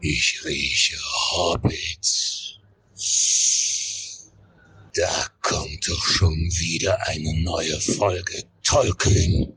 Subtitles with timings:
[0.00, 0.96] Ich rieche
[1.32, 2.58] Hobbits.
[4.94, 9.56] Da kommt doch schon wieder eine neue Folge Tolkien.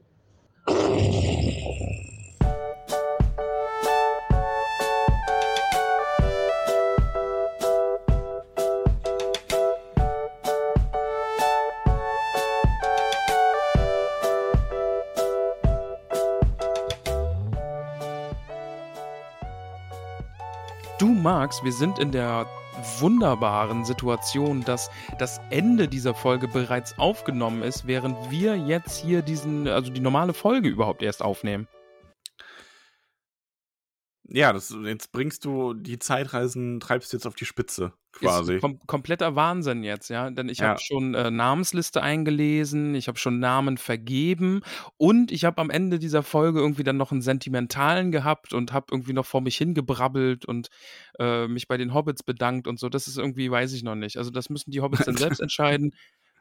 [21.41, 22.45] Du magst, wir sind in der
[22.99, 29.67] wunderbaren Situation, dass das Ende dieser Folge bereits aufgenommen ist, während wir jetzt hier diesen,
[29.67, 31.67] also die normale Folge überhaupt erst aufnehmen.
[34.33, 38.59] Ja, das, jetzt bringst du die Zeitreisen, treibst du jetzt auf die Spitze, quasi.
[38.59, 40.29] Kom kompletter Wahnsinn jetzt, ja.
[40.29, 40.69] Denn ich Ja.
[40.69, 44.61] habe schon äh, Namensliste eingelesen, ich habe schon Namen vergeben
[44.95, 48.87] und ich habe am Ende dieser Folge irgendwie dann noch einen sentimentalen gehabt und habe
[48.91, 50.69] irgendwie noch vor mich hingebrabbelt und
[51.19, 52.87] äh, mich bei den Hobbits bedankt und so.
[52.87, 54.15] Das ist irgendwie, weiß ich noch nicht.
[54.17, 55.93] Also das müssen die Hobbits dann selbst entscheiden.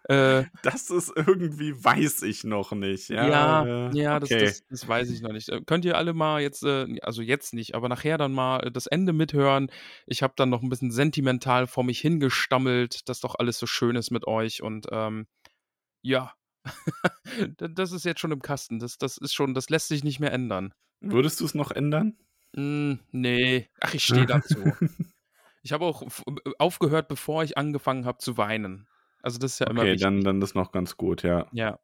[0.05, 3.11] Äh, Das ist irgendwie, weiß ich noch nicht.
[3.11, 4.45] Ja, ja, äh, ja, das, okay.
[4.47, 5.49] das, das weiß ich noch nicht.
[5.51, 8.87] Äh, Könnt ihr alle mal jetzt, äh, also jetzt nicht, aber nachher dann mal das
[8.87, 9.71] Ende mithören.
[10.07, 13.97] Ich habe dann noch ein bisschen sentimental vor mich hingestammelt, dass doch alles so schön
[13.97, 15.27] ist mit euch und ähm,
[16.03, 16.33] ja,
[17.59, 18.79] Da- das ist jetzt schon im Kasten.
[18.79, 20.75] Das, das ist schon, das lässt sich nicht mehr ändern.
[21.01, 22.19] Würdest du es noch ändern?
[22.55, 24.75] Mm, nee, ach, ich stehe dazu.
[25.63, 26.03] Ich habe auch
[26.59, 28.89] aufgehört, bevor ich angefangen habe zu weinen.
[29.23, 30.03] Also das ist ja immer Okay, wichtig.
[30.03, 31.47] dann, dann ist noch ganz gut, ja.
[31.53, 31.79] Ja.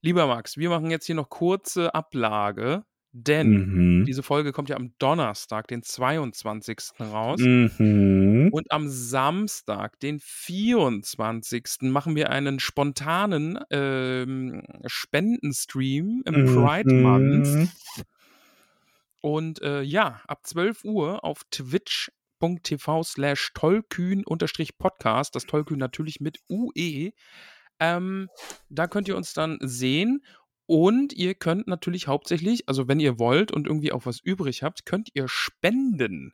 [0.00, 4.04] Lieber Max, wir machen jetzt hier noch kurze Ablage, denn Mhm.
[4.04, 7.00] diese Folge kommt ja am Donnerstag, den 22.
[7.00, 7.40] raus.
[7.40, 8.48] Mhm.
[8.52, 11.90] Und am Samstag, den 24.
[11.90, 17.46] machen wir einen spontanen ähm, Spendenstream im Pride Month.
[17.46, 17.68] Mhm.
[19.20, 21.42] Und äh, ja, ab 12 Uhr auf
[22.44, 27.10] twitch.tv slash tollkühn-podcast, das Tollkühn natürlich mit UE.
[27.80, 28.28] Ähm,
[28.68, 30.24] da könnt ihr uns dann sehen.
[30.66, 34.86] Und ihr könnt natürlich hauptsächlich, also wenn ihr wollt und irgendwie auch was übrig habt,
[34.86, 36.32] könnt ihr spenden.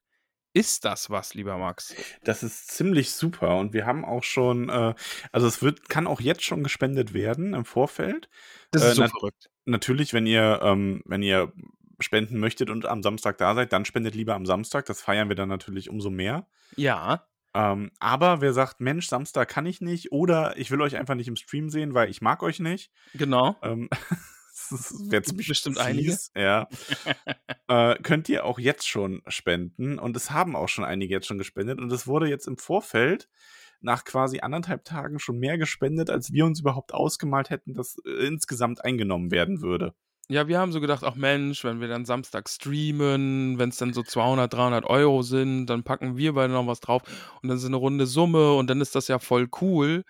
[0.52, 1.94] Ist das was, lieber Max?
[2.22, 4.94] Das ist ziemlich super und wir haben auch schon, äh,
[5.32, 8.28] also es wird, kann auch jetzt schon gespendet werden im Vorfeld.
[8.70, 9.50] Das Äh, ist so nat- verrückt.
[9.64, 11.52] Natürlich, wenn ihr, ähm, wenn ihr
[12.00, 14.86] spenden möchtet und am Samstag da seid, dann spendet lieber am Samstag.
[14.86, 16.46] Das feiern wir dann natürlich umso mehr.
[16.76, 21.16] Ja, Ähm, aber wer sagt, Mensch, Samstag kann ich nicht oder ich will euch einfach
[21.16, 22.92] nicht im Stream sehen, weil ich mag euch nicht.
[23.14, 23.56] genau.
[23.62, 23.88] Ähm,
[24.70, 26.12] das wäre ziemlich Bestimmt einige.
[26.12, 26.68] fies, Ja.
[27.68, 31.38] äh, könnt ihr auch jetzt schon spenden und es haben auch schon einige jetzt schon
[31.38, 33.28] gespendet und es wurde jetzt im Vorfeld
[33.80, 38.26] nach quasi anderthalb Tagen schon mehr gespendet, als wir uns überhaupt ausgemalt hätten, dass äh,
[38.26, 39.94] insgesamt eingenommen werden würde.
[40.30, 43.92] Ja, wir haben so gedacht, ach Mensch, wenn wir dann Samstag streamen, wenn es dann
[43.92, 47.02] so 200, 300 Euro sind, dann packen wir beide noch was drauf
[47.42, 50.04] und dann ist eine runde Summe und dann ist das ja voll cool.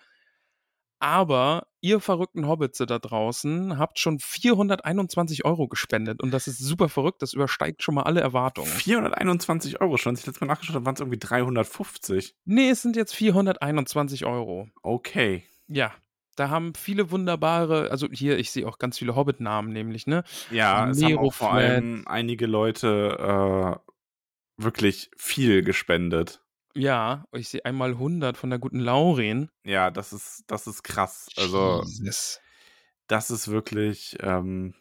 [0.99, 6.87] Aber ihr verrückten Hobbitze da draußen habt schon 421 Euro gespendet und das ist super
[6.87, 8.67] verrückt, das übersteigt schon mal alle Erwartungen.
[8.69, 10.11] 421 Euro schon.
[10.11, 12.35] Als ich letztes Mal nachgeschaut habe, waren es irgendwie 350.
[12.45, 14.69] Nee, es sind jetzt 421 Euro.
[14.83, 15.45] Okay.
[15.67, 15.91] Ja,
[16.41, 20.23] da haben viele wunderbare, also hier, ich sehe auch ganz viele Hobbit-Namen nämlich, ne?
[20.49, 23.79] Ja, es haben auch vor allem einige Leute
[24.57, 26.41] äh, wirklich viel gespendet.
[26.73, 29.51] Ja, ich sehe einmal 100 von der guten Lauren.
[29.63, 31.29] Ja, das ist, das ist krass.
[31.37, 32.39] Also, Jesus.
[33.05, 34.73] das ist wirklich, ähm,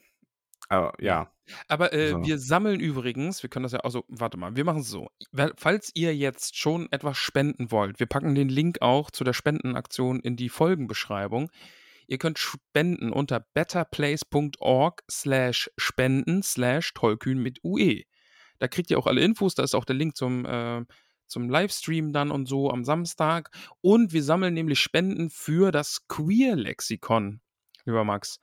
[0.71, 1.33] äh, ja.
[1.69, 2.23] Aber äh, So.
[2.25, 5.09] wir sammeln übrigens, wir können das ja, also warte mal, wir machen es so.
[5.57, 10.21] Falls ihr jetzt schon etwas spenden wollt, wir packen den Link auch zu der Spendenaktion
[10.21, 11.51] in die Folgenbeschreibung.
[12.07, 18.03] Ihr könnt spenden unter betterplace.org slash spenden slash tollkühn mit UE.
[18.59, 20.85] Da kriegt ihr auch alle Infos, da ist auch der Link zum, äh,
[21.27, 23.51] zum Livestream dann und so am Samstag.
[23.81, 27.41] Und wir sammeln nämlich Spenden für das Queer-Lexikon,
[27.85, 28.41] lieber Max.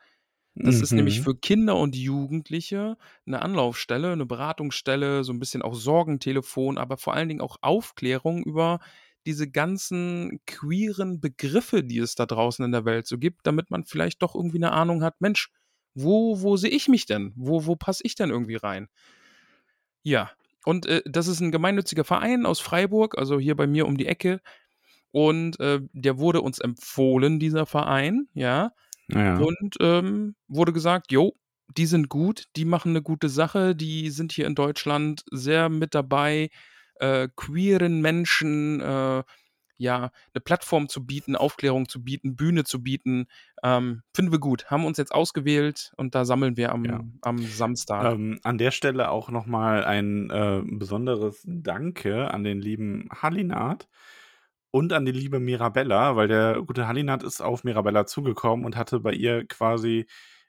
[0.63, 1.23] Das ist nämlich Mhm.
[1.23, 7.13] für Kinder und Jugendliche eine Anlaufstelle, eine Beratungsstelle, so ein bisschen auch Sorgentelefon, aber vor
[7.13, 8.79] allen Dingen auch Aufklärung über
[9.25, 13.83] diese ganzen queeren Begriffe, die es da draußen in der Welt so gibt, damit man
[13.85, 15.49] vielleicht doch irgendwie eine Ahnung hat, Mensch,
[15.93, 17.33] wo, wo sehe ich mich denn?
[17.35, 18.87] Wo, wo passe ich denn irgendwie rein?
[20.03, 20.31] Ja,
[20.65, 24.07] und äh, das ist ein gemeinnütziger Verein aus Freiburg, also hier bei mir um die
[24.07, 24.41] Ecke.
[25.11, 28.73] Und äh, der wurde uns empfohlen, dieser Verein, ja.
[29.09, 29.37] Ja.
[29.37, 31.33] Und ähm, wurde gesagt, jo,
[31.77, 35.95] die sind gut, die machen eine gute Sache, die sind hier in Deutschland sehr mit
[35.95, 36.49] dabei,
[36.95, 39.23] äh, queeren Menschen äh,
[39.79, 43.27] ja eine Plattform zu bieten, Aufklärung zu bieten, Bühne zu bieten.
[43.63, 44.65] Ähm, finden wir gut.
[44.71, 47.03] Haben uns jetzt ausgewählt und da sammeln wir am, Ja.
[47.21, 48.13] am Samstag.
[48.13, 53.87] Ähm, an der Stelle auch nochmal ein äh, besonderes Danke an den lieben Halinat
[54.71, 58.99] und an die liebe Mirabella, weil der gute Halinat ist auf Mirabella zugekommen und hatte
[58.99, 60.05] bei ihr quasi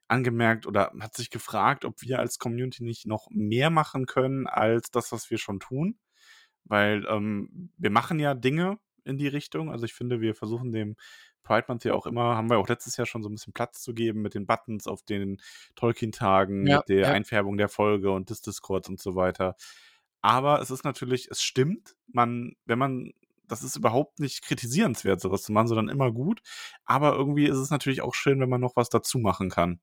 [0.08, 4.90] angemerkt oder hat sich gefragt, ob wir als Community nicht noch mehr machen können als
[4.90, 5.98] das, was wir schon tun.
[6.64, 9.70] Weil ähm, wir machen ja Dinge in die Richtung.
[9.70, 10.96] Also ich finde, wir versuchen dem
[11.42, 13.80] Pride Month ja auch immer, haben wir auch letztes Jahr schon so ein bisschen Platz
[13.82, 15.40] zu geben mit den Buttons auf den
[15.76, 17.10] Tolkien-Tagen, Ja, mit der ja.
[17.10, 19.56] Einfärbung der Folge und des Discords und so weiter.
[20.20, 23.12] Aber es ist natürlich, es stimmt, man, wenn man,
[23.48, 26.40] das ist überhaupt nicht kritisierenswert, sowas zu machen, sondern immer gut.
[26.84, 29.80] Aber irgendwie ist es natürlich auch schön, wenn man noch was dazu machen kann.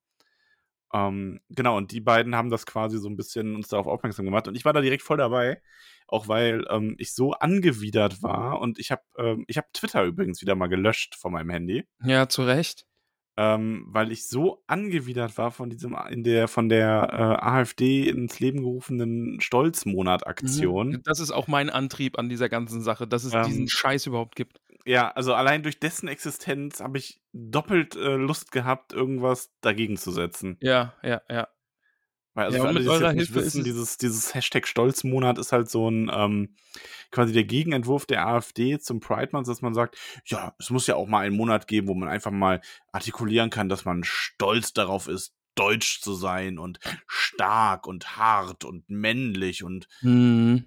[0.94, 4.48] Ähm, genau, und die beiden haben das quasi so ein bisschen uns darauf aufmerksam gemacht.
[4.48, 5.62] Und ich war da direkt voll dabei,
[6.08, 8.62] auch weil ähm, ich so angewidert war.
[8.62, 12.30] Und ich habe ähm, ich hab Twitter übrigens wieder mal gelöscht von meinem Handy, ja,
[12.30, 12.86] zu Recht.
[13.38, 18.40] Ähm, weil ich so angewidert war von diesem in der von der äh, AfD ins
[18.40, 20.90] Leben gerufenen Stolzmonat-Aktion.
[20.90, 21.04] Mhm.
[21.04, 24.36] Das ist auch mein Antrieb an dieser ganzen Sache, dass es Ähm, diesen Scheiß überhaupt
[24.36, 24.62] gibt.
[24.86, 30.12] Ja, also allein durch dessen Existenz habe ich doppelt äh, Lust gehabt, irgendwas dagegen zu
[30.12, 30.58] setzen.
[30.62, 31.48] Ja, ja, ja.
[32.36, 35.52] Weil, also Ja, für alle, die es nicht wissen, es- dieses, dieses Hashtag Stolzmonat ist
[35.52, 36.56] halt so ein ähm,
[37.10, 40.96] quasi der Gegenentwurf der AfD zum Pride Month, dass man sagt, ja, es muss ja
[40.96, 42.62] auch mal einen Monat geben, wo man einfach mal
[42.92, 48.90] artikulieren kann, dass man stolz darauf ist, deutsch zu sein und stark und hart und
[48.90, 50.66] männlich und Mhm.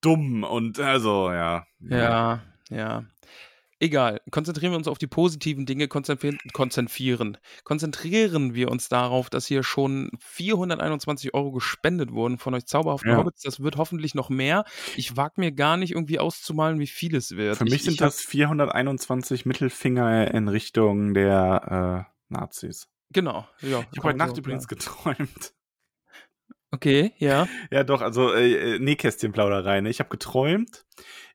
[0.00, 1.66] dumm und also, ja.
[1.80, 3.04] Ja, ja.
[3.82, 4.20] Egal.
[4.30, 7.36] Konzentrieren wir uns auf die positiven Dinge, konzentrieren, konzentrieren.
[7.64, 13.16] Konzentrieren wir uns darauf, dass hier schon 421 Euro gespendet wurden von euch zauberhaften Ja.
[13.16, 13.42] Hobbits.
[13.42, 14.64] Das wird hoffentlich noch mehr.
[14.96, 17.56] Ich wage mir gar nicht irgendwie auszumalen, wie viel es wird.
[17.56, 22.86] Für mich ich, sind ich das 421 Mittelfinger in Richtung der äh, Nazis.
[23.10, 23.48] Genau.
[23.62, 25.54] Ja, Ich habe heute Nacht übrigens geträumt.
[26.72, 27.46] Okay, ja.
[27.70, 29.82] Ja, doch, also äh, äh, Nähkästchenplauderei.
[29.82, 29.90] Ne?
[29.90, 30.86] Ich habe geträumt,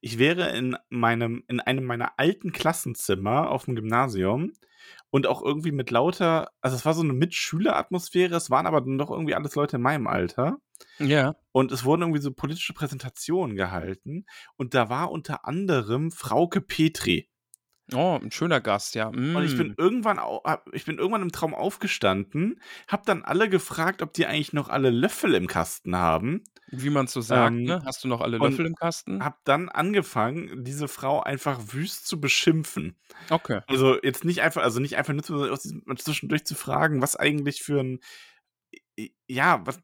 [0.01, 4.53] ich wäre in meinem, in einem meiner alten Klassenzimmer auf dem Gymnasium
[5.11, 8.97] und auch irgendwie mit lauter, also es war so eine Mitschüleratmosphäre, es waren aber dann
[8.97, 10.57] doch irgendwie alles Leute in meinem Alter.
[10.97, 11.35] Ja.
[11.51, 14.25] Und es wurden irgendwie so politische Präsentationen gehalten.
[14.57, 17.29] Und da war unter anderem Frauke Petri.
[17.93, 19.07] Oh, ein schöner Gast, ja.
[19.07, 19.75] Und ich bin Mm.
[19.77, 24.25] irgendwann, au- hab- ich bin irgendwann im Traum aufgestanden, hab dann alle gefragt, ob die
[24.25, 26.43] eigentlich noch alle Löffel im Kasten haben.
[26.69, 27.81] Wie man so sagt, Ähm, ne?
[27.85, 29.23] Hast du noch alle Löffel im Kasten?
[29.23, 32.97] Hab dann angefangen, diese Frau einfach wüst zu beschimpfen.
[33.29, 33.61] Okay.
[33.67, 35.23] Also jetzt nicht einfach, also nicht einfach nur
[35.97, 37.99] zwischendurch zu fragen, was eigentlich für ein,
[39.29, 39.79] ja, was,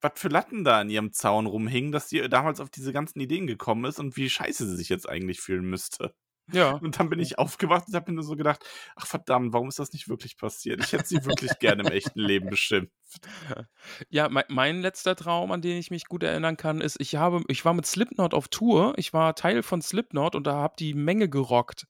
[0.00, 3.48] was für Latten da an ihrem Zaun rumhingen, dass sie damals auf diese ganzen Ideen
[3.48, 6.14] gekommen ist und wie scheiße sie sich jetzt eigentlich fühlen müsste.
[6.52, 6.72] Ja.
[6.82, 8.64] Und dann bin ich aufgewacht und habe mir nur so gedacht,
[8.96, 10.82] ach verdammt, warum ist das nicht wirklich passiert?
[10.84, 12.92] Ich hätte sie wirklich gerne im echten Leben beschimpft.
[14.10, 17.42] Ja, mein, mein letzter Traum, an den ich mich gut erinnern kann, ist, ich habe,
[17.48, 18.92] ich war mit Slipknot auf Tour.
[18.96, 21.86] Ich war Teil von Slipknot und da habe die Menge gerockt.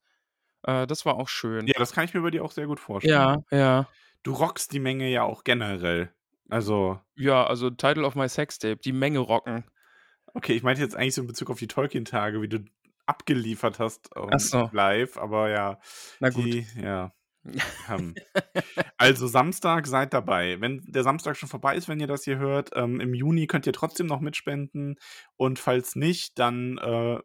[0.63, 1.67] Äh, das war auch schön.
[1.67, 3.45] Ja, das kann ich mir bei dir auch sehr gut vorstellen.
[3.51, 3.89] ja, ja.
[4.23, 6.13] Du rockst die Menge ja auch generell.
[6.51, 9.65] Also, Ja, also Title of my Sextape, die Menge rocken.
[10.35, 12.65] okay, ich meinte jetzt eigentlich so in Bezug auf die Tolkien-Tage, wie du
[13.09, 14.69] abgeliefert hast so.
[14.73, 15.81] live, aber ja,
[16.21, 16.45] Na gut.
[16.45, 17.13] die, ja.
[17.89, 18.15] ähm,
[18.99, 20.61] also Samstag seid dabei.
[20.61, 23.67] Wenn der Samstag schon vorbei ist, wenn ihr das hier hört, ähm, im Juni könnt
[23.67, 24.97] ihr trotzdem noch mitspenden
[25.37, 27.19] und falls nicht, dann äh,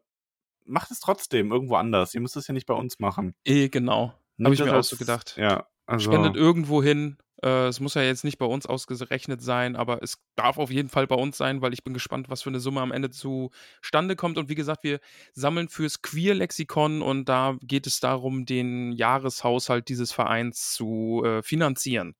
[0.64, 2.14] macht es trotzdem irgendwo anders.
[2.14, 3.34] Ihr müsst es ja nicht bei uns machen.
[3.44, 4.14] Eh, genau.
[4.42, 5.36] Habe ich mir auch so gedacht.
[5.36, 7.18] Ja, also Spendet irgendwo hin.
[7.44, 10.88] Äh, es muss ja jetzt nicht bei uns ausgerechnet sein, aber es darf auf jeden
[10.88, 14.16] Fall bei uns sein, weil ich bin gespannt, was für eine Summe am Ende zustande
[14.16, 14.38] kommt.
[14.38, 14.98] Und wie gesagt, wir
[15.34, 22.14] sammeln fürs Queer-Lexikon und da geht es darum, den Jahreshaushalt dieses Vereins zu äh, finanzieren.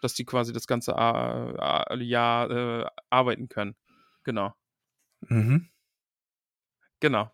[0.00, 3.76] Dass die quasi das ganze äh, äh, Jahr äh, arbeiten können.
[4.24, 4.54] Genau.
[5.20, 5.68] mhm.
[7.00, 7.30] Genau.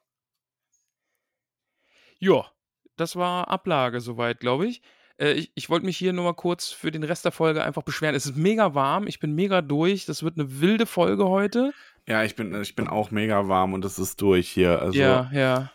[2.18, 2.50] Ja,
[2.97, 4.83] das war Ablage soweit, glaube ich.
[5.18, 7.82] Äh, ich ich wollte mich hier nur mal kurz für den Rest der Folge einfach
[7.82, 8.14] beschweren.
[8.14, 10.06] Es ist mega warm, ich bin mega durch.
[10.06, 11.72] Das wird eine wilde Folge heute.
[12.06, 14.80] ja, ich bin, ich bin auch mega warm und es ist durch hier.
[14.80, 15.72] Also ja, ja.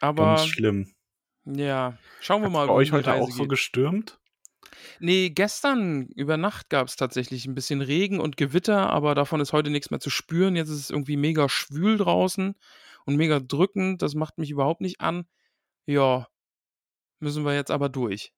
[0.00, 0.92] Aber Ganz schlimm.
[1.44, 3.50] ja, schauen wir Hat's mal, bei euch heute auch Reise so geht.
[3.50, 4.18] gestürmt?
[4.98, 9.52] Nee, gestern über Nacht gab es tatsächlich ein bisschen Regen und Gewitter, aber davon ist
[9.52, 10.54] heute nichts mehr zu spüren.
[10.56, 12.54] Jetzt ist es irgendwie mega schwül draußen
[13.04, 14.02] und mega drückend.
[14.02, 15.26] Das macht mich überhaupt nicht an.
[15.86, 16.28] Ja,
[17.20, 18.32] müssen wir jetzt aber durch.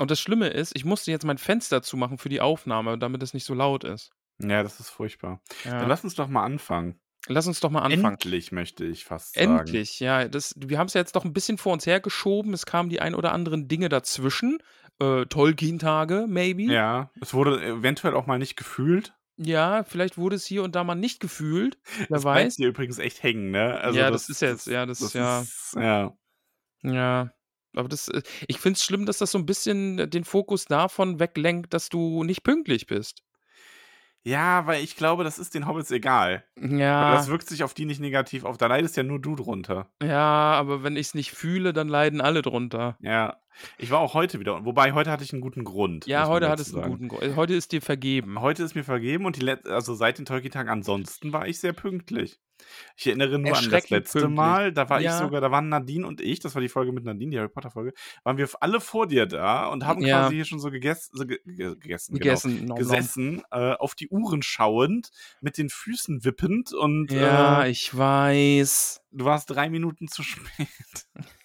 [0.00, 3.32] Und das Schlimme ist, ich musste jetzt mein Fenster zumachen für die Aufnahme, damit es
[3.34, 4.10] nicht so laut ist.
[4.40, 5.40] Ja, das ist furchtbar.
[5.62, 5.86] Dann Ja.
[5.86, 7.00] lass uns doch mal anfangen.
[7.28, 8.14] Lass uns doch mal anfangen.
[8.14, 9.58] Endlich, möchte ich fast sagen.
[9.60, 10.28] Endlich, ja.
[10.28, 12.52] Das, wir haben es ja jetzt doch ein bisschen vor uns hergeschoben.
[12.52, 14.58] Es kamen die ein oder anderen Dinge dazwischen.
[15.00, 16.64] Äh, Tolkien-Tage, maybe.
[16.64, 19.14] Ja, es wurde eventuell auch mal nicht gefühlt.
[19.36, 21.78] Ja, vielleicht wurde es hier und da mal nicht gefühlt.
[21.96, 22.56] Wer Das weiß.
[22.56, 23.80] dir übrigens echt hängen, ne?
[23.80, 26.12] Also ja, das, ist jetzt, ja, das, ist ja, Ist, ja.
[26.82, 27.32] ja.
[27.76, 31.20] Aber das, äh, ich finde es schlimm, dass das so ein bisschen den Fokus davon
[31.20, 33.22] weglenkt, dass du nicht pünktlich bist.
[34.26, 36.44] Ja, weil ich glaube, das ist den Hobbits egal.
[36.58, 38.56] Ja, das wirkt sich auf die nicht negativ auf.
[38.56, 39.90] Da leidest ja nur du drunter.
[40.02, 42.96] ja, aber wenn ich es nicht fühle, dann leiden alle drunter.
[43.00, 43.36] Ja.
[43.78, 44.64] Ich war auch heute wieder.
[44.64, 46.06] Wobei, heute hatte ich einen guten Grund.
[46.06, 47.36] Ja, heute hat es einen guten Grund.
[47.36, 48.40] Heute ist dir vergeben.
[48.40, 51.72] Heute ist mir vergeben und die Let also seit den Tolkien-Tagen ansonsten war ich sehr
[51.72, 52.40] pünktlich.
[52.96, 54.36] Ich erinnere nur an das letzte pünktlich.
[54.36, 55.18] Mal, da war ich Ja.
[55.18, 57.70] sogar, da waren Nadine und ich, das war die Folge mit Nadine, die Harry Potter
[57.70, 57.92] Folge,
[58.22, 60.20] waren wir alle vor dir da und haben Ja.
[60.22, 62.50] quasi hier schon so gegessen, so ge ge gegessen, Gegessen.
[62.60, 62.76] genau, Nom, nom.
[62.78, 69.02] gesessen, äh, auf die Uhren schauend, mit den Füßen wippend und Ja, äh, ich weiß.
[69.10, 70.68] du warst drei Minuten zu spät.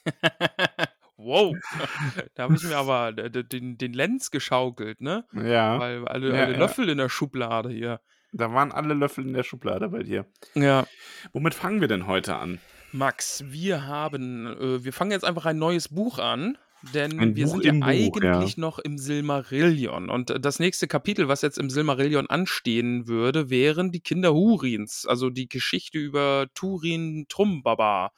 [1.19, 1.55] wow.
[2.35, 5.25] da habe ich mir aber d- den, den Lenz geschaukelt, ne?
[5.33, 6.59] Ja, Weil alle, Ja, alle ja.
[6.59, 7.99] Löffel in der Schublade hier.
[8.31, 10.25] da waren alle Löffel in der Schublade bei dir.
[10.55, 10.88] Ja.
[11.33, 12.59] Womit fangen wir denn heute an?
[12.91, 16.57] Max, wir haben, äh, wir fangen jetzt einfach ein neues Buch an,
[16.95, 18.61] denn Ein wir Buch sind ja Buch, eigentlich ja.
[18.61, 20.09] noch im Silmarillion.
[20.09, 25.05] Und äh, das nächste Kapitel, was jetzt im Silmarillion anstehen würde, wären die Kinder Hurins,
[25.05, 28.11] also die Geschichte über Turin Trumbaba.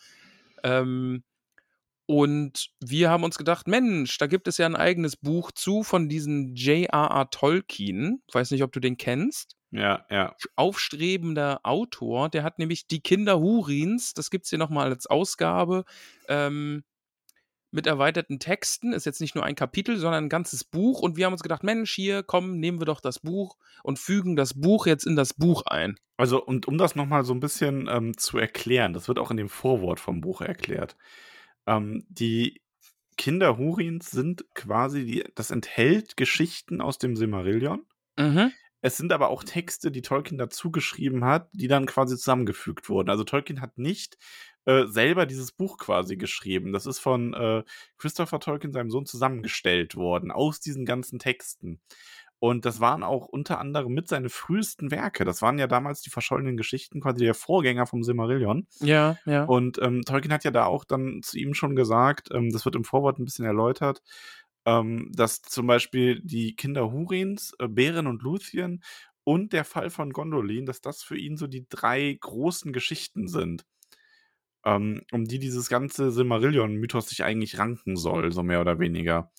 [0.64, 1.24] Ähm,
[2.12, 6.10] und wir haben uns gedacht, Mensch, da gibt es ja ein eigenes Buch zu von
[6.10, 7.30] diesem J.R.R.
[7.30, 8.22] Tolkien.
[8.28, 10.36] Ich weiß nicht, ob du den kennst Ja, ja.
[10.58, 15.86] aufstrebender Autor, der hat nämlich die Kinder Hurins, das gibt es hier nochmal als Ausgabe,
[16.28, 16.84] ähm,
[17.74, 21.26] mit erweiterten Texten, ist jetzt nicht nur ein Kapitel, sondern ein ganzes Buch und wir
[21.26, 24.86] haben uns gedacht, Mensch, hier, komm, nehmen wir doch das Buch und fügen das Buch
[24.86, 25.96] jetzt in das Buch ein.
[26.18, 29.38] Also, und um das nochmal so ein bisschen ähm, zu erklären, das wird auch in
[29.38, 30.98] dem Vorwort vom Buch erklärt.
[31.68, 32.62] Ähm, die
[33.18, 37.86] Kinder Hurins sind quasi, die, das enthält Geschichten aus dem Silmarillion.
[38.18, 38.52] Mhm.
[38.82, 43.12] Es sind aber auch Texte, die Tolkien dazu geschrieben hat, die dann quasi zusammengefügt wurden.
[43.12, 44.18] Also Tolkien hat nicht
[44.66, 46.74] äh, selber dieses Buch quasi geschrieben.
[46.74, 47.64] Das ist von äh,
[47.98, 51.80] Christopher Tolkien, seinem Sohn, zusammengestellt worden aus diesen ganzen Texten.
[52.42, 55.26] Und das waren auch unter anderem mit seine frühesten Werke.
[55.26, 58.68] Das waren ja damals die verschollenen Geschichten, quasi der Vorgänger vom Silmarillion.
[58.80, 59.46] Ja, ja.
[59.46, 62.76] Und ähm, Tolkien hat ja da auch dann zu ihm schon gesagt, ähm, das wird
[62.76, 64.02] im Vorwort ein bisschen erläutert,
[64.66, 68.84] ähm, dass zum Beispiel die Kinder Hurins, äh, Beren und Luthien
[69.24, 73.66] und der Fall von Gondolin, dass das für ihn so die drei großen Geschichten sind,
[74.66, 79.32] ähm, um die dieses ganze Silmarillion-Mythos sich eigentlich ranken soll, so mehr oder weniger.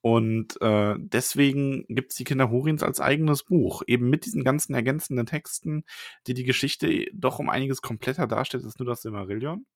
[0.00, 4.74] Und äh, deswegen gibt es die Kinder Hurins als eigenes Buch, eben mit diesen ganzen
[4.74, 5.84] ergänzenden Texten,
[6.26, 9.66] die die Geschichte doch um einiges kompletter darstellt als nur das Silmarillion.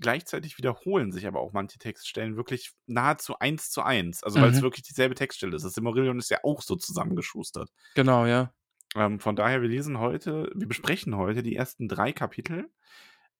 [0.00, 4.60] Gleichzeitig wiederholen sich aber auch manche Textstellen wirklich nahezu eins zu eins, also weil es
[4.60, 4.62] Mhm.
[4.62, 5.64] wirklich dieselbe Textstelle ist.
[5.64, 7.70] Das Silmarillion ist ja auch so zusammengeschustert.
[7.94, 8.54] Genau, ja.
[8.94, 12.70] Ähm, von daher, wir lesen heute, wir besprechen heute die ersten drei Kapitel.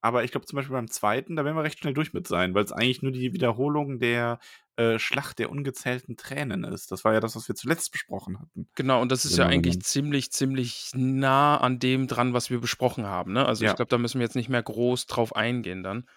[0.02, 2.54] Aber ich glaube zum Beispiel beim zweiten, da werden wir recht schnell durch mit sein,
[2.54, 4.40] weil es eigentlich nur die Wiederholung der
[4.76, 6.90] äh, Schlacht der ungezählten Tränen ist.
[6.90, 8.68] Das war ja das, was wir zuletzt besprochen hatten.
[8.74, 12.60] Genau, und das ist ja Genau, eigentlich ziemlich, ziemlich nah an dem dran, was wir
[12.60, 13.32] besprochen haben.
[13.32, 13.46] Ne?
[13.46, 13.70] Also Ja.
[13.70, 16.08] ich glaube, da müssen wir jetzt nicht mehr groß drauf eingehen dann.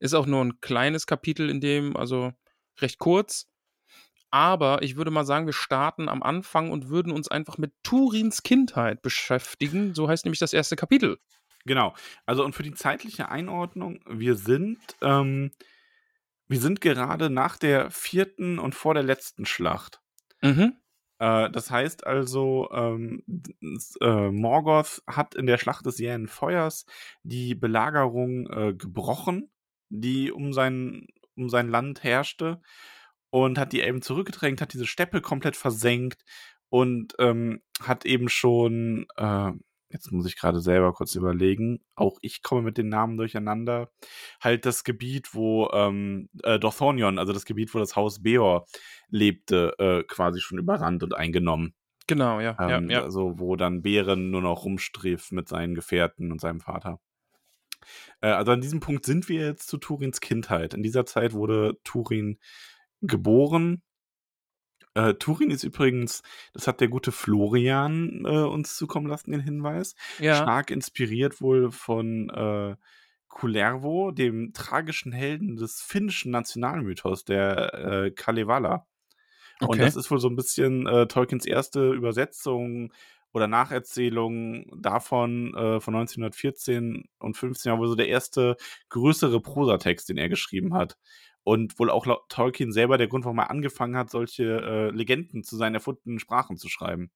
[0.00, 2.32] Ist auch nur ein kleines Kapitel in dem, also
[2.80, 3.48] recht kurz.
[4.30, 8.42] Aber ich würde mal sagen, wir starten am Anfang und würden uns einfach mit Turins
[8.42, 9.94] Kindheit beschäftigen.
[9.94, 11.18] So heißt nämlich das erste Kapitel.
[11.64, 11.94] Genau.
[12.26, 15.50] Also und für die zeitliche Einordnung, wir sind, ähm,
[16.48, 20.00] wir sind gerade nach der vierten und vor der letzten Schlacht.
[20.42, 20.74] Mhm.
[21.18, 23.22] Äh, das heißt also, ähm,
[24.00, 26.86] äh, Morgoth hat in der Schlacht des jähen Feuers
[27.22, 29.50] die Belagerung äh, gebrochen,
[29.90, 32.60] die um sein, um sein Land herrschte
[33.30, 36.24] und hat die eben zurückgedrängt, hat diese Steppe komplett versenkt
[36.70, 39.52] und ähm, hat eben schon, äh,
[39.90, 43.90] jetzt muss ich gerade selber kurz überlegen, auch ich komme mit den Namen durcheinander,
[44.40, 48.66] halt das Gebiet, wo ähm, äh, Dorthonion, also das Gebiet, wo das Haus Beor
[49.08, 51.74] lebte, äh, quasi schon überrannt und eingenommen.
[52.06, 52.56] Genau, ja.
[52.60, 53.04] Ähm, ja, ja.
[53.04, 57.00] Also wo dann Bären nur noch rumstrief mit seinen Gefährten und seinem Vater.
[58.20, 60.74] Äh, also an diesem Punkt sind wir jetzt zu Turins Kindheit.
[60.74, 62.38] In dieser Zeit wurde Turin
[63.00, 63.82] geboren.
[65.08, 69.94] Äh, Turin ist übrigens, das hat der gute Florian äh, uns zukommen lassen, den Hinweis,
[70.18, 70.44] Ja.
[70.44, 72.76] stark inspiriert wohl von äh,
[73.28, 78.86] Kullervo, dem tragischen Helden des finnischen Nationalmythos, der äh, Kalevala.
[79.64, 79.82] Und Okay.
[79.82, 82.92] das ist wohl so ein bisschen äh, Tolkiens erste Übersetzung
[83.32, 88.56] oder Nacherzählung davon äh, von 1914 und 15 war wohl so der erste
[88.88, 90.96] größere Prosatext, den er geschrieben hat.
[91.42, 95.42] Und wohl auch laut Tolkien selber der Grund, warum er angefangen hat, solche äh, Legenden
[95.42, 97.10] zu seinen erfundenen Sprachen zu schreiben.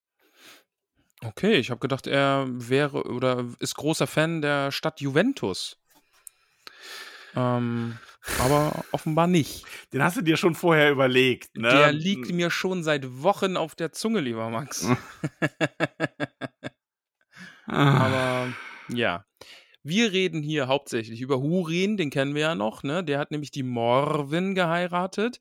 [1.23, 5.79] Okay, ich habe gedacht, er wäre oder ist großer Fan der Stadt Juventus.
[7.37, 7.99] Ähm,
[8.39, 9.65] aber offenbar nicht.
[9.93, 11.69] Den hast du dir schon vorher überlegt, ne?
[11.69, 14.89] Der liegt mir schon seit Wochen auf der Zunge, lieber Max.
[17.67, 18.53] Aber
[18.89, 19.25] ja.
[19.85, 23.05] Wir reden hier hauptsächlich über Hurin, den kennen wir ja noch, ne?
[23.05, 25.41] Der hat nämlich die Morwin geheiratet.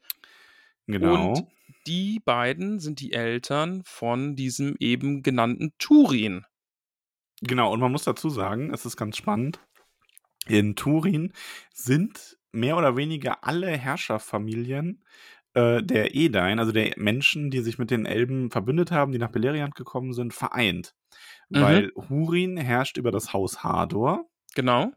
[0.86, 1.30] genau.
[1.30, 1.48] Und
[1.88, 6.46] die beiden sind die Eltern von diesem eben genannten Turin.
[7.42, 9.60] Genau, und man muss dazu sagen, es ist ganz spannend.
[10.48, 11.34] In Turin
[11.74, 15.04] sind mehr oder weniger alle Herrscherfamilien
[15.54, 19.32] äh, der Edain, also der Menschen, die sich mit den Elben verbündet haben, die nach
[19.32, 20.96] Beleriand gekommen sind, vereint.
[21.50, 21.62] Mhm.
[21.62, 24.30] Weil Hurin herrscht über das Haus Hador.
[24.56, 24.92] Genau.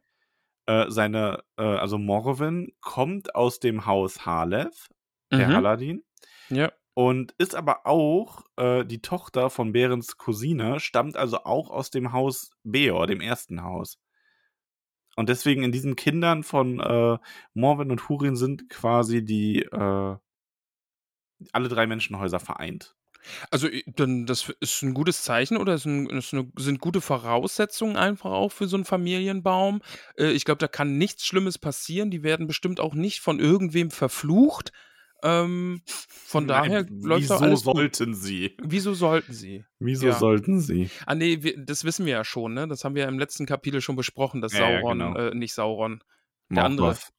[0.66, 4.88] Äh, seine, äh, also Morwen kommt aus dem Haus Haleth,
[5.32, 5.54] der Mhm.
[5.54, 6.04] Haladin.
[6.48, 6.72] Ja.
[6.94, 12.12] Und ist aber auch äh, die Tochter von Berens Cousine, stammt also auch aus dem
[12.12, 13.98] Haus Beor, dem ersten Haus.
[15.14, 17.18] Und deswegen in diesen Kindern von äh,
[17.54, 20.16] Morwen und Hurin sind quasi die äh,
[21.52, 22.95] alle drei Menschenhäuser vereint.
[23.50, 27.00] Also, i- dann, das ist ein gutes Zeichen oder ist ein, ist eine, sind gute
[27.00, 29.82] Voraussetzungen einfach auch für so einen Familienbaum.
[30.18, 32.10] Äh, ich glaube, da kann nichts Schlimmes passieren.
[32.10, 34.72] Die werden bestimmt auch nicht von irgendwem verflucht.
[35.22, 37.88] Ähm, von daher Nein, läuft wieso doch alles gut.
[37.88, 38.56] sollten sie?
[38.62, 39.64] Wieso sollten sie?
[39.78, 40.12] Wieso Ja.
[40.12, 40.90] sollten sie?
[41.06, 42.68] Ah, nee, wir, das wissen wir ja schon, ne?
[42.68, 45.16] Das haben wir ja im letzten Kapitel schon besprochen, dass Ja, ja, Sauron, genau.
[45.16, 46.02] äh, nicht Sauron,
[46.54, 47.10] der andere, Morgoth.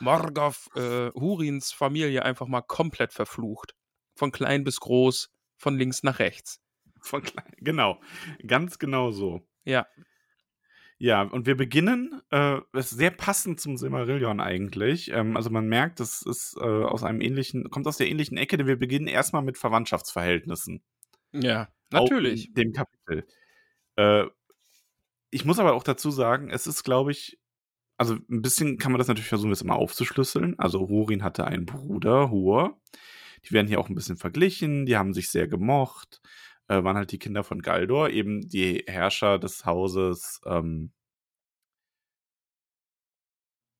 [0.00, 3.74] Morgoth, äh, Hurins Familie einfach mal komplett verflucht.
[4.16, 6.60] Von klein bis groß, von links nach rechts.
[7.02, 7.22] Von
[7.58, 8.00] genau,
[8.46, 9.46] ganz genau so.
[9.64, 9.86] Ja.
[10.98, 15.10] Ja, und wir beginnen, äh, ist sehr passend zum Silmarillion eigentlich.
[15.10, 18.58] Ähm, also man merkt, das ist äh, aus einem ähnlichen, kommt aus der ähnlichen Ecke,
[18.58, 20.82] denn wir beginnen erstmal mit Verwandtschaftsverhältnissen.
[21.32, 22.52] Ja, natürlich.
[22.52, 23.26] dem Kapitel.
[23.96, 24.26] Äh,
[25.30, 27.38] ich muss aber auch dazu sagen, es ist, glaube ich,
[27.96, 30.58] also ein bisschen kann man das natürlich versuchen, das immer aufzuschlüsseln.
[30.58, 32.78] Also Hurin hatte einen Bruder, Hur.
[33.44, 36.20] Die werden hier auch ein bisschen verglichen, die haben sich sehr gemocht,
[36.68, 40.92] äh, waren halt die Kinder von Galdor, eben die Herrscher des Hauses ähm,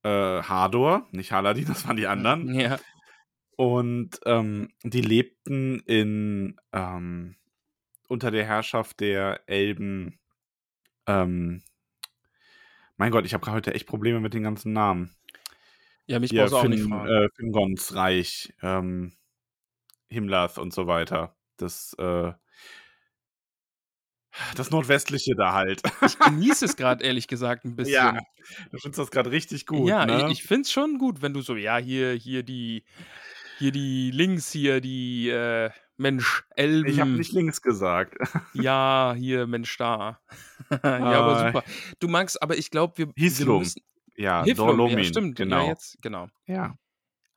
[0.02, 2.54] äh, Hador, nicht Haladin, das waren die anderen.
[2.54, 2.78] Ja.
[3.56, 7.36] Und ähm, die lebten in ähm,
[8.08, 10.18] unter der Herrschaft der Elben.
[11.06, 11.62] Ähm,
[12.96, 15.14] mein Gott, ich habe heute echt Probleme mit den ganzen Namen.
[16.06, 17.08] Ja, mich brauchst du auch nicht fragen.
[17.08, 19.12] äh, Fingons Reich, ähm,
[20.10, 21.36] Himlath und so weiter.
[21.56, 22.32] Das, äh,
[24.56, 25.82] das Nordwestliche da halt.
[26.04, 27.94] Ich genieße es gerade ehrlich gesagt ein bisschen.
[27.94, 28.12] ja,
[28.70, 30.26] du findest das gerade richtig gut, ja, ne?
[30.26, 32.84] ich, ich finde es schon gut, wenn du so, ja, hier, hier die,
[33.58, 35.70] hier die links, hier die, äh,
[36.00, 36.88] Mensch, Elben.
[36.88, 38.16] ich habe nicht links gesagt.
[38.54, 40.18] Ja, hier, Mensch, da.
[40.70, 41.64] ja, aber super.
[41.98, 43.58] Du magst, aber ich glaube, wir, wir Hislum.
[43.58, 43.82] müssen.
[44.16, 45.36] Ja, Hiflum, Dorlomin, ja, stimmt.
[45.36, 45.64] genau.
[45.64, 46.28] Ja, jetzt, genau.
[46.46, 46.74] ja.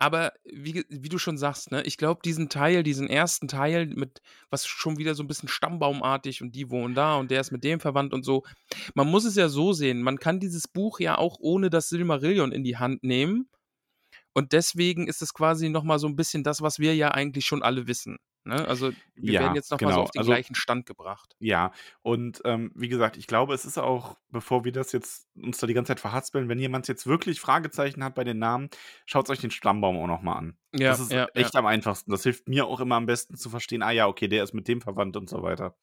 [0.03, 4.21] Aber wie, wie du schon sagst, ne, ich glaube, diesen Teil, diesen ersten Teil mit,
[4.49, 7.63] was schon wieder so ein bisschen stammbaumartig und die wohnen da und der ist mit
[7.63, 8.43] dem verwandt und so.
[8.95, 12.51] Man muss es ja so sehen, man kann dieses Buch ja auch ohne das Silmarillion
[12.51, 13.47] in die Hand nehmen.
[14.33, 17.63] Und deswegen ist es quasi nochmal so ein bisschen das, was wir ja eigentlich schon
[17.63, 18.17] alle wissen.
[18.45, 18.67] Ne?
[18.67, 20.03] Also wir Ja, werden jetzt nochmal so genau.
[20.03, 21.36] auf den Also- gleichen Stand gebracht.
[21.39, 25.58] Ja, und ähm, wie gesagt, ich glaube, es ist auch, bevor wir das jetzt uns
[25.60, 28.69] da die ganze Zeit verhaspeln, wenn jemand jetzt wirklich Fragezeichen hat bei den Namen,
[29.06, 30.58] schaut euch den Stammbaum auch nochmal an.
[30.73, 32.12] Ja, das ist ja, echt am einfachsten.
[32.12, 34.67] Das hilft mir auch immer am besten zu verstehen, ah ja, okay, der ist mit
[34.67, 35.75] dem verwandt und so weiter.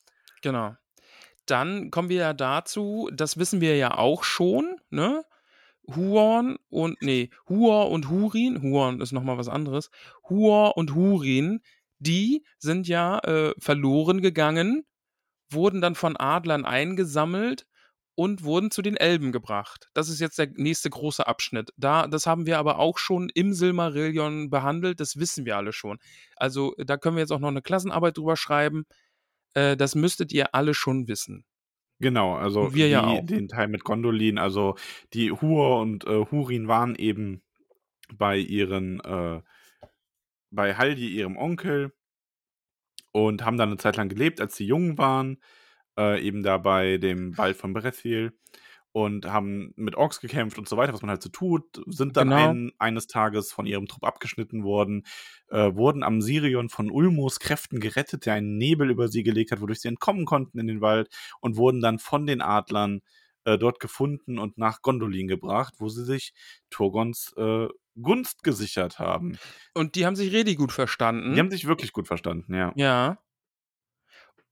[0.43, 0.77] Genau.
[1.47, 5.25] Dann kommen wir ja dazu, das wissen wir ja auch schon, ne?
[5.97, 9.91] Huon und, nee, Huor und Hurin, Huon ist nochmal was anderes,
[10.29, 11.63] Huor und Hurin,
[12.01, 14.85] die sind ja äh, verloren gegangen,
[15.51, 17.67] wurden dann von Adlern eingesammelt
[18.15, 19.89] und wurden zu den Elben gebracht.
[19.95, 21.71] Das ist jetzt der nächste große Abschnitt.
[21.77, 25.99] Da, das haben wir aber auch schon im Silmarillion behandelt, das wissen wir alle schon.
[26.37, 28.85] Also da können wir jetzt auch noch eine Klassenarbeit drüber schreiben.
[29.55, 31.45] Äh, das müsstet ihr alle schon wissen.
[31.99, 33.27] Genau, also Und wir ja die, auch.
[33.27, 34.75] den Teil mit Gondolin, also
[35.13, 37.43] die Hur und äh, Hurin waren eben
[38.13, 39.43] bei ihren, äh,
[40.51, 41.93] bei Haldi, ihrem Onkel,
[43.13, 45.39] und haben dann eine Zeit lang gelebt, als sie jung waren,
[45.99, 48.33] äh, eben da bei dem Wald von Brethil
[48.93, 52.29] und haben mit Orks gekämpft und so weiter, was man halt so tut, sind dann
[52.29, 52.49] Genau.
[52.51, 55.05] ein, eines Tages von ihrem Trupp abgeschnitten worden,
[55.49, 59.61] äh, wurden am Sirion von Ulmos Kräften gerettet, der einen Nebel über sie gelegt hat,
[59.61, 61.09] wodurch sie entkommen konnten in den Wald
[61.41, 63.01] und wurden dann von den Adlern
[63.55, 66.33] äh, dort gefunden und nach Gondolin gebracht, wo sie sich
[66.71, 67.69] Turgons äh,
[68.01, 69.39] Gunst gesichert haben.
[69.75, 71.35] Und die haben sich richtig gut verstanden.
[71.35, 72.73] Die haben sich wirklich gut verstanden, ja.
[72.77, 73.19] Ja.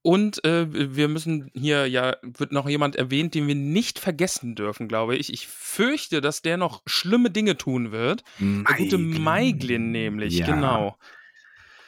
[0.01, 4.87] Und äh, wir müssen hier ja, wird noch jemand erwähnt, den wir nicht vergessen dürfen,
[4.87, 5.33] glaube ich.
[5.33, 8.23] Ich fürchte, dass der noch schlimme Dinge tun wird.
[8.39, 10.45] Der gute Maiglin nämlich, Ja.
[10.45, 10.97] genau.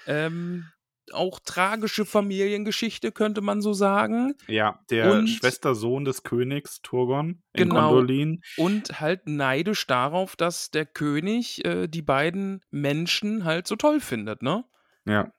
[0.07, 0.65] Ähm,
[1.13, 4.33] auch tragische Familiengeschichte, könnte man so sagen.
[4.47, 7.89] Ja, der Und- Schwestersohn des Königs Turgon in Genau.
[7.93, 8.41] Gondolin.
[8.57, 14.41] Und halt neidisch darauf, dass der König äh, die beiden Menschen halt so toll findet,
[14.41, 14.63] ne?
[15.05, 15.31] Ja,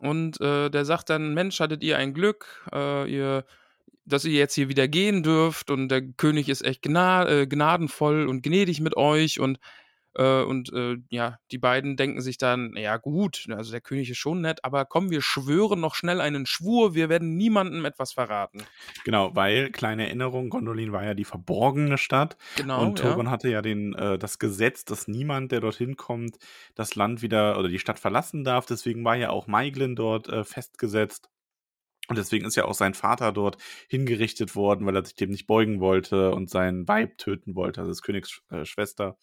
[0.00, 3.44] Und äh, der sagt dann, Mensch, hattet ihr ein Glück, äh, ihr,
[4.06, 8.26] dass ihr jetzt hier wieder gehen dürft und der König ist echt gna äh, gnadenvoll
[8.26, 9.58] und gnädig mit euch und
[10.14, 14.18] äh, und äh, ja, die beiden denken sich dann, ja gut, also der König ist
[14.18, 18.62] schon nett, aber komm, wir schwören noch schnell einen Schwur, wir werden niemandem etwas verraten.
[19.04, 23.06] genau, weil, kleine Erinnerung, Gondolin war ja die verborgene Stadt Genau, und ja.
[23.06, 26.38] Turgon hatte ja den, äh, das Gesetz, dass niemand, der dorthin kommt,
[26.74, 28.66] das Land wieder oder die Stadt verlassen darf.
[28.66, 31.30] Deswegen war ja auch Maiglin dort äh, festgesetzt.
[32.08, 33.56] Und deswegen ist ja auch sein Vater dort
[33.88, 37.92] hingerichtet worden, weil er sich dem nicht beugen wollte und sein Weib töten wollte, also
[37.92, 39.16] des Königs äh, Schwester.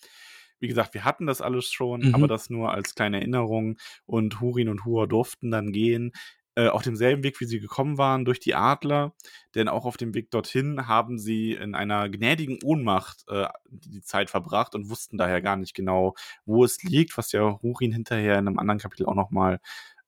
[0.59, 2.15] Wie gesagt, wir hatten das alles schon, Mhm.
[2.15, 3.77] aber das nur als kleine Erinnerung.
[4.05, 6.11] Und Hurin und Hur durften dann gehen,
[6.55, 9.13] äh, auf demselben Weg, wie sie gekommen waren, durch die Adler.
[9.53, 14.31] Denn auch auf dem Weg dorthin haben sie in einer gnädigen Ohnmacht äh, die Zeit
[14.31, 16.15] verbracht und wussten daher gar nicht genau,
[16.45, 19.59] wo es liegt, was ja Hurin hinterher in einem anderen Kapitel auch nochmal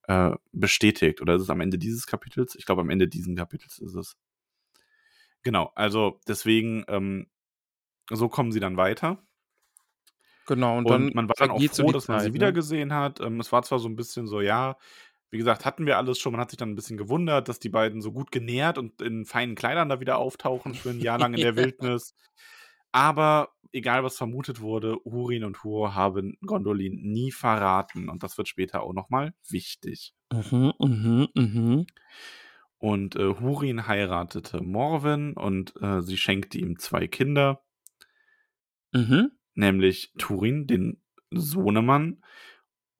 [0.08, 1.20] äh, bestätigt.
[1.20, 2.56] Oder ist es am Ende dieses Kapitels?
[2.56, 4.16] Ich glaube, am Ende dieses Kapitels ist es.
[5.42, 7.28] Genau, also deswegen, ähm,
[8.10, 9.22] so kommen sie dann weiter.
[10.50, 12.34] Genau, und, Und, dann man war dann auch so froh, dass man sie Zeit, ne?
[12.34, 13.20] wiedergesehen hat.
[13.20, 14.76] Ähm, es war zwar so ein bisschen so, ja,
[15.30, 16.32] wie gesagt, hatten wir alles schon.
[16.32, 19.26] Man hat sich dann ein bisschen gewundert, dass die beiden so gut genährt und in
[19.26, 21.54] feinen Kleidern da wieder auftauchen für ein Jahr lang in der.
[21.54, 22.16] Wildnis.
[22.90, 28.08] Aber egal, was vermutet wurde, Hurin und Hur haben Gondolin nie verraten.
[28.08, 30.14] Und das wird später auch nochmal wichtig.
[30.32, 31.86] Mhm, mhm, mhm.
[32.78, 37.62] Und äh, Hurin heiratete Morwen und äh, sie schenkte ihm zwei Kinder,
[38.92, 39.30] Mhm.
[39.54, 42.22] Nämlich Turin, den Sohnemann,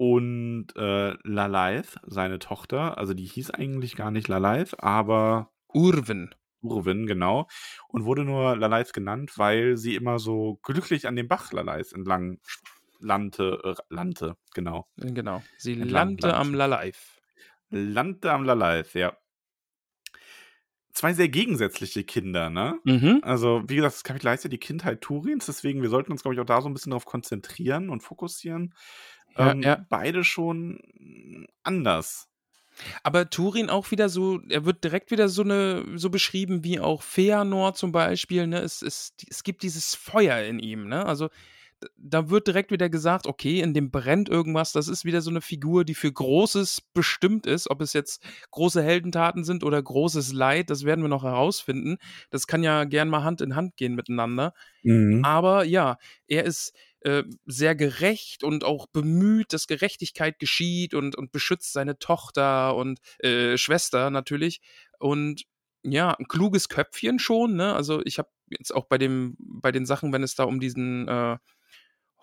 [0.00, 2.96] und äh, Lalaith, seine Tochter.
[2.96, 6.34] Also die hieß eigentlich gar nicht Lalaith, aber Urwen.
[6.62, 7.48] Urwin, genau.
[7.88, 12.38] Und wurde nur Lalaith genannt, weil sie immer so glücklich an dem Bach Lalaith entlang
[12.98, 14.88] lannte, äh, lannte, genau.
[14.96, 15.42] Genau.
[15.58, 16.56] Sie Entlang landete am landte.
[16.56, 17.20] Lalaif.
[17.68, 19.14] Lannte am Lalaith, ja.
[20.92, 22.78] Zwei sehr gegensätzliche Kinder, ne?
[22.84, 23.20] Mhm.
[23.22, 26.34] Also, wie gesagt, das Kapitel heißt ja die Kindheit Turins, deswegen, wir sollten uns, glaube
[26.34, 28.74] ich, auch da so ein bisschen darauf konzentrieren und fokussieren.
[29.36, 29.86] Ja, ähm, ja.
[29.88, 32.28] Beide schon anders.
[33.02, 37.02] Aber Turin auch wieder so, er wird direkt wieder so eine, so beschrieben wie auch
[37.02, 38.58] Feanor zum Beispiel, ne?
[38.60, 41.04] Es, es, es gibt dieses Feuer in ihm, ne?
[41.06, 41.28] Also
[41.96, 45.40] da wird direkt wieder gesagt, okay, in dem brennt irgendwas, das ist wieder so eine
[45.40, 50.70] Figur, die für Großes bestimmt ist, ob es jetzt große Heldentaten sind oder großes Leid,
[50.70, 51.96] das werden wir noch herausfinden.
[52.30, 54.52] Das kann ja gern mal Hand in Hand gehen miteinander.
[55.24, 61.32] Aber ja, er ist äh, sehr gerecht und auch bemüht, dass Gerechtigkeit geschieht und, und
[61.32, 64.60] beschützt seine Tochter und äh, Schwester natürlich.
[64.98, 65.44] Und
[65.82, 67.74] ja, ein kluges Köpfchen schon, ne?
[67.74, 71.08] Also ich habe jetzt auch bei dem, bei den Sachen, wenn es da um diesen
[71.08, 71.38] äh,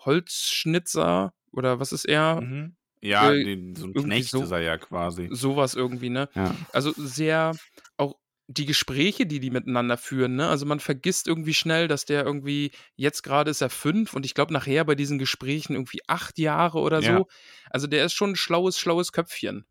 [0.08, 2.40] Holzschnitzer oder was ist er?
[2.40, 2.76] Mhm.
[3.00, 5.28] Ja, Äh, den, so ein Knecht so- ist er ja quasi.
[5.30, 6.28] Sowas irgendwie, ne?
[6.34, 6.54] Ja.
[6.72, 7.54] Also sehr
[7.96, 8.16] auch
[8.48, 10.48] die Gespräche, die die miteinander führen, ne?
[10.48, 14.34] Also man vergisst irgendwie schnell, dass der irgendwie, jetzt gerade ist er fünf und ich
[14.34, 17.18] glaube nachher bei diesen Gesprächen irgendwie acht Jahre oder Ja.
[17.18, 17.26] so.
[17.70, 19.64] Also der ist schon ein schlaues, schlaues Köpfchen.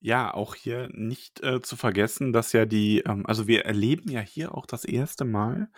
[0.00, 4.20] Ja, auch hier nicht äh, zu vergessen, dass ja die, ähm, also wir erleben ja
[4.20, 5.68] hier auch das erste Mal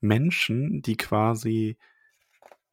[0.00, 1.76] Menschen, die quasi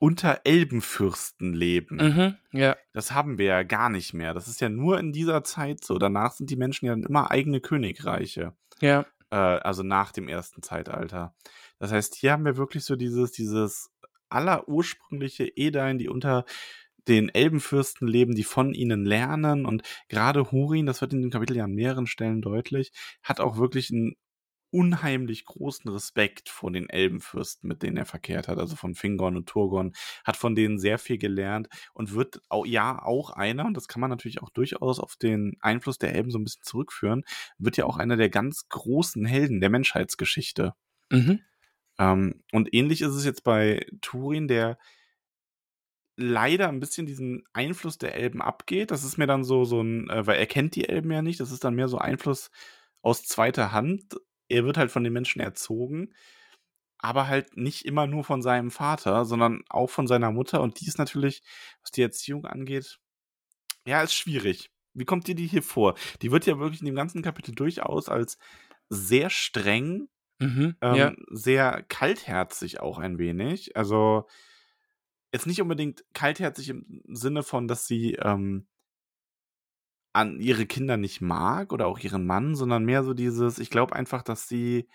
[0.01, 1.97] unter Elbenfürsten leben.
[1.97, 2.75] Mhm, ja.
[2.91, 4.33] Das haben wir ja gar nicht mehr.
[4.33, 5.99] Das ist ja nur in dieser Zeit so.
[5.99, 8.53] Danach sind die Menschen ja dann immer eigene Königreiche.
[8.79, 9.05] Ja.
[9.29, 11.35] Äh, also nach dem ersten Zeitalter.
[11.77, 13.91] Das heißt, hier haben wir wirklich so dieses, dieses
[14.29, 16.45] allerursprüngliche Edain, die unter
[17.07, 19.67] den Elbenfürsten leben, die von ihnen lernen.
[19.67, 23.57] Und gerade Hurin, das wird in dem Kapitel ja an mehreren Stellen deutlich, hat auch
[23.57, 24.15] wirklich ein
[24.71, 29.47] unheimlich großen Respekt vor den Elbenfürsten, mit denen er verkehrt hat, also von Fingorn und
[29.47, 33.87] Turgon, hat von denen sehr viel gelernt und wird auch, ja auch einer, und das
[33.87, 37.23] kann man natürlich auch durchaus auf den Einfluss der Elben so ein bisschen zurückführen,
[37.57, 40.73] wird ja auch einer der ganz großen Helden der Menschheitsgeschichte.
[41.09, 41.41] Mhm.
[41.99, 44.77] Ähm, und ähnlich ist es jetzt bei Turin, der
[46.17, 48.91] leider ein bisschen diesen Einfluss der Elben abgeht.
[48.91, 51.39] Das ist mir dann so, so ein, äh, weil er kennt die Elben ja nicht,
[51.39, 52.51] das ist dann mehr so Einfluss
[53.01, 54.15] aus zweiter Hand.
[54.51, 56.13] Er wird halt von den Menschen erzogen,
[56.99, 60.61] aber halt nicht immer nur von seinem Vater, sondern auch von seiner Mutter.
[60.61, 61.43] Und die ist natürlich,
[61.83, 62.99] was die Erziehung angeht,
[63.87, 64.71] ja, ist schwierig.
[64.93, 65.95] Wie kommt dir die hier vor?
[66.21, 68.37] Die wird ja wirklich in dem ganzen Kapitel durchaus als
[68.89, 70.09] sehr streng,
[70.39, 70.75] Mhm.
[70.81, 71.13] ähm, Ja.
[71.31, 73.77] sehr kaltherzig auch ein wenig.
[73.77, 74.27] Also
[75.33, 78.67] jetzt nicht unbedingt kaltherzig im Sinne von, dass sie ähm,
[80.13, 83.95] an ihre Kinder nicht mag oder auch ihren Mann, sondern mehr so dieses, ich glaube
[83.95, 84.87] einfach, dass sie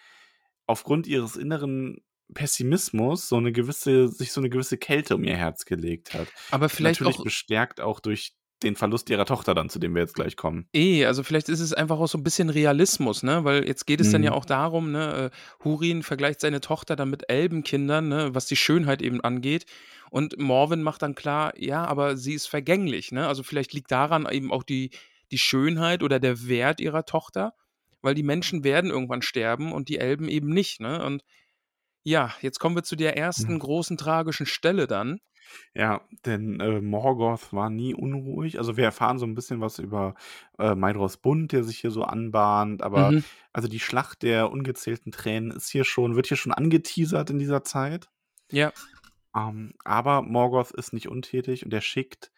[0.66, 1.98] aufgrund ihres inneren
[2.34, 6.28] Pessimismus so eine gewisse, sich so eine gewisse Kälte um ihr Herz gelegt hat.
[6.50, 10.00] Aber vielleicht Natürlich auch bestärkt auch durch den Verlust ihrer Tochter dann, zu dem wir
[10.02, 10.66] jetzt gleich kommen.
[10.72, 13.44] Eh, also vielleicht ist es einfach auch so ein bisschen Realismus, ne?
[13.44, 14.36] Weil jetzt geht es dann ja Mhm.
[14.36, 19.02] auch darum, ne, äh, Hurin vergleicht seine Tochter dann mit Elbenkindern, ne, was die Schönheit
[19.02, 19.66] eben angeht.
[20.10, 23.26] Und Morwen macht dann klar, ja, aber sie ist vergänglich, ne?
[23.28, 24.90] Also vielleicht liegt daran eben auch die,
[25.30, 27.54] die Schönheit oder der Wert ihrer Tochter,
[28.02, 31.04] weil die Menschen werden irgendwann sterben und die Elben eben nicht, ne?
[31.04, 31.22] Und
[32.04, 33.60] ja, jetzt kommen wir zu der ersten Mhm.
[33.60, 35.20] großen tragischen Stelle dann.
[35.74, 38.58] Ja, denn äh, Morgoth war nie unruhig.
[38.58, 40.14] Also wir erfahren so ein bisschen was über
[40.58, 42.82] äh, Maedhros Bund, der sich hier so anbahnt.
[42.82, 43.26] Aber Mhm.
[43.52, 47.64] also die Schlacht der ungezählten Tränen ist hier schon, wird hier schon angeteasert in dieser
[47.64, 48.10] Zeit.
[48.50, 48.72] Ja,
[49.36, 52.30] Ähm, aber Morgoth ist nicht untätig und er schickt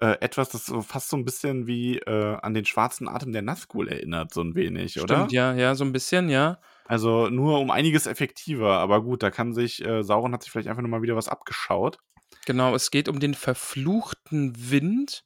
[0.00, 3.42] äh, etwas, das so fast so ein bisschen wie äh, an den schwarzen Atem der
[3.42, 5.16] Nazgul erinnert, so ein wenig, oder?
[5.16, 6.60] stimmt, ja, ja, so ein bisschen, ja.
[6.84, 10.68] Also nur um einiges effektiver, aber gut, da kann sich, äh, Sauron hat sich vielleicht
[10.68, 11.98] einfach nur mal wieder was abgeschaut.
[12.46, 15.24] Genau, es geht um den verfluchten Wind,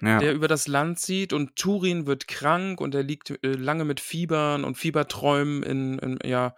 [0.00, 0.18] Ja.
[0.18, 4.00] der über das Land zieht und Turin wird krank und er liegt äh, lange mit
[4.00, 6.54] Fiebern und Fieberträumen in, in, ja,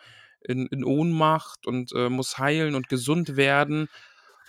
[0.47, 3.89] in, in Ohnmacht und äh, muss heilen und gesund werden.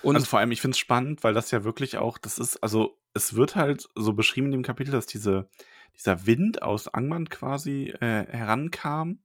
[0.01, 2.61] Und also vor allem, ich finde es spannend, weil das ja wirklich auch, das ist,
[2.61, 5.49] also es wird halt so beschrieben in dem Kapitel, dass diese,
[5.95, 9.19] dieser Wind aus Angmand quasi äh, herankam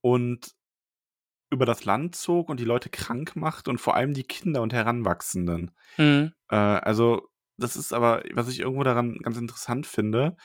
[0.00, 0.54] und
[1.50, 4.72] über das Land zog und die Leute krank macht und vor allem die Kinder und
[4.72, 5.70] Heranwachsenden.
[5.98, 6.32] Mhm.
[6.48, 10.36] Äh, also, das ist aber, was ich irgendwo daran ganz interessant finde,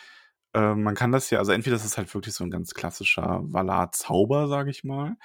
[0.54, 3.42] äh, man kann das ja, also entweder das ist halt wirklich so ein ganz klassischer
[3.44, 5.16] Valar-Zauber, sage ich mal.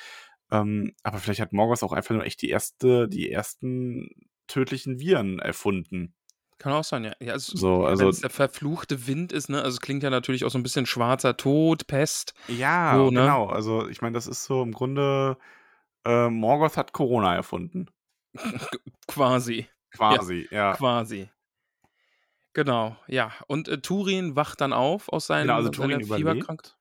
[0.50, 4.10] Ähm, aber vielleicht hat Morgoth auch einfach nur echt die erste, die ersten
[4.46, 6.14] tödlichen Viren erfunden.
[6.58, 7.12] Kann auch sein, ja.
[7.20, 9.58] ja es, So, Wenn also, es der verfluchte Wind ist, ne?
[9.62, 12.34] Also es klingt ja natürlich auch so ein bisschen schwarzer Tod, Pest.
[12.46, 13.20] ja, So, ne?
[13.20, 13.46] genau.
[13.46, 15.38] Also, ich meine, das ist so im Grunde,
[16.04, 17.86] äh, Morgoth hat Corona erfunden.
[19.08, 19.66] Quasi.
[19.90, 20.74] Quasi, ja.
[20.74, 21.30] Quasi.
[22.54, 23.32] Genau, ja.
[23.46, 26.76] Und äh, Turin wacht dann auf aus seinem, Genau, also Turin Fieberkrankheit.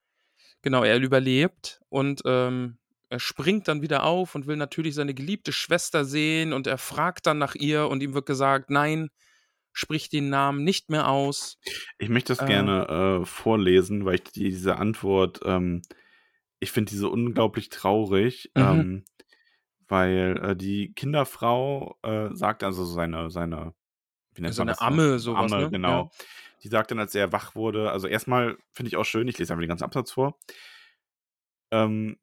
[0.62, 5.52] Genau, er überlebt und ähm, er springt dann wieder auf und will natürlich seine geliebte
[5.52, 9.10] Schwester sehen und er fragt dann nach ihr und ihm wird gesagt, nein,
[9.72, 11.58] sprich den Namen nicht mehr aus.
[11.98, 12.46] Ich möchte das Äh.
[12.46, 15.82] gerne äh, vorlesen, weil ich die, diese Antwort, ähm,
[16.60, 18.62] ich finde diese unglaublich traurig, Mhm.
[18.62, 19.04] ähm,
[19.88, 23.74] weil äh, die Kinderfrau äh, sagt, also seine, seine,
[24.34, 24.80] wie nennt So man eine?
[24.80, 25.70] Amme, sowas, Amme, ne?
[25.70, 26.10] genau.
[26.62, 29.52] Die sagt dann, als er wach wurde, also erstmal finde ich auch schön, ich lese
[29.52, 30.38] einfach den ganzen Absatz vor.
[31.72, 32.18] Ähm,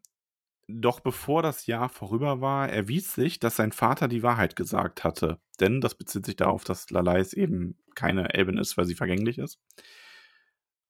[0.67, 5.39] doch bevor das Jahr vorüber war, erwies sich, dass sein Vater die Wahrheit gesagt hatte.
[5.59, 9.59] Denn das bezieht sich darauf, dass Lalais eben keine Elbin ist, weil sie vergänglich ist.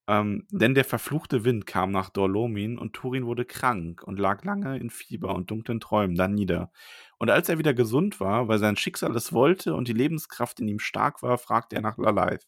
[0.09, 4.79] Ähm, denn der verfluchte Wind kam nach Dorlomin und Turin wurde krank und lag lange
[4.79, 6.71] in Fieber und dunklen Träumen dann nieder.
[7.19, 10.67] Und als er wieder gesund war, weil sein Schicksal es wollte und die Lebenskraft in
[10.67, 12.39] ihm stark war, fragte er nach Lalais.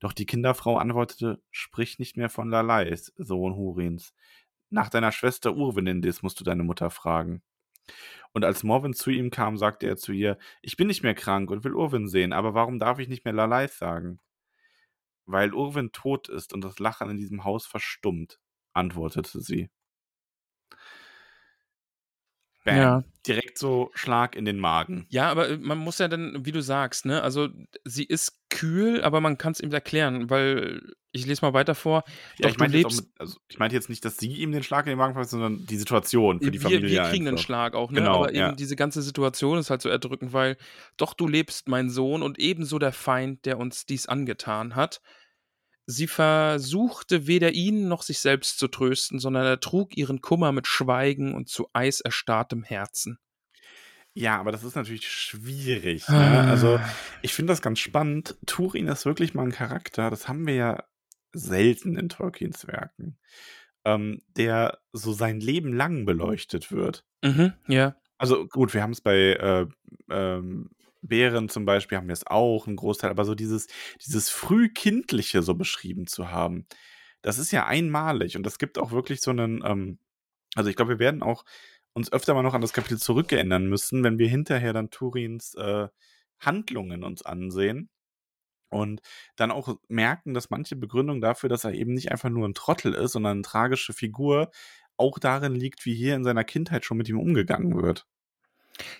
[0.00, 4.12] Doch die Kinderfrau antwortete, sprich nicht mehr von Lalais, Sohn Hurins.
[4.68, 7.40] Nach deiner Schwester Urwenindis musst du deine Mutter fragen.
[8.32, 11.50] Und als Morwen zu ihm kam, sagte er zu ihr, ich bin nicht mehr krank
[11.52, 14.18] und will Urwin sehen, aber warum darf ich nicht mehr Lalais sagen?
[15.26, 18.38] Weil Urwin tot ist und das Lachen in diesem Haus verstummt,
[18.74, 19.70] antwortete sie.
[22.64, 22.76] Bam.
[22.76, 23.04] Ja.
[23.26, 25.06] Direkt so Schlag in den Magen.
[25.08, 27.48] Ja, aber äh, man muss ja dann, wie du sagst, ne, also
[27.84, 30.80] sie ist kühl, aber man kann es ihm erklären, weil
[31.12, 32.04] ich lese mal weiter vor.
[32.38, 34.62] Ja, Doch ich meinte, lebst, mit, also ich meinte jetzt nicht, dass sie ihm den
[34.62, 36.90] Schlag in den Magen versetzt, sondern die Situation für die wir, Familie.
[36.90, 37.44] wir kriegen einen einfach.
[37.44, 38.00] Schlag auch, ne?
[38.00, 38.52] Genau, aber eben ja.
[38.52, 40.56] diese ganze Situation ist halt so erdrückend, weil
[40.96, 45.00] doch du lebst, mein Sohn, und ebenso der Feind, der uns dies angetan hat.
[45.90, 50.66] Sie versuchte weder ihn noch sich selbst zu trösten, sondern er trug ihren Kummer mit
[50.66, 53.18] Schweigen und zu eiserstarrtem Herzen.
[54.14, 56.08] Ja, aber das ist natürlich schwierig.
[56.08, 56.40] Ne?
[56.48, 56.88] Also, Ah.
[57.22, 58.36] ich finde das ganz spannend.
[58.46, 60.84] Turin ist wirklich mal ein Charakter, das haben wir ja
[61.32, 63.18] selten in Tolkiens Werken,
[63.84, 67.04] ähm, der so sein Leben lang beleuchtet wird.
[67.22, 67.94] Mhm, ja.
[68.18, 69.66] Also gut, wir haben es bei äh,
[70.10, 70.70] ähm,
[71.02, 73.68] Bären zum Beispiel, haben wir es auch, ein Großteil, aber so dieses,
[74.04, 76.66] dieses Frühkindliche so beschrieben zu haben,
[77.22, 79.98] das ist ja einmalig und das gibt auch wirklich so einen, ähm,
[80.54, 81.44] also ich glaube, wir werden auch
[81.94, 85.88] uns öfter mal noch an das Kapitel zurückerinnern müssen, wenn wir hinterher dann Turins äh,
[86.40, 87.90] Handlungen uns ansehen
[88.70, 89.00] und
[89.36, 92.94] dann auch merken, dass manche Begründung dafür, dass er eben nicht einfach nur ein Trottel
[92.94, 94.50] ist, sondern eine tragische Figur,
[94.96, 98.06] auch darin liegt, wie hier in seiner Kindheit schon mit ihm umgegangen wird.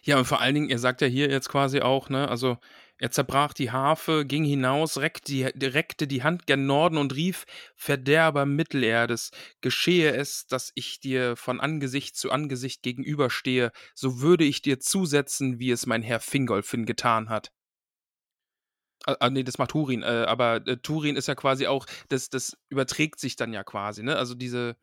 [0.03, 2.59] Ja, und vor allen Dingen, er sagt ja hier jetzt quasi auch, ne, also
[2.99, 7.47] er zerbrach die Harfe, ging hinaus, reckte die, reckte die Hand gen Norden und rief,
[7.75, 9.31] Verderber Mittelerdes,
[9.63, 15.59] geschehe es, dass ich dir von Angesicht zu Angesicht gegenüberstehe, so würde ich dir zusetzen,
[15.59, 17.53] wie es mein Herr Fingolfin getan hat.
[19.07, 22.29] Ah, ah, nee, das macht Turin, äh, aber äh, Turin ist ja quasi auch, das,
[22.29, 24.17] das überträgt sich dann ja quasi, ne?
[24.17, 24.77] Also diese,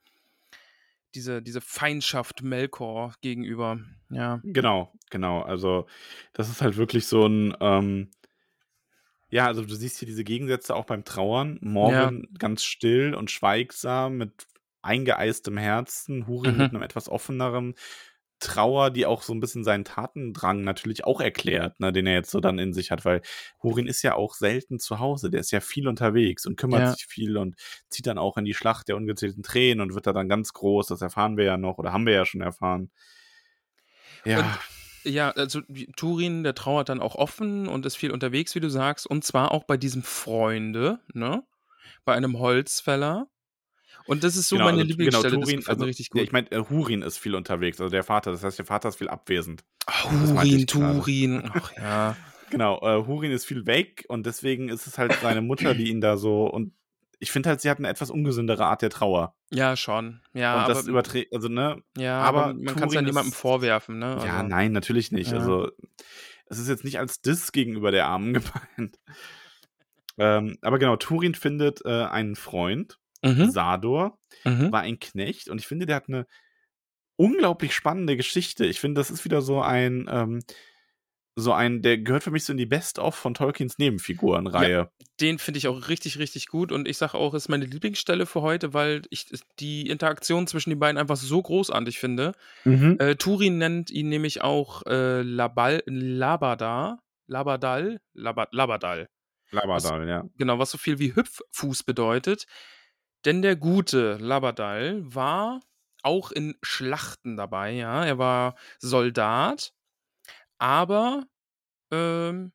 [1.15, 4.39] diese, diese Feindschaft Melkor gegenüber, ja.
[4.43, 5.41] Genau, genau.
[5.41, 5.87] Also,
[6.33, 8.09] das ist halt wirklich so ein, ähm,
[9.29, 11.59] ja, also du siehst hier diese Gegensätze auch beim Trauern.
[11.61, 14.47] Morgan ganz still und schweigsam mit
[14.81, 16.61] eingeeistem Herzen, Hurin Mhm.
[16.61, 17.75] mit einem etwas offeneren
[18.39, 22.31] Trauer, die auch so ein bisschen seinen Tatendrang natürlich auch erklärt, ne, den er jetzt
[22.31, 23.21] so dann in sich hat, weil
[23.63, 26.91] Hurin ist ja auch selten zu Hause, der ist ja viel unterwegs und kümmert Ja.
[26.91, 27.55] sich viel und
[27.89, 30.87] zieht dann auch in die Schlacht der ungezählten Tränen und wird da dann ganz groß,
[30.87, 32.91] das erfahren wir ja noch oder haben wir ja schon erfahren.
[34.25, 34.59] Ja,
[35.05, 35.61] Ja, also
[35.95, 39.51] Turin, der trauert dann auch offen und ist viel unterwegs, wie du sagst, und zwar
[39.51, 41.43] auch bei diesem Freunde, ne?
[42.05, 43.29] Bei einem Holzfäller.
[44.07, 46.21] Und das ist so meine also, Lieblingsstelle, das Turin, gefällt also, richtig ja, gut.
[46.23, 48.97] ich meine, äh, Hurin ist viel unterwegs, also der Vater, das heißt, der Vater ist
[48.97, 49.63] viel abwesend.
[49.85, 50.67] Das meinte Hurin.
[50.67, 52.17] Turin, ach ja.
[52.49, 55.99] Genau, äh, Hurin ist viel weg und deswegen ist es halt seine Mutter, die ihn
[55.99, 56.73] da so und
[57.19, 59.35] ich finde halt, sie hat eine etwas ungesündere Art der Trauer.
[59.51, 60.21] Ja, schon.
[60.33, 63.33] Ja, und das aber, überträgt, also ne, ja, aber, aber man kann es ja niemandem
[63.33, 64.17] vorwerfen, ne?
[64.23, 65.31] ja, Also, nein, natürlich nicht.
[65.31, 65.39] Ja.
[65.39, 65.71] Also
[66.45, 68.33] es ist jetzt nicht als Diss gegenüber der Armen
[68.77, 68.99] gemeint.
[70.17, 74.71] ähm, aber genau, Turin findet äh, einen Freund, Mhm, Sador, mhm.
[74.71, 76.27] war ein Knecht und ich finde, der hat eine
[77.15, 78.65] unglaublich spannende Geschichte.
[78.65, 80.41] Ich finde, das ist wieder so ein, ähm,
[81.39, 84.89] so ein, der gehört für mich so in die Best-of von Tolkiens Nebenfigurenreihe.
[85.19, 88.41] Den finde ich auch richtig, richtig gut und ich sage auch, ist meine Lieblingsstelle für
[88.41, 89.27] heute, weil ich
[89.59, 92.33] die Interaktion zwischen den beiden einfach so großartig finde.
[92.65, 92.97] Mhm.
[92.99, 99.07] Äh, Turin nennt ihn nämlich auch äh, Labal, Labadar, Labadal, Laba, Labadal.
[99.51, 100.23] Labadal, ja.
[100.37, 102.47] Genau, was so viel wie Hüpffuß bedeutet.
[103.27, 105.59] Denn der gute Labadal war
[106.01, 108.05] auch in Schlachten dabei, ja.
[108.05, 109.73] Er war Soldat,
[110.59, 111.27] aber
[111.91, 112.53] ähm,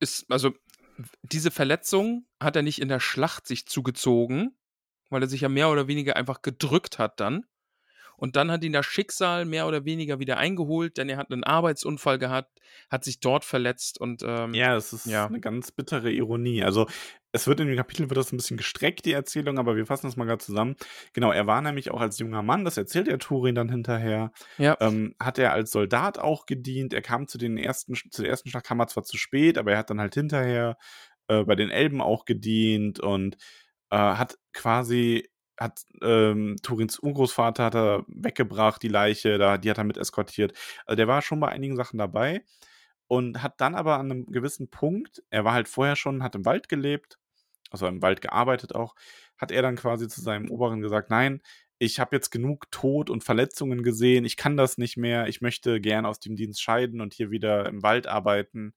[0.00, 0.52] ist, also
[1.22, 4.58] diese Verletzung hat er nicht in der Schlacht sich zugezogen,
[5.08, 7.46] weil er sich ja mehr oder weniger einfach gedrückt hat dann.
[8.18, 11.44] Und dann hat ihn das Schicksal mehr oder weniger wieder eingeholt, denn er hat einen
[11.44, 15.26] Arbeitsunfall gehabt, hat sich dort verletzt und ähm, Ja, es ist Ja.
[15.26, 16.62] eine ganz bittere Ironie.
[16.64, 16.86] Also,
[17.32, 20.06] es wird in dem Kapitel wird das ein bisschen gestreckt, die Erzählung, aber wir fassen
[20.06, 20.76] das mal gerade zusammen.
[21.12, 24.76] Genau, er war nämlich auch als junger Mann, das erzählt der Turin dann hinterher, ja,
[24.80, 26.92] ähm, hat er als Soldat auch gedient.
[26.94, 29.72] Er kam zu den ersten, zu der ersten Schlacht, kam er zwar zu spät, aber
[29.72, 30.76] er hat dann halt hinterher
[31.28, 33.36] äh, bei den Elben auch gedient und
[33.90, 35.28] äh, hat quasi,
[35.58, 40.52] hat ähm, Turins Urgroßvater hat er weggebracht, die Leiche, da, die hat er mit eskortiert.
[40.86, 42.44] Also der war schon bei einigen Sachen dabei
[43.08, 46.44] und hat dann aber an einem gewissen Punkt, er war halt vorher schon, hat im
[46.44, 47.18] Wald gelebt,
[47.70, 48.94] also im Wald gearbeitet auch,
[49.36, 51.42] hat er dann quasi zu seinem Oberen gesagt, nein,
[51.78, 55.80] ich habe jetzt genug Tod und Verletzungen gesehen, ich kann das nicht mehr, ich möchte
[55.80, 58.74] gern aus dem Dienst scheiden und hier wieder im Wald arbeiten.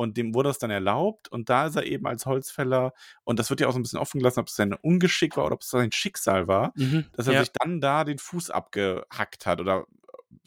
[0.00, 3.50] Und dem wurde das dann erlaubt und da ist er eben als Holzfäller und das
[3.50, 5.60] wird ja auch so ein bisschen offen gelassen, ob es sein Ungeschick war oder ob
[5.60, 7.40] es sein Schicksal war, mhm, dass er ja.
[7.40, 9.84] sich dann da den Fuß abgehackt hat oder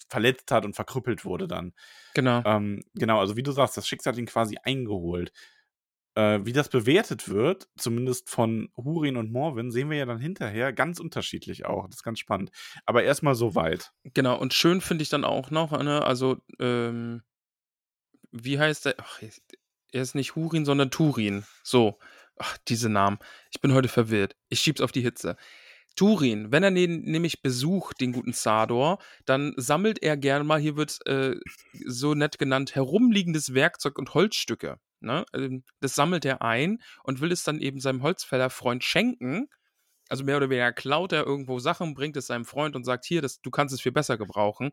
[0.10, 1.74] verletzt hat und verkrüppelt wurde dann.
[2.16, 2.42] genau.
[2.46, 5.32] Ähm, genau, also wie du sagst, das Schicksal hat ihn quasi eingeholt.
[6.16, 10.74] Äh, wie das bewertet wird, zumindest von Hurin und Morwin, sehen wir ja dann hinterher
[10.74, 11.86] ganz unterschiedlich auch.
[11.86, 12.50] Das ist ganz spannend.
[12.88, 13.92] Aber erstmal so weit.
[14.16, 17.22] Genau, und schön finde ich dann auch noch, ne, also, ähm,
[18.34, 18.96] wie heißt der?
[18.98, 19.22] Ach,
[19.92, 21.46] er ist nicht Hurin, sondern Turin.
[21.64, 22.00] So.
[22.38, 23.20] Ach, diese Namen.
[23.52, 24.36] Ich bin heute verwirrt.
[24.50, 25.38] Ich schieb's auf die Hitze.
[25.96, 30.76] Turin, wenn er den nämlich besucht, den guten Sador, dann sammelt er gerne mal, hier
[30.76, 31.36] wird äh,
[31.86, 34.80] so nett genannt, herumliegendes Werkzeug und Holzstücke.
[35.02, 35.26] Ne?
[35.36, 39.50] Ähm, das sammelt er ein und will es dann eben seinem Holzfällerfreund schenken.
[40.10, 43.22] Also mehr oder weniger klaut er irgendwo Sachen, bringt es seinem Freund und sagt, hier,
[43.22, 44.72] das, du kannst es viel besser gebrauchen.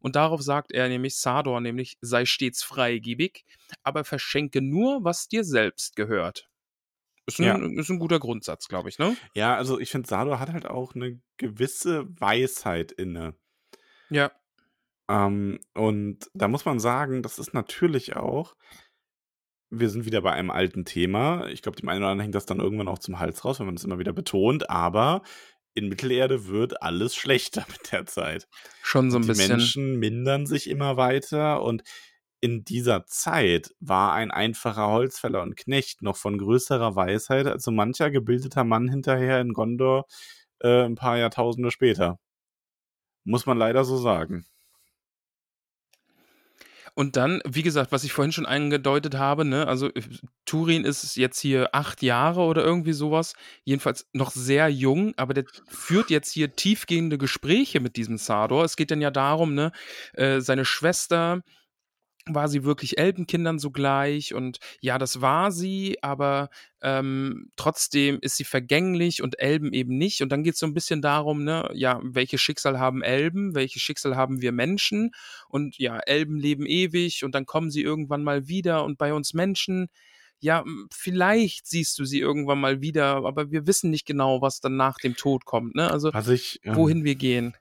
[0.00, 3.44] Und darauf sagt er nämlich, Sador nämlich, sei stets freigebig,
[3.82, 6.48] aber verschenke nur, was dir selbst gehört.
[7.26, 7.80] Ist ein, Ja.
[7.80, 9.16] ist ein guter Grundsatz, glaube ich, ne?
[9.34, 13.34] Ja, also ich finde, Sador hat halt auch eine gewisse Weisheit inne.
[14.08, 14.32] Ja.
[15.08, 18.56] Ähm, und da muss man sagen, das ist natürlich auch,
[19.68, 21.46] wir sind wieder bei einem alten Thema.
[21.48, 23.66] Ich glaube, dem einen oder anderen hängt das dann irgendwann auch zum Hals raus, wenn
[23.66, 25.22] man das immer wieder betont, aber
[25.74, 28.48] in Mittelerde wird alles schlechter mit der Zeit.
[28.82, 29.48] Schon so ein die bisschen.
[29.48, 31.82] Menschen mindern sich immer weiter und
[32.40, 37.70] in dieser Zeit war ein einfacher Holzfäller und Knecht noch von größerer Weisheit als so
[37.70, 40.06] mancher gebildeter Mann hinterher in Gondor
[40.60, 42.18] äh, ein paar Jahrtausende später.
[43.24, 44.46] Muss man leider so sagen.
[47.00, 50.02] Und dann, wie gesagt, was ich vorhin schon angedeutet habe, ne, also äh,
[50.44, 53.32] Turin ist jetzt hier acht Jahre oder irgendwie sowas,
[53.64, 58.64] jedenfalls noch sehr jung, aber der führt jetzt hier tiefgehende Gespräche mit diesem Sador.
[58.64, 59.72] Es geht dann ja darum, ne,
[60.12, 61.40] äh, seine Schwester
[62.34, 66.50] war sie wirklich Elbenkindern sogleich und ja, das war sie, aber
[66.82, 70.22] ähm, trotzdem ist sie vergänglich und Elben eben nicht.
[70.22, 73.82] Und dann geht es so ein bisschen darum, ne, ja, welches Schicksal haben Elben, welches
[73.82, 75.12] Schicksal haben wir Menschen?
[75.48, 79.34] Und ja, Elben leben ewig und dann kommen sie irgendwann mal wieder und bei uns
[79.34, 79.88] Menschen,
[80.40, 84.76] ja, vielleicht siehst du sie irgendwann mal wieder, aber wir wissen nicht genau, was dann
[84.76, 85.90] nach dem Tod kommt, ne?
[85.90, 87.54] Also Was ich, ähm, wohin wir gehen.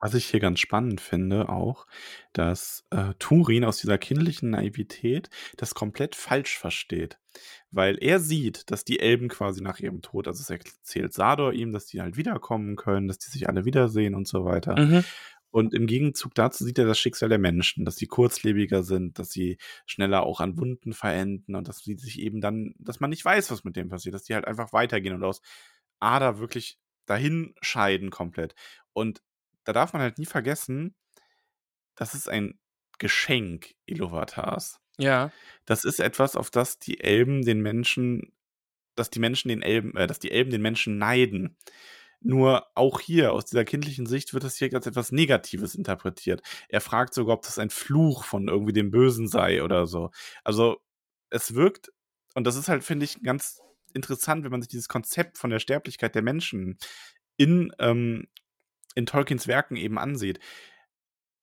[0.00, 1.86] Was ich hier ganz spannend finde auch,
[2.32, 5.28] dass äh, Turin aus dieser kindlichen Naivität
[5.58, 7.18] das komplett falsch versteht.
[7.70, 11.72] Weil er sieht, dass die Elben quasi nach ihrem Tod, also es erzählt Sador ihm,
[11.72, 14.78] dass die halt wiederkommen können, dass die sich alle wiedersehen und so weiter.
[14.78, 15.04] Mhm.
[15.50, 19.30] Und im Gegenzug dazu sieht er das Schicksal der Menschen, dass sie kurzlebiger sind, dass
[19.30, 23.24] sie schneller auch an Wunden verenden und dass sie sich eben dann, dass man nicht
[23.24, 25.42] weiß, was mit dem passiert, dass die halt einfach weitergehen und aus
[25.98, 28.54] Ader wirklich dahin scheiden komplett.
[28.92, 29.22] Und
[29.64, 30.94] da darf man halt nie vergessen,
[31.94, 32.58] das ist ein
[32.98, 34.80] Geschenk Iluvatars.
[34.98, 35.32] Ja.
[35.64, 38.32] Das ist etwas, auf das die Elben den Menschen,
[38.94, 41.56] dass die Menschen den Elben, äh, dass die Elben den Menschen neiden.
[42.22, 46.42] Nur auch hier, aus dieser kindlichen Sicht, wird das hier als etwas Negatives interpretiert.
[46.68, 50.10] Er fragt sogar, ob das ein Fluch von irgendwie dem Bösen sei oder so.
[50.44, 50.82] Also,
[51.30, 51.90] es wirkt,
[52.34, 53.60] und das ist halt, finde ich, ganz
[53.94, 56.78] interessant, wenn man sich dieses Konzept von der Sterblichkeit der Menschen
[57.38, 58.26] in, ähm,
[58.94, 60.40] in Tolkiens Werken eben ansieht.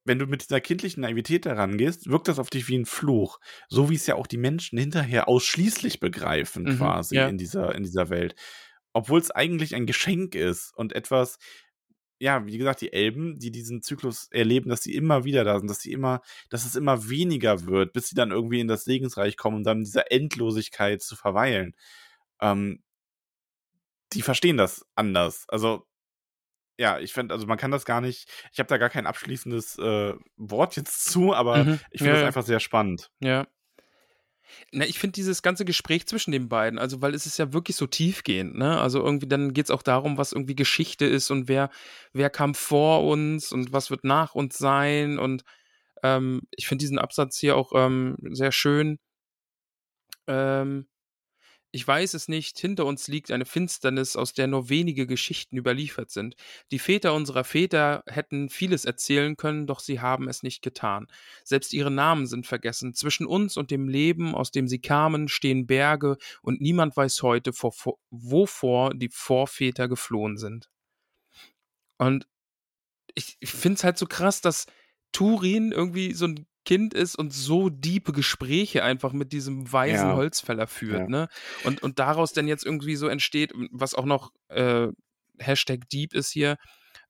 [0.03, 3.39] Wenn du mit dieser kindlichen Naivität daran gehst, wirkt das auf dich wie ein Fluch.
[3.67, 7.27] So wie es ja auch die Menschen hinterher ausschließlich begreifen, Mhm, quasi ja.
[7.27, 8.35] in, dieser, in dieser Welt.
[8.93, 11.39] Obwohl es eigentlich ein Geschenk ist und etwas,
[12.19, 15.69] ja, wie gesagt, die Elben, die diesen Zyklus erleben, dass sie immer wieder da sind,
[15.69, 19.37] dass sie immer, dass es immer weniger wird, bis sie dann irgendwie in das Segensreich
[19.37, 21.75] kommen, um dann in dieser Endlosigkeit zu verweilen.
[22.41, 22.81] Ähm,
[24.13, 25.45] die verstehen das anders.
[25.49, 25.85] Also,
[26.77, 29.77] ja, ich finde, also man kann das gar nicht, ich habe da gar kein abschließendes
[29.79, 31.79] äh, Wort jetzt zu, aber Mhm.
[31.91, 32.27] ich finde Ja, das ja.
[32.27, 33.09] einfach sehr spannend.
[33.19, 33.47] Ja.
[34.71, 37.75] Na, ich finde dieses ganze Gespräch zwischen den beiden, also weil es ist ja wirklich
[37.75, 38.79] so tiefgehend, ne?
[38.79, 41.69] Also irgendwie dann geht es auch darum, was irgendwie Geschichte ist und wer,
[42.13, 45.19] wer kam vor uns und was wird nach uns sein.
[45.19, 45.43] Und
[46.03, 48.99] ähm, ich finde diesen Absatz hier auch ähm, sehr schön.
[50.27, 50.87] Ähm,
[51.77, 56.09] ich weiß es nicht, hinter uns liegt eine Finsternis, aus der nur wenige Geschichten überliefert
[56.09, 56.35] sind.
[56.71, 61.05] Die Väter unserer Väter hätten vieles erzählen können, doch sie haben es nicht getan.
[61.43, 62.95] Selbst ihre Namen sind vergessen.
[62.95, 67.53] Zwischen uns und dem Leben, aus dem sie kamen, stehen Berge, und niemand weiß heute,
[67.53, 70.71] vor, vor, wovor die Vorväter geflohen sind.
[71.99, 72.27] Und
[73.13, 74.65] ich, ich finde es halt so krass, dass
[75.11, 80.15] Turin irgendwie so ein Kind ist und so diepe Gespräche einfach mit diesem weisen Ja.
[80.15, 81.07] Holzfäller führt, Ja.
[81.07, 81.27] ne?
[81.63, 84.89] Und, und daraus dann jetzt irgendwie so entsteht, was auch noch äh,
[85.39, 86.57] Hashtag Deep ist hier.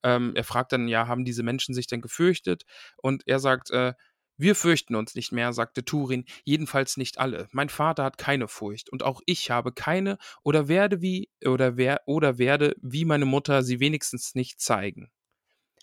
[0.04, 2.66] Ähm, er fragt dann, ja, haben diese Menschen sich denn gefürchtet?
[2.98, 3.94] Und er sagt, äh,
[4.38, 7.48] wir fürchten uns nicht mehr, sagte Turin, jedenfalls nicht alle.
[7.52, 12.02] Mein Vater hat keine Furcht und auch ich habe keine oder werde wie oder wer
[12.06, 15.10] oder werde wie meine Mutter sie wenigstens nicht zeigen.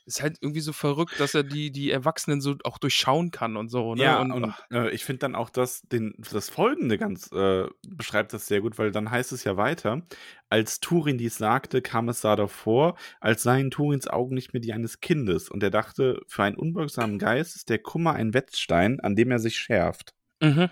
[0.06, 3.68] Ist halt irgendwie so verrückt, dass er die, die Erwachsenen so auch durchschauen kann und
[3.70, 4.02] so, ne?
[4.02, 8.32] Ja, und, und, äh, ich finde dann auch, dass den, das Folgende ganz äh, beschreibt
[8.32, 10.02] das sehr gut, weil dann heißt es ja weiter,
[10.50, 14.72] als Turin dies sagte, kam es Sador vor, als seien Turins Augen nicht mehr die
[14.72, 19.16] eines Kindes, und er dachte, für einen unbeugsamen Geist ist der Kummer ein Wetzstein, an
[19.16, 20.14] dem er sich schärft.
[20.40, 20.70] mhm.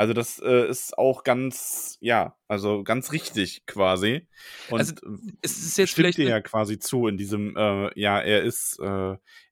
[0.00, 4.26] Also das äh, ist auch ganz, ja, also ganz richtig quasi.
[4.66, 4.94] Und Also,
[5.42, 8.78] es ist jetzt stimmt vielleicht dir ja quasi zu in diesem, äh, ja, er ist,
[8.80, 8.84] äh,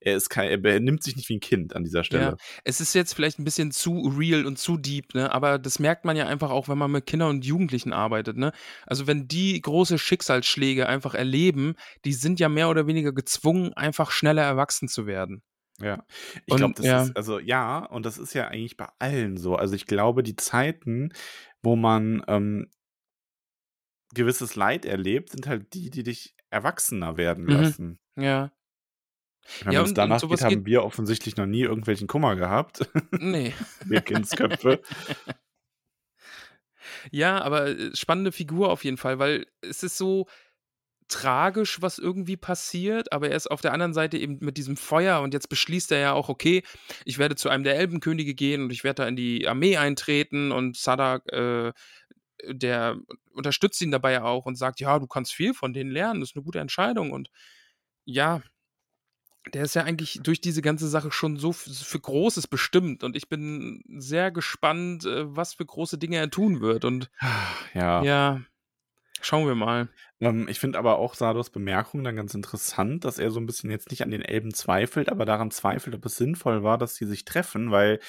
[0.01, 2.39] er ist kein, er benimmt sich nicht wie ein Kind an dieser Ja, Stelle.
[2.65, 5.31] es ist jetzt vielleicht ein bisschen zu real und zu deep, ne?
[5.31, 8.53] Aber das merkt man ja einfach auch, wenn man mit Kindern und Jugendlichen arbeitet, ne?
[8.87, 11.75] Also, wenn die große Schicksalsschläge einfach erleben,
[12.07, 15.43] die sind ja mehr oder weniger gezwungen, einfach schneller erwachsen zu werden.
[15.81, 16.05] Ja,
[16.47, 17.03] ich glaube, das ja.
[17.05, 19.55] ist, also ja, und das ist ja eigentlich bei allen so.
[19.55, 21.13] Also ich glaube, die Zeiten,
[21.63, 22.69] wo man ähm,
[24.15, 27.53] gewisses Leid erlebt, sind halt die, die dich erwachsener werden Mhm.
[27.53, 27.99] lassen.
[28.17, 28.51] Ja.
[29.65, 32.81] Wenn Ja, es danach geht, haben geht wir offensichtlich noch nie irgendwelchen Kummer gehabt.
[33.13, 33.53] Ne.
[33.85, 34.83] Wir Kindsköpfe.
[37.11, 40.27] Ja, aber, äh, spannende Figur auf jeden Fall, weil es ist so
[41.09, 45.21] tragisch, was irgendwie passiert, aber er ist auf der anderen Seite eben mit diesem Feuer
[45.23, 46.63] und jetzt beschließt er ja auch: „Okay,
[47.05, 50.53] ich werde zu einem der Elbenkönige gehen und ich werde da in die Armee eintreten“
[50.53, 51.73] und Sadak, äh,
[52.49, 52.97] der
[53.33, 56.31] unterstützt ihn dabei ja auch und sagt: „Ja, du kannst viel von denen lernen, das
[56.31, 57.31] ist 'ne gute Entscheidung“ und
[58.07, 58.43] ja,
[59.55, 63.29] der ist ja eigentlich durch diese ganze Sache schon so für Großes bestimmt und ich
[63.29, 67.11] bin sehr gespannt, äh, was für große Dinge er tun wird und
[67.75, 68.09] Ja.
[68.09, 68.43] ja,
[69.23, 69.89] schauen wir mal.
[70.21, 73.71] Ähm, ich finde aber auch Sados Bemerkung dann ganz interessant, dass er so ein bisschen
[73.71, 77.07] jetzt nicht an den Elben zweifelt, aber daran zweifelt, ob es sinnvoll war, dass sie
[77.07, 78.01] sich treffen, weil,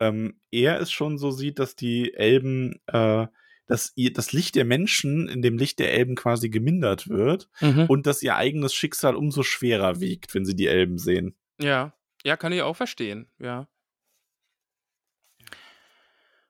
[0.00, 3.26] ähm, er es schon so sieht, dass die Elben, äh
[3.68, 7.86] dass ihr das Licht der Menschen in dem Licht der Elben quasi gemindert wird Mhm.
[7.88, 11.34] und dass ihr eigenes Schicksal umso schwerer wiegt, wenn sie die Elben sehen.
[11.60, 11.92] Ja.
[12.24, 13.66] Ja, kann ich auch verstehen, ja.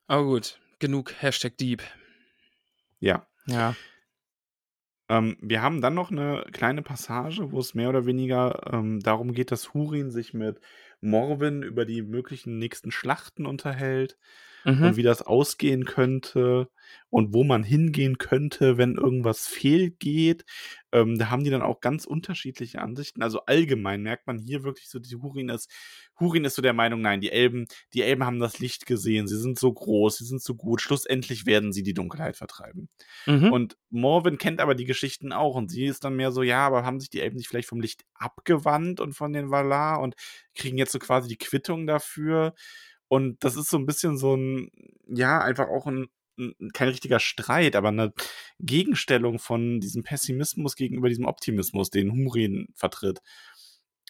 [0.06, 1.82] Aber gut, genug Hashtag Dieb.
[3.00, 3.26] Ja.
[3.46, 3.74] Ja.
[5.08, 9.32] Ähm, wir haben dann noch eine kleine Passage, wo es mehr oder weniger, ähm, darum
[9.32, 10.60] geht, dass Hurin sich mit
[11.00, 14.18] Morwen über die möglichen nächsten Schlachten unterhält
[14.80, 14.96] und Mhm.
[14.96, 16.68] wie das ausgehen könnte
[17.10, 20.44] und wo man hingehen könnte, wenn irgendwas fehlgeht.
[20.92, 23.22] Ähm, da haben die dann auch ganz unterschiedliche Ansichten.
[23.22, 25.70] Also, allgemein merkt man hier wirklich so, die Hurin ist
[26.20, 29.26] Hurin ist so der Meinung: „Nein, die Elben die Elben haben das Licht gesehen.
[29.28, 30.80] Sie sind so groß, sie sind so gut.
[30.80, 32.88] Schlussendlich werden sie die Dunkelheit vertreiben.“
[33.26, 33.50] Mhm.
[33.50, 36.84] Und Morwen kennt aber die Geschichten auch und sie ist dann mehr so: „Ja, aber
[36.84, 40.14] haben sich die Elben nicht vielleicht vom Licht abgewandt und von den Valar und
[40.54, 42.54] kriegen jetzt so quasi die Quittung dafür?“
[43.10, 44.70] Und das ist so 'n bisschen so 'n
[45.08, 48.12] ja, einfach auch 'n 'n kein richtiger Streit, aber 'ne
[48.58, 53.20] Gegenstellung von diesem Pessimismus gegenüber diesem Optimismus, den Hurin vertritt.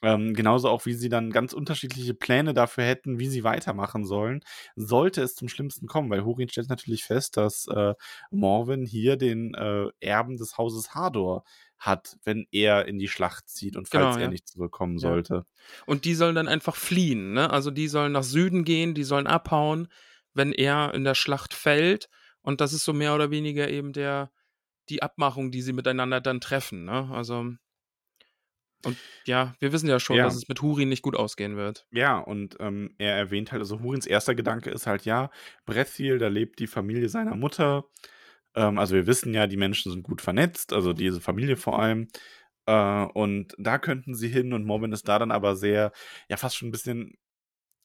[0.03, 4.41] Ähm, genauso auch, wie sie dann ganz unterschiedliche Pläne dafür hätten, wie sie weitermachen sollen,
[4.77, 7.95] sollte es zum Schlimmsten kommen, weil Hurin stellt natürlich fest, dass, äh,
[8.31, 11.45] Morwen hier den, äh, Erben des Hauses Hador
[11.79, 14.29] hat, wenn er in die Schlacht zieht und falls Genau, er ja.
[14.29, 15.21] nicht zurückkommen Ja.
[15.23, 15.47] sollte.
[15.87, 17.51] Und die sollen dann einfach fliehen, ne?
[17.51, 19.89] Also, die sollen nach Süden gehen, die sollen abhauen,
[20.35, 22.09] wenn er in der Schlacht fällt.
[22.43, 24.33] Und das ist so mehr oder weniger eben der
[24.91, 27.11] die Abmachung, die sie miteinander dann treffen, ne?
[27.13, 27.53] Also
[28.83, 30.25] und ja, wir wissen ja schon, Ja.
[30.25, 31.87] dass es mit Hurin nicht gut ausgehen wird.
[31.93, 35.31] Ja, und, ähm, er erwähnt halt also, Hurins erster Gedanke ist halt, ja,
[35.67, 37.85] Brethiel, da lebt die Familie seiner Mutter.
[38.57, 42.09] Ähm, also, wir wissen ja, die Menschen sind gut vernetzt, also, diese Familie vor allem.
[42.67, 45.93] Äh, und da könnten sie hin und Morwen ist da dann aber sehr
[46.29, 47.15] ja, fast schon 'n bisschen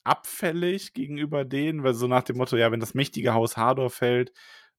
[0.06, 4.32] abfällig gegenüber denen, weil so nach dem Motto: „Ja, wenn das mächtige Haus Hador fällt,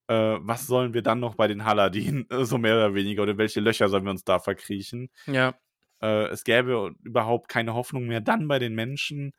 [0.09, 3.23] äh, was sollen wir dann noch bei den Haladin?“ Äh, so mehr oder weniger.
[3.25, 5.11] Oder welche Löcher sollen wir uns da verkriechen?
[5.27, 5.59] Ja.
[6.03, 9.33] Äh, es gäbe überhaupt keine Hoffnung mehr dann bei den Menschen,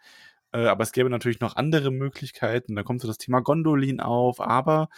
[0.54, 2.76] äh, aber es gäbe natürlich noch andere Möglichkeiten.
[2.76, 4.90] Da kommt so das Thema Gondolin auf, aber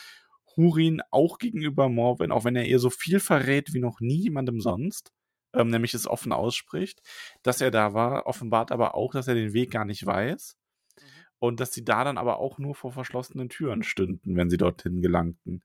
[0.58, 4.62] Hurin auch gegenüber Morwen, auch wenn er ihr so viel verrät wie noch nie jemandem
[4.62, 5.12] sonst,
[5.54, 7.02] ähm, nämlich es offen ausspricht,
[7.44, 10.58] dass er da war, offenbart aber auch, dass er den Weg gar nicht weiß
[11.02, 11.26] Mhm.
[11.40, 15.02] und dass sie da dann aber auch nur vor verschlossenen Türen stünden, wenn sie dorthin
[15.02, 15.64] gelangten.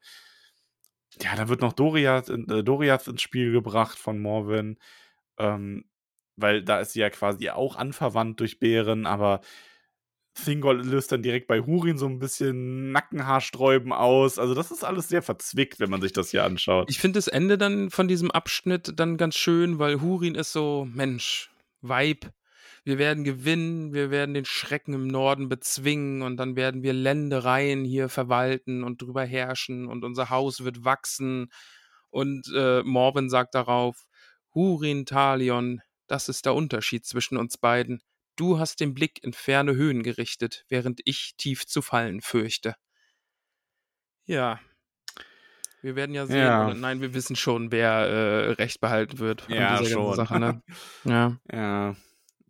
[1.21, 4.79] Ja, da wird noch Doriath äh, Doriath ins Spiel gebracht von Morwen,
[5.39, 5.85] ähm,
[6.43, 9.41] weil da ist sie ja quasi auch anverwandt durch Bären, aber
[10.35, 14.39] Thingol löst dann direkt bei Hurin so 'n bisschen Nackenhaarsträuben aus.
[14.39, 16.91] Also, das ist alles sehr verzwickt, wenn man sich das hier anschaut.
[16.91, 20.87] Ich finde das Ende dann von diesem Abschnitt dann ganz schön, weil Hurin ist so:
[20.93, 21.51] „Mensch,
[21.83, 22.31] Weib,
[22.85, 27.85] wir werden gewinnen, wir werden den Schrecken im Norden bezwingen und dann werden wir Ländereien
[27.85, 31.51] hier verwalten und drüber herrschen und unser Haus wird wachsen.“
[32.11, 34.07] Und, äh, Morwen sagt darauf:
[34.55, 35.81] „Hurin Talion,
[36.11, 38.03] das ist der Unterschied zwischen uns beiden.
[38.37, 42.75] Du hast den Blick in ferne Höhen gerichtet, während ich tief zu fallen fürchte.“
[44.25, 44.61] Ja.
[45.83, 46.75] Wir werden ja sehen Ja.
[46.75, 50.15] nein, wir wissen schon, wer, äh, Recht behalten wird Ja, schon.
[50.15, 50.63] Sache, ne?
[51.05, 51.37] Ja.
[51.51, 51.97] Ja.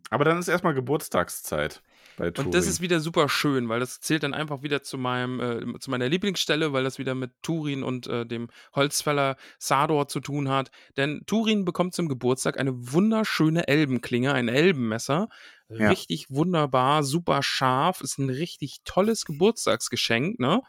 [0.09, 1.81] Aber dann ist erst mal Geburtstagszeit
[2.21, 2.47] bei Turin.
[2.47, 5.79] Und das ist wieder super schön, weil das zählt dann einfach wieder zu meinem, äh,
[5.79, 10.49] zu meiner Lieblingsstelle, weil das wieder mit Turin und äh, dem Holzfäller Sador zu tun
[10.49, 10.71] hat.
[10.97, 15.29] Denn Turin bekommt zum Geburtstag eine wunderschöne Elbenklinge, ein Elbenmesser.
[15.69, 15.89] Ja.
[15.89, 20.61] Richtig wunderbar, super scharf, ist ein richtig tolles Geburtstagsgeschenk, ne?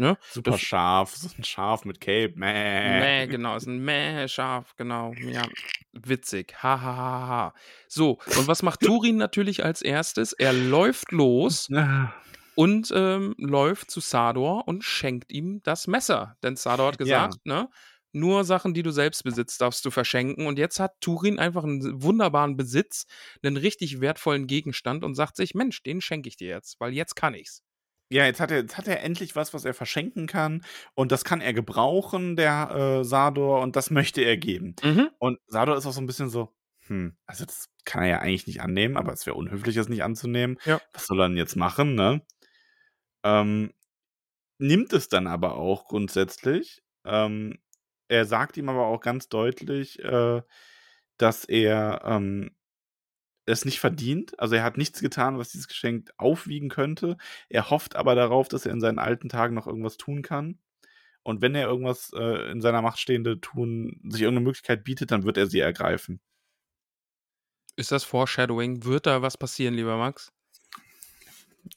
[0.00, 0.16] Ne?
[0.32, 2.32] Super Das- scharf, so ein Schaf mit Cape.
[2.34, 3.00] Mäh.
[3.00, 5.12] Mäh, genau, ist ein Mäh scharf, genau.
[5.14, 5.46] Ja,
[5.92, 6.54] witzig.
[6.62, 7.54] Ha, ha, ha, ha.
[7.86, 10.32] So, und was macht Turin natürlich als erstes?
[10.32, 11.68] Er läuft los
[12.56, 16.36] und ähm, läuft zu Sador und schenkt ihm das Messer.
[16.42, 17.68] Denn Sador hat gesagt, ne?
[18.12, 20.48] Nur Sachen, die du selbst besitzt, darfst du verschenken.
[20.48, 23.06] Und jetzt hat Turin einfach einen wunderbaren Besitz,
[23.40, 27.14] einen richtig wertvollen Gegenstand und sagt sich, Mensch, den schenke ich dir jetzt, weil jetzt
[27.14, 27.62] kann ich's.
[28.12, 30.64] Ja, jetzt hat, er, jetzt hat er endlich was, was er verschenken kann.
[30.94, 34.74] Und das kann er gebrauchen, der äh, Sador, und das möchte er geben.
[34.82, 35.10] Mhm.
[35.18, 36.52] Und Sador ist auch so ein bisschen so,
[36.88, 40.02] hm, also das kann er ja eigentlich nicht annehmen, aber es wäre unhöflich, es nicht
[40.02, 40.58] anzunehmen.
[40.64, 40.80] Ja.
[40.92, 42.22] Was soll er denn jetzt machen, ne?
[43.22, 43.72] Ähm,
[44.58, 46.82] nimmt es dann aber auch grundsätzlich.
[47.04, 47.58] Ähm,
[48.08, 50.42] er sagt ihm aber auch ganz deutlich, äh,
[51.16, 52.50] dass er ähm,
[53.52, 54.38] es nicht verdient.
[54.38, 57.16] Also er hat nichts getan, was dieses Geschenk aufwiegen könnte.
[57.48, 60.58] Er hofft aber darauf, dass er in seinen alten Tagen noch irgendwas tun kann.
[61.22, 65.24] Und wenn er irgendwas äh, in seiner Macht Stehende tun, sich irgendeine Möglichkeit bietet, dann
[65.24, 66.20] wird er sie ergreifen.
[67.76, 68.84] Ist das Foreshadowing?
[68.84, 70.32] Wird da was passieren, lieber Max?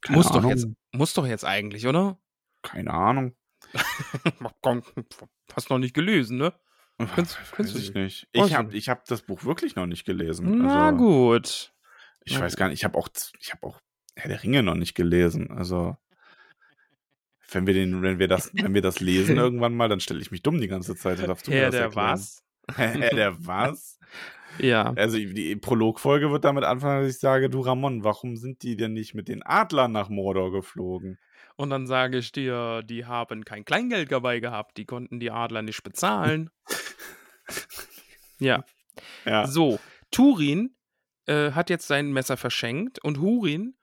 [0.01, 0.51] Keine muss doch Ahnung.
[0.51, 2.17] jetzt, muss doch jetzt eigentlich, oder?
[2.61, 3.35] Keine Ahnung.
[5.53, 6.53] Hast noch nicht gelesen, ne?
[6.97, 8.27] Kennst- Weiß kennst ich nicht.
[8.31, 10.59] Ich habe ich hab das Buch wirklich noch nicht gelesen.
[10.59, 11.73] Na also, gut.
[12.23, 12.79] Ich weiß gar nicht.
[12.79, 13.79] Ich habe auch, ich habe auch
[14.15, 15.51] Herr der Ringe noch nicht gelesen.
[15.51, 15.97] Also
[17.51, 20.31] wenn wir den, wenn wir das, wenn wir das lesen irgendwann mal, dann stelle ich
[20.31, 21.19] mich dumm die ganze Zeit.
[21.19, 21.95] Herr der erklären.
[21.95, 22.43] was?
[22.75, 23.99] Herr der was?
[24.59, 24.93] Ja.
[24.95, 28.93] Also die Prologfolge wird damit anfangen, dass ich sage, du Ramon, warum sind die denn
[28.93, 31.17] nicht mit den Adlern nach Mordor geflogen?
[31.55, 35.61] Und dann sage ich dir, die haben kein Kleingeld dabei gehabt, die konnten die Adler
[35.61, 36.49] nicht bezahlen.
[38.39, 38.63] ja.
[39.25, 39.47] Ja.
[39.47, 39.79] So,
[40.11, 40.75] Turin
[41.25, 43.75] äh, hat jetzt sein Messer verschenkt und Hurin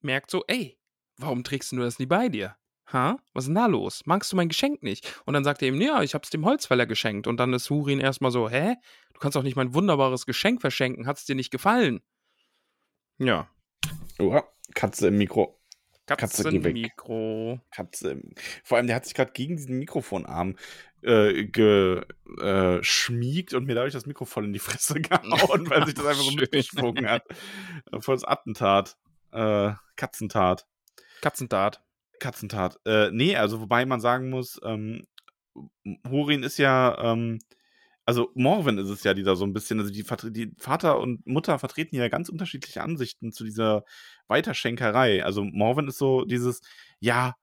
[0.00, 0.78] merkt so, ey,
[1.18, 2.56] warum trägst du das nie bei dir?
[2.92, 3.18] Ha?
[3.32, 4.02] Was ist denn da los?
[4.04, 5.20] Magst du mein Geschenk nicht?
[5.26, 7.26] Und dann sagt er ihm, ja, ich hab's dem Holzfäller geschenkt.
[7.26, 8.76] Und dann ist Hurin erstmal so, hä?
[9.12, 11.06] Du kannst doch nicht mein wunderbares Geschenk verschenken.
[11.06, 12.02] Hat's dir nicht gefallen?
[13.18, 13.48] Ja.
[14.18, 14.44] Oha,
[14.74, 15.60] Katze im Mikro.
[16.06, 17.60] Katzenmikro.
[17.70, 18.20] Katze
[18.62, 20.56] Vor allem, der hat sich gerade gegen diesen Mikrofonarm
[21.02, 26.06] äh, geschmiegt und mir dadurch das Mikro voll in die Fresse gehauen, weil sich das
[26.06, 27.24] einfach so mitgeschwungen hat.
[28.00, 28.96] Voll das Attentat.
[29.32, 30.66] Äh, Katzentat.
[31.20, 31.82] Katzentat.
[32.20, 32.78] Katzentat.
[32.84, 35.06] Äh, nee, also wobei man sagen muss, ähm,
[36.08, 37.38] Hurin ist ja, ähm,
[38.06, 41.26] also Morwen ist es ja, die da so ein bisschen, also die, die Vater und
[41.26, 43.84] Mutter vertreten ja ganz unterschiedliche Ansichten zu dieser
[44.28, 45.24] Weiterschenkerei.
[45.24, 46.60] Also Morwen ist so dieses,
[47.00, 47.34] ja,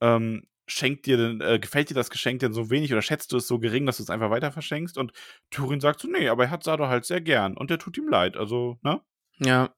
[0.00, 3.38] ähm, schenkt dir denn, äh, gefällt dir das Geschenk denn so wenig oder schätzt du
[3.38, 4.98] es so gering, dass du es einfach weiter verschenkst?
[4.98, 5.12] Und
[5.50, 8.08] Turin sagt so, nee, aber er hat Sador halt sehr gern und der tut ihm
[8.08, 8.36] leid.
[8.36, 9.00] Also, ne?
[9.38, 9.74] Ja.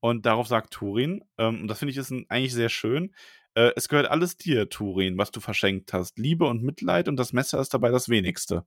[0.00, 3.14] Und darauf sagt Turin, ähm, und das finde ich ist ein, eigentlich sehr schön,
[3.54, 6.18] äh, es gehört alles dir, Turin, was du verschenkt hast.
[6.18, 8.64] Liebe und Mitleid und das Messer ist dabei das wenigste.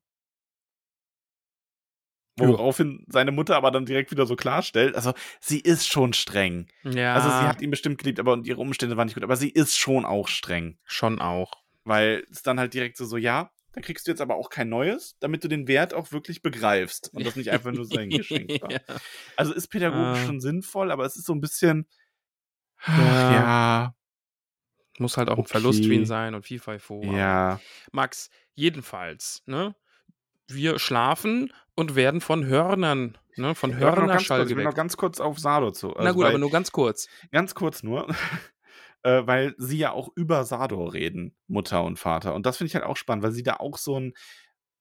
[2.37, 6.67] Woraufhin seine Mutter aber dann direkt wieder so klarstellt, also sie ist schon streng.
[6.83, 7.13] Ja.
[7.15, 9.49] Also sie hat ihn bestimmt geliebt, aber und ihre Umstände waren nicht gut, aber sie
[9.49, 10.77] ist schon auch streng.
[10.83, 11.53] schon auch.
[11.85, 14.69] Weil es dann halt direkt so, so, ja, dann kriegst du jetzt aber auch kein
[14.69, 18.61] neues, damit du den Wert auch wirklich begreifst und das nicht einfach nur sein Geschenk
[18.61, 18.71] war.
[18.71, 18.79] ja.
[19.37, 20.25] Also ist pädagogisch Ah.
[20.25, 21.87] schon sinnvoll, aber es ist so ein bisschen.
[22.87, 23.31] Ja.
[23.33, 23.95] ja.
[24.97, 25.51] Muss halt auch ein Okay.
[25.51, 27.03] Verlust für ihn sein und FIFA vor.
[27.03, 27.59] Ja.
[27.91, 29.75] Max, jedenfalls, ne?
[30.47, 33.55] Wir schlafen und werden von Hörnern, ne?
[33.55, 34.77] Von Hörnerschall kurz, ich will noch geweckt.
[34.77, 35.87] ganz kurz auf Sado zu.
[35.89, 37.07] Na also gut, weil, aber nur ganz kurz.
[37.31, 38.07] Ganz kurz nur.
[39.03, 42.33] äh, weil sie ja auch über Sador reden, Mutter und Vater.
[42.33, 44.13] Und das finde ich halt auch spannend, weil sie da auch so ein.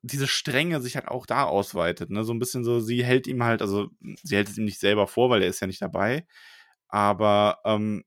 [0.06, 2.24] Diese Strenge sich halt auch da ausweitet, ne?
[2.24, 3.88] So ein bisschen so, sie hält ihm halt, also
[4.22, 6.26] sie hält es ihm nicht selber vor, weil er ist ja nicht dabei.
[6.88, 8.04] Aber ähm,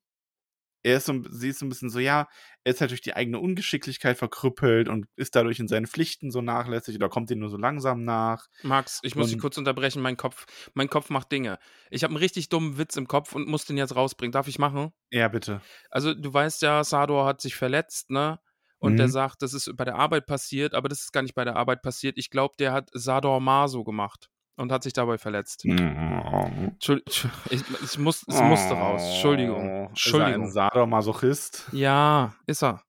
[0.84, 2.28] er ist so, sie ist so ein bisschen so, ja,
[2.68, 6.42] er ist halt durch die eigene Ungeschicklichkeit verkrüppelt und ist dadurch in seinen Pflichten so
[6.42, 8.48] nachlässig oder kommt ihm nur so langsam nach.
[8.62, 10.02] Max, ich muss dich Und- kurz unterbrechen.
[10.02, 11.60] Mein Kopf, mein Kopf macht Dinge.
[11.90, 14.34] Ich habe einen richtig dummen Witz im Kopf und muss den jetzt rausbringen.
[14.34, 14.92] Darf ich machen?
[15.12, 15.62] Ja, bitte.
[15.90, 18.40] Also, du weißt ja, Sador hat sich verletzt, ne?
[18.80, 19.12] Und der Mhm.
[19.12, 21.82] sagt, das ist bei der Arbeit passiert, aber das ist gar nicht bei der Arbeit
[21.82, 22.18] passiert.
[22.18, 25.64] Ich glaube, der hat Sador Maso gemacht und hat sich dabei verletzt.
[25.66, 26.72] Mhm.
[26.74, 29.02] Entschuldigung, ich, ich muss, es musste raus.
[29.04, 29.58] Entschuldigung.
[29.58, 30.44] Oh, Ist er Entschuldigung.
[30.44, 31.68] ein Sadomasochist?
[31.72, 32.84] Ja, ist er.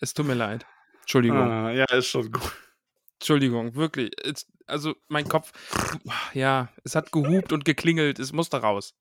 [0.00, 0.64] Es tut mir leid.
[1.00, 1.38] Entschuldigung.
[1.38, 2.52] Ah, ja, ist schon gut.
[3.14, 4.10] Entschuldigung, wirklich.
[4.24, 5.52] Es, also, mein Kopf,
[6.32, 8.18] ja, es hat gehupt und geklingelt.
[8.18, 8.94] Es musste raus.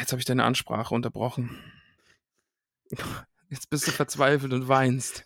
[0.00, 1.58] Jetzt habe ich deine Ansprache unterbrochen.
[3.48, 5.24] Jetzt bist du verzweifelt und weinst.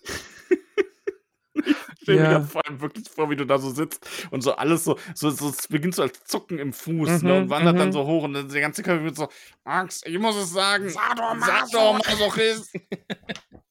[1.67, 2.39] Ich stelle mir Ja.
[2.39, 5.31] da vor allem wirklich vor, wie du da so sitzt und so alles so, so,
[5.31, 7.93] so es beginnt so als Zucken im Fuß ne, Mhm, und wandert dann mhm.
[7.93, 9.29] so hoch und dann der ganze Körper wird so,
[9.65, 11.67] Max, ich muss es sagen, Sadomaso.
[11.71, 12.73] Sadomasochist.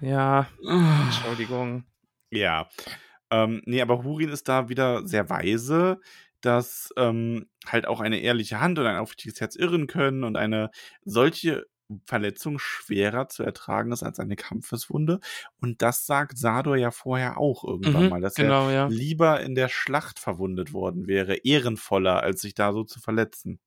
[0.00, 0.48] Ja.
[1.04, 1.84] Entschuldigung.
[2.30, 2.68] Ja.
[3.30, 6.00] Ähm, nee, aber Hurin ist da wieder sehr weise,
[6.40, 10.70] dass ähm, halt auch eine ehrliche Hand und ein aufrichtiges Herz irren können und eine
[11.04, 11.66] solche
[12.06, 15.20] Verletzung schwerer zu ertragen ist als eine Kampfeswunde.
[15.60, 18.86] Und das sagt Sador ja vorher auch irgendwann Mhm, mal, dass er genau, ja.
[18.86, 23.60] lieber in der Schlacht verwundet worden wäre, ehrenvoller, als sich da so zu verletzen.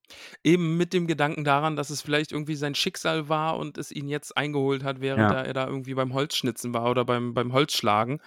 [0.43, 4.07] Eben mit dem Gedanken daran, dass es vielleicht irgendwie sein Schicksal war und es ihn
[4.07, 5.30] jetzt eingeholt hat, während Ja.
[5.30, 8.21] da er da irgendwie beim Holzschnitzen war oder beim, beim Holzschlagen.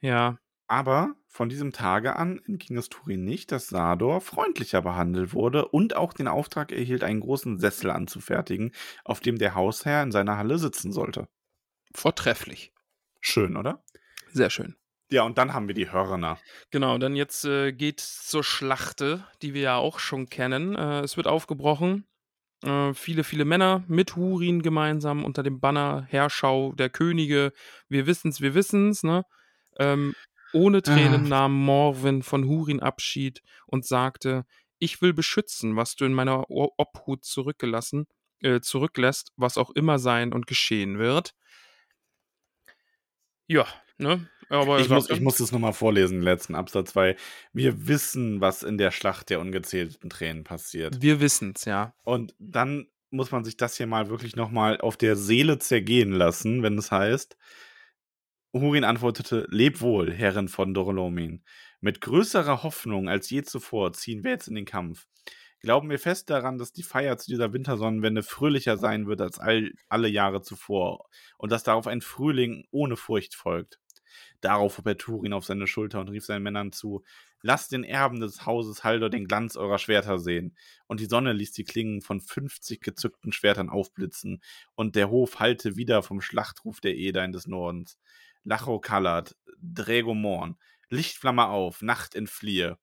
[0.00, 0.38] Ja.
[0.66, 5.96] Aber von diesem Tage an entging es Turin nicht, dass Sador freundlicher behandelt wurde und
[5.96, 8.72] auch den Auftrag erhielt, einen großen Sessel anzufertigen,
[9.02, 11.28] auf dem der Hausherr in seiner Halle sitzen sollte.
[11.94, 12.74] Vortrefflich.
[13.22, 13.82] Schön, oder?
[14.30, 14.76] Sehr schön.
[15.10, 16.38] Ja, und dann haben wir die Hörner.
[16.70, 20.74] Genau, dann jetzt äh, geht zur Schlachte, die wir ja auch schon kennen.
[20.76, 22.06] Äh, es wird aufgebrochen.
[22.62, 27.54] Äh, viele, viele Männer mit Hurin gemeinsam unter dem Banner Herrschau der Könige.
[27.88, 29.24] Wir wissen's, wir wissen's, ne?
[29.78, 30.14] Ähm,
[30.52, 31.28] ohne Tränen Ah.
[31.28, 34.44] nahm Morwin von Hurin Abschied und sagte:
[34.78, 38.06] Ich will beschützen, was du in meiner Obhut zurückgelassen,
[38.40, 41.34] äh, zurücklässt, was auch immer sein und geschehen wird.
[43.46, 43.66] Ja,
[43.98, 44.28] ne?
[44.48, 47.16] Aber er Ich muss, ich muss das nochmal vorlesen, den letzten Absatz, weil
[47.52, 51.00] wir wissen, was in der Schlacht der ungezählten Tränen passiert.
[51.00, 51.94] wir wissen's, ja.
[52.02, 56.62] Und dann muss man sich das hier mal wirklich nochmal auf der Seele zergehen lassen,
[56.62, 57.36] wenn es heißt,
[58.54, 61.42] Hurin antwortete, Leb wohl, Herrin von Dorlomin.
[61.80, 65.06] Mit größerer Hoffnung als je zuvor ziehen wir jetzt in den Kampf.
[65.60, 69.72] Glauben wir fest daran, dass die Feier zu dieser Wintersonnenwende fröhlicher sein wird als all,
[69.88, 73.78] alle Jahre zuvor und dass darauf ein Frühling ohne Furcht folgt.
[74.42, 77.02] Darauf hob er Turin auf seine Schulter und rief seinen Männern zu,
[77.44, 80.56] Lasst den Erben des Hauses Haldor den Glanz eurer Schwerter sehen.
[80.86, 84.42] Und die Sonne ließ die Klingen von 50 gezückten Schwertern aufblitzen,
[84.74, 87.98] und der Hof hallte wieder vom Schlachtruf der Edain des Nordens.
[88.44, 90.56] Lacho Kalat, Drägomorn,
[90.88, 92.78] Lichtflamme auf, Nacht entfliehe.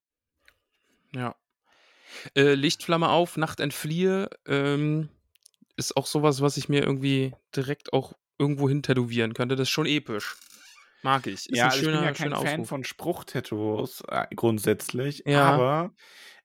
[1.15, 1.35] Ja.
[2.35, 5.09] Äh, Lichtflamme auf, Nacht entfliehe, ähm,
[5.75, 9.55] ist auch sowas, was ich mir irgendwie direkt auch irgendwo hin tätowieren könnte.
[9.55, 10.37] Das ist schon episch.
[11.01, 11.49] Mag ich.
[11.49, 12.67] Ist ja, ein also schöner, ich bin ja kein Fan Ausruf.
[12.67, 15.45] von Spruchtattoos äh, grundsätzlich, Ja.
[15.53, 15.93] aber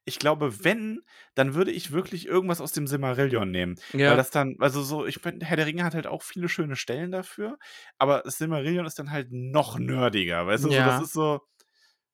[0.05, 1.01] ich glaube, wenn,
[1.33, 3.75] dann würde ich wirklich irgendwas aus dem Silmarillion nehmen.
[3.93, 4.11] Ja.
[4.11, 6.75] Weil das dann, also so, ich finde, Herr der Ringe hat halt auch viele schöne
[6.75, 7.57] Stellen dafür,
[7.97, 10.69] aber Silmarillion ist dann halt noch nerdiger, weißt du?
[10.69, 10.85] Ja.
[10.85, 11.41] So, das ist so,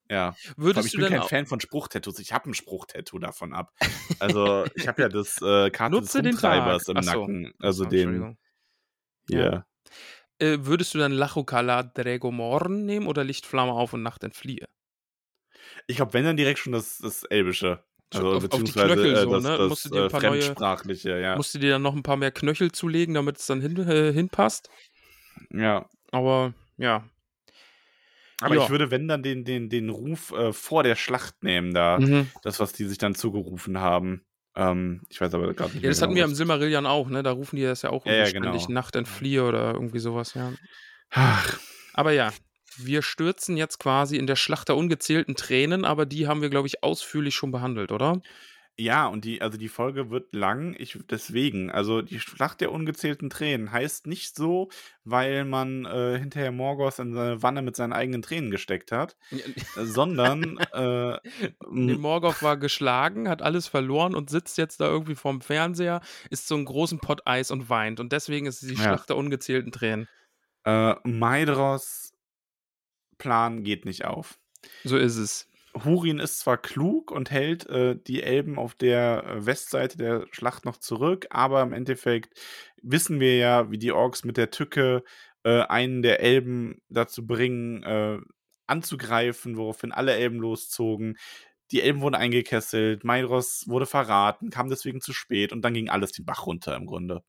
[0.09, 0.35] ja.
[0.57, 3.71] Würdest ich du bin denn kein Fan von Spruchtattoos, ich habe ein Spruchtattoo davon ab.
[4.19, 6.95] Also, ich habe ja das äh, Karte Nutze des Rumtreibers Tag.
[6.95, 7.19] im Ach so.
[7.21, 8.37] Nacken, also Oh, den, Entschuldigung.
[9.27, 9.65] hier.
[10.39, 14.67] Äh, würdest du dann Lachokala Dregomorn nehmen oder Lichtflamme auf und Nacht entfliehe?
[15.87, 17.83] Ich glaube, wenn dann direkt schon das, das Elbische.
[18.13, 19.57] Also, auf- auf die beziehungsweise Knöchel äh, so, das, ne?
[19.57, 21.35] das Musst du dir ein äh, paar neue- Fremdsprachliche, ja.
[21.37, 24.11] Musst du dir dann noch ein paar mehr Knöchel zulegen, damit es dann hin, äh,
[24.11, 24.69] hinpasst?
[25.51, 25.85] ja.
[26.11, 27.05] Aber ja.
[28.41, 28.63] Aber Ja.
[28.63, 32.29] ich würde, wenn dann den, den, den Ruf äh, vor der Schlacht nehmen, da, Mhm.
[32.41, 34.25] das, was die sich dann zugerufen haben.
[34.55, 37.23] Ähm, ich weiß aber gerade nicht Ja, das hatten wir genau, im Silmarillion auch, ne?
[37.23, 38.67] Da rufen die das ja auch Ja, ja, genau.
[38.67, 40.53] Nacht entfliehe oder irgendwie sowas, ja.
[41.11, 41.59] Ach,
[41.93, 42.31] Aber ja,
[42.77, 46.67] wir stürzen jetzt quasi in der Schlacht der ungezählten Tränen, aber die haben wir, glaube
[46.67, 48.21] ich, ausführlich schon behandelt, oder?
[48.79, 53.29] Ja, und die, also die Folge wird lang, ich deswegen, also die Schlacht der ungezählten
[53.29, 54.69] Tränen heißt nicht so,
[55.03, 59.17] weil man äh, hinterher Morgoth in seine Wanne mit seinen eigenen Tränen gesteckt hat,
[59.75, 61.17] sondern äh,
[61.73, 66.47] Nee, Morgoth war geschlagen, hat alles verloren und sitzt jetzt da irgendwie vorm Fernseher, isst
[66.47, 67.99] so einen großen Pott Eis und weint.
[67.99, 68.77] Und deswegen ist es die Ja.
[68.77, 70.07] Schlacht der ungezählten Tränen.
[70.65, 72.10] äh, Maedros
[73.21, 74.39] Plan geht nicht auf.
[74.83, 75.47] So ist es.
[75.85, 80.65] Hurin ist zwar klug und hält äh, die Elben auf der äh, Westseite der Schlacht
[80.65, 82.37] noch zurück, aber im Endeffekt
[82.81, 85.03] wissen wir ja, wie die Orks mit der Tücke
[85.43, 88.17] äh, einen der Elben dazu bringen, äh,
[88.65, 91.17] anzugreifen, woraufhin alle Elben loszogen.
[91.69, 96.11] Die Elben wurden eingekesselt, Maedros wurde verraten, kam deswegen zu spät und dann ging alles
[96.11, 97.23] den Bach runter im Grunde.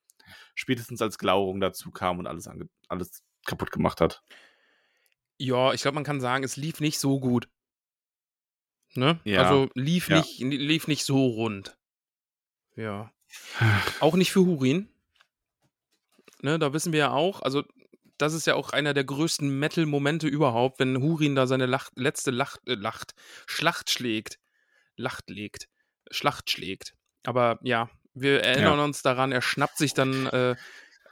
[0.55, 2.49] Spätestens als Glaurung dazu kam und alles,
[2.88, 4.22] alles kaputt gemacht hat.
[5.45, 7.49] Ja, ich glaube, man kann sagen, es lief nicht so gut.
[8.95, 9.20] Ne?
[9.24, 9.43] Ja.
[9.43, 10.18] Also lief, Ja.
[10.18, 11.76] nicht, lief nicht so rund.
[12.76, 13.12] Ja.
[14.01, 14.88] Auch nicht für Hurin.
[16.43, 17.62] Ne, da wissen wir ja auch, also
[18.18, 22.30] das ist ja auch einer der größten Metal-Momente überhaupt, wenn Hurin da seine Lacht, letzte
[22.30, 23.14] Lacht, äh, Lacht,
[23.47, 24.38] Schlacht schlägt.
[24.97, 25.68] Lacht legt.
[26.11, 26.95] Schlacht schlägt.
[27.24, 30.55] Aber ja, Wir erinnern uns daran, er schnappt sich dann äh,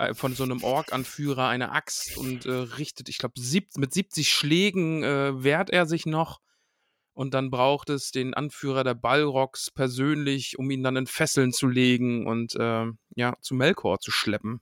[0.01, 3.35] äh, von so einem Ork-Anführer eine Axt und äh, richtet, ich glaube,
[3.77, 6.41] mit 70 Schlägen äh, wehrt er sich noch.
[7.13, 11.69] Und dann braucht es den Anführer der Balrogs persönlich, um ihn dann in Fesseln zu
[11.69, 14.61] legen und äh, ja, zu Melkor zu schleppen.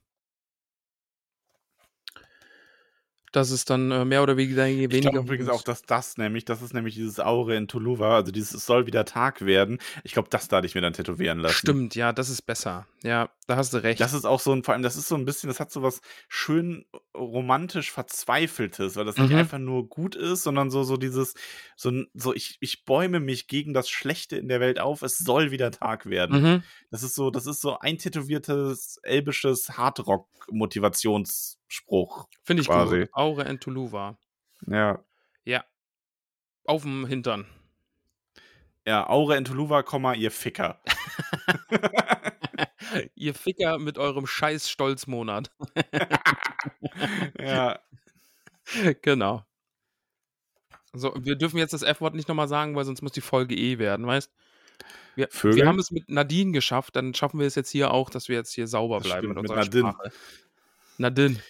[3.33, 6.63] Das ist dann äh, mehr oder weniger Ich glaube übrigens auch, dass das nämlich, das
[6.63, 9.79] ist nämlich dieses Aure in Tuluva, also dieses es soll wieder Tag werden.
[10.05, 11.55] Ich glaube, das da hatte ich mir dann tätowieren lassen.
[11.55, 12.87] Stimmt, ja, das ist besser.
[13.03, 14.01] Ja, da hast du recht.
[14.01, 15.83] Das ist auch so ein, vor allem, das ist so ein bisschen, das hat so
[15.83, 16.85] was schön
[17.17, 19.37] romantisch Verzweifeltes, weil das nicht Mhm.
[19.37, 21.35] einfach nur gut ist, sondern so, so dieses,
[21.77, 25.51] so, so ich, ich bäume mich gegen das Schlechte in der Welt auf, es soll
[25.51, 26.43] wieder Tag werden.
[26.43, 26.63] Mhm.
[26.91, 29.77] Das ist so, das ist so eintätowiertes, elbisches
[31.69, 32.29] Hardrock-Motivationsspruch.
[32.43, 33.01] Finde ich quasi.
[33.01, 33.09] gut.
[33.13, 34.19] Aure en Tuluva.
[34.67, 35.05] Ja.
[35.45, 35.65] Ja.
[36.65, 37.47] Auf dem Hintern.
[38.87, 40.81] Ja, Aure in Tuluva, ihr Ficker.
[43.15, 45.53] Ihr Ficker mit eurem scheiß Stolzmonat.
[47.39, 47.79] ja.
[49.03, 49.45] genau.
[50.95, 53.79] So, wir dürfen jetzt das F-Wort nicht nochmal sagen, weil sonst muss die Folge eh
[53.79, 54.33] werden, weißt
[55.17, 58.29] wir, wir haben es mit Nadine geschafft, dann schaffen wir es jetzt hier auch, dass
[58.29, 59.91] wir jetzt hier sauber Das bleiben mit mit unserer Nadine.
[59.91, 60.13] Sprache.
[60.97, 61.43] Nadine.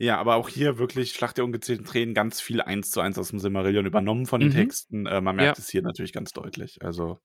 [0.00, 3.30] Ja, aber auch hier wirklich Schlacht der ungezählten Tränen ganz viel eins zu eins aus
[3.30, 4.52] dem Silmarillion übernommen von den Mhm.
[4.52, 5.06] Texten.
[5.06, 5.64] Äh, man merkt Ja.
[5.64, 6.78] es hier natürlich ganz deutlich.
[6.82, 7.18] Also.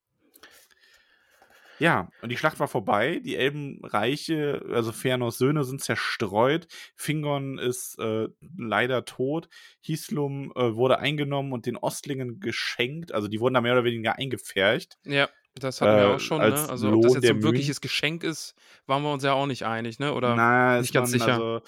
[1.80, 3.20] Ja, und die Schlacht war vorbei.
[3.24, 6.68] Die Elbenreiche, also Fëanors Söhne, sind zerstreut.
[6.96, 9.50] Fingon ist äh, leider tot.
[9.82, 13.12] Hislum äh, wurde eingenommen und den Ostlingen geschenkt.
[13.12, 14.98] Also die wurden da mehr oder weniger eingepfercht.
[15.06, 16.46] Ja, das hatten wir Äh, auch schon, ne?
[16.70, 17.44] Also ob das Lohn jetzt so ein Mühen.
[17.44, 18.56] wirkliches Geschenk ist,
[18.88, 20.14] waren wir uns ja auch nicht einig, ne?
[20.14, 21.34] Oder Na, nicht ganz man, sicher.
[21.34, 21.62] Also,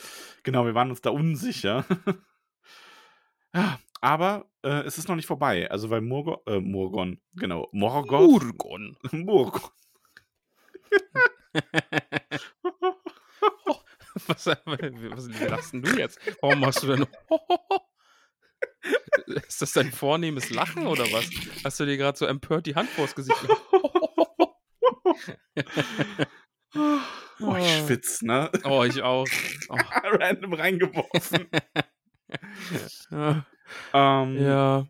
[0.44, 1.86] genau, wir waren uns da unsicher.
[3.54, 5.70] ja, aber äh, es ist noch nicht vorbei.
[5.70, 8.98] Also, weil Murgon, äh, Murgon, genau, Morgoth, Urgon.
[9.12, 9.62] Murgon.
[14.28, 16.20] Was, was, wie lachst denn du jetzt?
[16.42, 17.06] Warum machst du denn?
[19.48, 21.30] Ist das dein vornehmes Lachen oder was?
[21.64, 23.38] Hast du dir gerade so empört die Hand vors Gesicht?
[27.42, 28.50] Oh, ich schwitz, ne?
[28.64, 29.28] Oh, ich auch.
[29.70, 31.48] Oh, Random reingeworfen.
[33.12, 33.46] ja.
[33.94, 34.88] ähm, ja.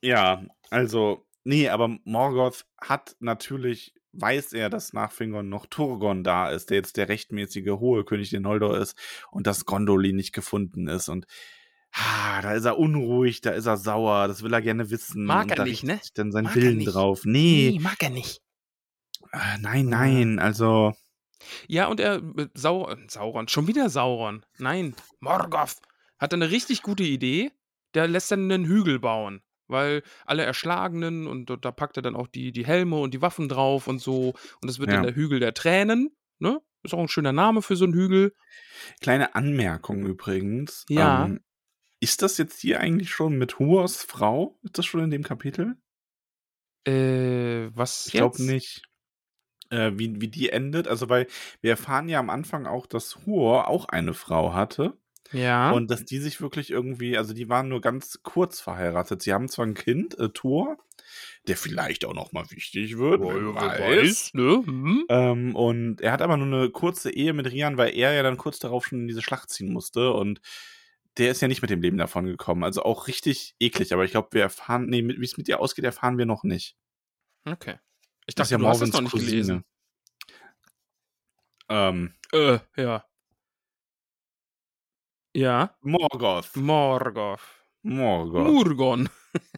[0.00, 6.50] Ja, also, nee, aber Morgoth hat natürlich, weiß er, dass nach Fingon noch Turgon da
[6.50, 8.96] ist, der jetzt der rechtmäßige hohe König der Noldor ist
[9.30, 11.26] und dass Gondolin nicht gefunden ist und
[11.92, 15.24] ah, da ist er unruhig, da ist er sauer, das will er gerne wissen.
[15.24, 15.98] Mag und er nicht, ne?
[16.02, 17.22] sich dann sein Mag Willen drauf.
[17.24, 18.40] Nee, mag er nicht.
[19.32, 20.94] äh, nein, nein, also,
[21.66, 24.44] Ja, und er, äh, Sau Sauron, schon wieder Sauron.
[24.58, 25.76] Nein, Morgoth
[26.18, 27.52] hat eine richtig gute Idee.
[27.94, 32.16] Der lässt dann einen Hügel bauen, weil alle Erschlagenen und da- da packt er dann
[32.16, 34.34] auch die, die Helme und die Waffen drauf und so.
[34.60, 34.96] Und das wird Ja.
[34.96, 36.10] dann der Hügel der Tränen.
[36.38, 36.60] Ne?
[36.82, 38.34] Ist auch ein schöner Name für so einen Hügel.
[39.00, 40.84] kleine Anmerkung übrigens.
[40.88, 41.24] Ja.
[41.24, 41.40] Ähm,
[42.00, 44.58] ist das jetzt hier eigentlich schon mit Huors Frau?
[44.62, 45.76] Ist das schon in dem Kapitel?
[46.86, 48.82] Äh, was Ich glaube nicht.
[49.70, 50.88] Äh, wie, wie die endet.
[50.88, 51.26] Also, weil
[51.60, 54.96] wir erfahren ja am Anfang auch, dass Huor auch eine Frau hatte.
[55.32, 55.72] Ja.
[55.72, 59.20] Und dass die sich wirklich irgendwie, also die waren nur ganz kurz verheiratet.
[59.22, 60.78] Sie haben zwar ein Kind, äh, Thor,
[61.46, 64.32] der vielleicht auch noch mal wichtig wird, wer weiß.
[64.32, 64.62] ne?
[64.64, 65.04] Hm?
[65.10, 68.38] Ähm, und er hat aber nur eine kurze Ehe mit Rian, weil er ja dann
[68.38, 70.12] kurz darauf schon in diese Schlacht ziehen musste.
[70.12, 70.40] Und
[71.18, 72.64] der ist ja nicht mit dem Leben davon gekommen.
[72.64, 73.92] Also auch richtig eklig.
[73.92, 76.76] Aber ich glaube, wir erfahren, nee, wie es mit ihr ausgeht, erfahren wir noch nicht.
[77.44, 77.78] Okay.
[78.26, 79.30] Ich Das ist dachte, ja du hast das Morwins noch nicht Cousine.
[79.30, 79.64] gelesen.
[81.68, 83.04] Ähm, Äh, ja.
[85.34, 85.74] Ja.
[85.82, 86.56] Morgoth.
[86.56, 87.40] Morgoth.
[87.82, 88.44] Morgoth.
[88.44, 89.08] Murgon.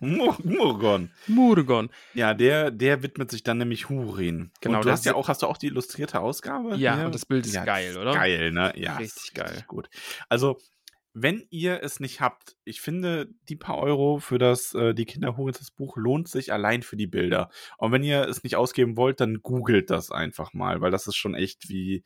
[0.01, 1.11] Mur Murgon.
[1.27, 1.91] Murgon.
[2.13, 4.53] Ja, der, der widmet sich dann nämlich Hurin.
[4.61, 6.77] Genau, Und du hast ja auch, hast du auch die illustrierte Ausgabe?
[6.77, 7.07] Ja, hier?
[7.07, 8.13] und das Bild ist Ja, geil, oder?
[8.13, 8.73] Geil, ne?
[8.77, 9.65] Ja, Richtig geil.
[9.69, 9.89] Gut.
[10.29, 10.59] Also,
[11.13, 15.37] wenn ihr es nicht habt, ich finde, die paar Euro für das, äh, die Kinder
[15.37, 17.51] Hurins das Buch lohnt sich allein für die Bilder.
[17.79, 21.17] Und wenn ihr es nicht ausgeben wollt, dann googelt das einfach mal, weil das ist
[21.17, 22.05] schon echt, wie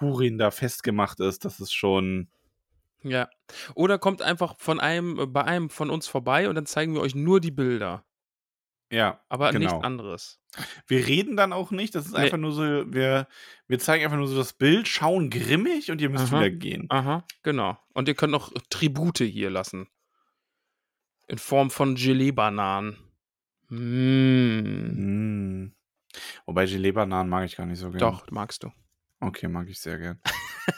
[0.00, 1.44] Hurin da festgemacht ist.
[1.44, 2.28] Das ist schon.
[3.02, 3.28] Ja.
[3.74, 7.02] Oder kommt einfach von einem, äh, bei einem von uns vorbei und dann zeigen wir
[7.02, 8.04] euch nur die Bilder.
[8.90, 9.70] Ja, Aber genau.
[9.70, 10.40] nichts anderes.
[10.86, 12.20] Wir reden dann auch nicht, das ist Nee.
[12.20, 13.28] einfach nur so, wir,
[13.66, 16.40] wir zeigen einfach nur so das Bild, schauen grimmig und ihr müsst Aha.
[16.40, 16.86] wieder gehen.
[16.88, 17.78] Aha, genau.
[17.92, 19.88] Und ihr könnt noch Tribute hier lassen.
[21.26, 22.96] In Form von Gelee-Bananen.
[23.68, 25.64] Mm.
[25.64, 25.74] Mm.
[26.46, 27.98] Wobei Gelee-Bananen mag ich gar nicht so gerne.
[27.98, 28.72] Doch, magst du.
[29.20, 30.20] Okay, mag ich sehr gern.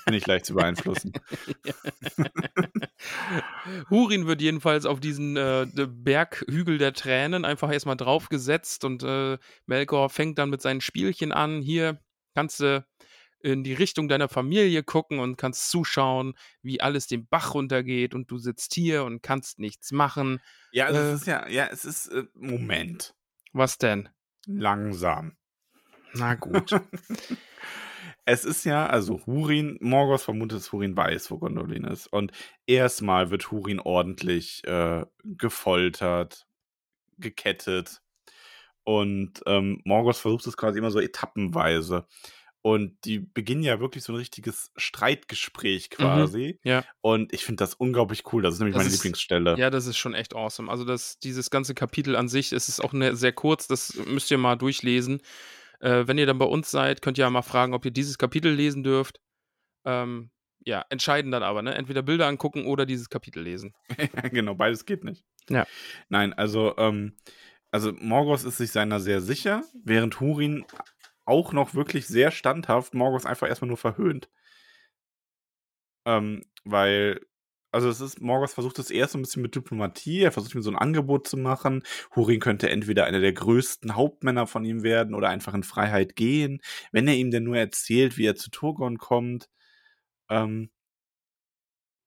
[0.07, 1.13] Bin ich leicht zu beeinflussen.
[3.91, 10.11] Hurin wird jedenfalls auf diesen äh, Berghügel der Tränen einfach erstmal draufgesetzt und äh, Melkor
[10.11, 11.63] fängt dann mit seinen Spielchen an.
[11.63, 12.01] Hier
[12.35, 12.85] kannst du
[13.43, 18.31] in die Richtung deiner Familie gucken und kannst zuschauen, wie alles den Bach runtergeht und
[18.31, 20.41] du sitzt hier und kannst nichts machen.
[20.73, 21.13] Ja, also Äh.
[21.13, 23.15] es ist ja, ja, es ist, äh, Moment,
[23.53, 24.09] Was denn?
[24.47, 25.37] langsam.
[26.13, 26.71] Na gut.
[28.25, 32.07] Es ist ja, also Hurin, Morgoth vermutet, dass Hurin weiß, wo Gondolin ist.
[32.07, 32.33] Und
[32.67, 36.47] erstmal wird Hurin ordentlich äh, gefoltert,
[37.19, 38.03] gekettet.
[38.85, 42.07] Und ähm, Morgoth versucht es quasi immer so etappenweise.
[42.63, 46.59] Und die beginnen ja wirklich so ein richtiges Streitgespräch quasi.
[46.63, 46.69] Mhm.
[46.69, 46.85] ja.
[47.01, 48.43] Und ich finde das unglaublich cool.
[48.43, 49.57] Das ist nämlich Das meine ist- Lieblingsstelle.
[49.59, 50.71] Ja, das ist schon echt awesome.
[50.71, 54.31] Also das, dieses ganze Kapitel an sich, es ist auch ne, sehr kurz, das müsst
[54.31, 55.23] ihr mal durchlesen.
[55.81, 58.19] Äh, wenn ihr dann bei uns seid, könnt ihr ja mal fragen, ob ihr dieses
[58.19, 59.21] Kapitel lesen dürft.
[59.85, 60.31] Ähm,
[60.65, 61.75] ja, entscheiden dann aber, ne?
[61.75, 63.75] Entweder Bilder angucken oder dieses Kapitel lesen.
[64.31, 65.25] genau, beides geht nicht.
[65.49, 65.67] Ja.
[66.09, 67.17] Nein, also, ähm,
[67.71, 70.65] also Morgoth ist sich seiner sehr sicher, während Hurin
[71.25, 74.29] auch noch wirklich sehr standhaft Morgoth einfach erstmal nur verhöhnt.
[76.05, 77.21] Ähm, weil,
[77.73, 80.63] also es ist, Morgoth versucht es erst so ein bisschen mit Diplomatie, er versucht ihm
[80.63, 81.83] so ein Angebot zu machen.
[82.17, 86.61] Hurin könnte entweder einer der größten Hauptmänner von ihm werden oder einfach in Freiheit gehen,
[86.93, 89.49] wenn er ihm denn nur erzählt, wie er zu Turgon kommt.
[90.31, 90.71] Ähm,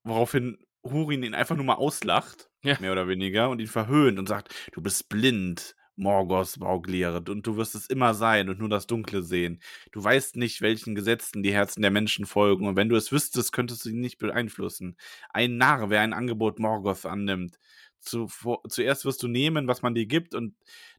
[0.03, 2.78] woraufhin Hurin ihn einfach nur mal auslacht, Ja.
[2.80, 7.58] mehr oder weniger, und ihn verhöhnt und sagt, du bist blind, Morgoth Baugliere, und du
[7.58, 9.62] wirst es immer sein und nur das Dunkle sehen.
[9.91, 13.52] Du weißt nicht, welchen Gesetzen die Herzen der Menschen folgen, und wenn du es wüsstest,
[13.54, 14.98] könntest du sie nicht beeinflussen.
[15.30, 17.58] Ein Narr, wer ein Angebot Morgoth annimmt.
[18.00, 20.56] Zuvor, zuerst wirst du nehmen, was man dir gibt, und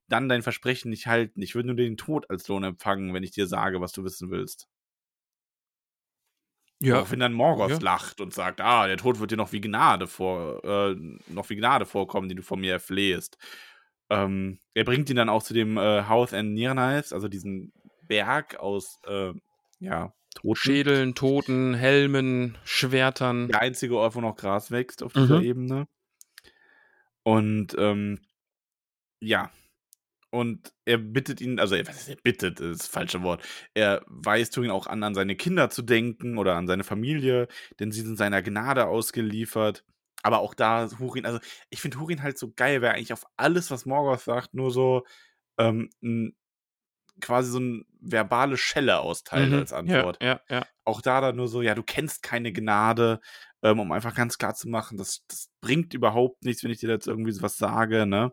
[0.09, 1.43] dann dein Versprechen nicht halten.
[1.43, 4.31] Ich würde nur den Tod als Lohn empfangen, wenn ich dir sage, was du wissen
[4.31, 4.67] willst.
[6.87, 7.83] Woraufhin dann Morgoth Ja.
[7.83, 10.95] lacht und sagt, ah, der Tod wird dir noch wie Gnade vor, äh,
[11.29, 13.39] noch wie Gnade vorkommen, die du von mir erflehst.
[14.15, 17.73] Ähm, er bringt ihn dann auch zu dem äh, House and Nirnais, also diesen
[18.07, 19.33] Berg aus, äh,
[19.81, 20.57] ja, Toten.
[20.57, 23.49] Schädeln, Toten, Helmen, Schwertern.
[23.49, 25.45] Der einzige Ort, wo noch Gras wächst auf dieser Mhm.
[25.45, 25.89] Ebene.
[27.23, 28.21] Und ähm,
[29.21, 29.51] ja.
[30.31, 33.43] Und er bittet ihn, also er, er bittet, das ist das falsche Wort.
[33.73, 37.47] Er weist ihn auch an, an seine Kinder zu denken oder an seine Familie,
[37.79, 39.85] denn sie sind seiner Gnade ausgeliefert.
[40.25, 43.27] Aber auch da, Hurin, also ich finde Hurin halt so geil, weil er eigentlich auf
[43.37, 45.05] alles, was Morgoth sagt, nur so
[45.59, 46.37] ähm, n-
[47.21, 49.59] quasi so eine verbale Schelle austeilt Mhm.
[49.61, 50.67] als Antwort Ja, ja, ja.
[50.85, 53.21] auch da dann nur so, ja, du kennst keine Gnade,
[53.63, 56.91] ähm, um einfach ganz klar zu machen, das, das bringt überhaupt nichts, wenn ich dir
[56.91, 58.33] jetzt irgendwie sowas sage, ne?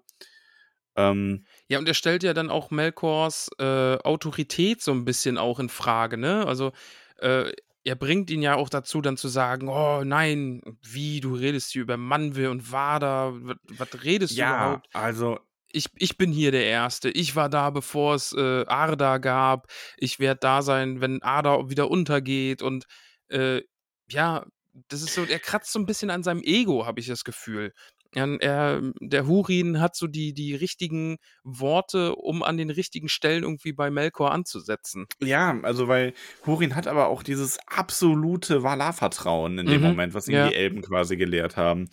[0.96, 5.60] Ähm, Ja, und er stellt ja dann auch Melkors äh, Autorität so ein bisschen auch
[5.60, 6.46] in Frage, ne?
[6.46, 6.72] Also,
[7.20, 7.52] äh,
[7.84, 11.82] er bringt ihn ja auch dazu, dann zu sagen, oh nein, wie, du redest hier
[11.82, 13.34] über Manwe und Wada,
[13.70, 14.88] was, redest du ja, überhaupt?
[14.94, 15.40] also,
[15.72, 17.10] Ich, ich bin hier der Erste.
[17.10, 19.68] Ich war da, bevor es äh, Arda gab.
[19.98, 22.62] Ich werde da sein, wenn Arda wieder untergeht.
[22.62, 22.86] Und
[23.30, 23.62] äh,
[24.10, 24.46] ja,
[24.88, 27.74] das ist so, er kratzt so ein bisschen an seinem Ego, habe ich das Gefühl.
[28.14, 33.44] Er, er, der Hurin hat so die, die richtigen Worte, um an den richtigen Stellen
[33.44, 35.08] irgendwie bei Melkor anzusetzen.
[35.22, 36.14] ja, also, weil
[36.46, 40.50] Hurin hat aber auch dieses absolute Valar-Vertrauen in dem Mhm, Moment, was ihm ja.
[40.50, 41.90] die Elben quasi gelehrt haben.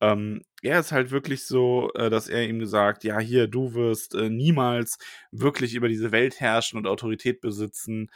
[0.00, 4.14] Ähm, er ist halt wirklich so, äh, dass er ihm gesagt, ja, hier, du wirst
[4.14, 4.98] äh, niemals
[5.32, 8.08] wirklich über diese Welt herrschen und Autorität besitzen.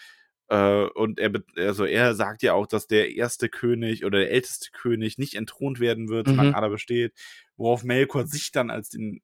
[0.49, 4.71] Äh, und er, also er sagt ja auch, dass der erste König oder der älteste
[4.73, 6.55] König nicht entthront werden wird, solange Mhm.
[6.55, 7.15] Ada besteht,
[7.57, 9.23] worauf Melkor sich dann als den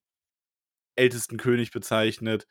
[0.97, 2.47] ältesten König bezeichnet.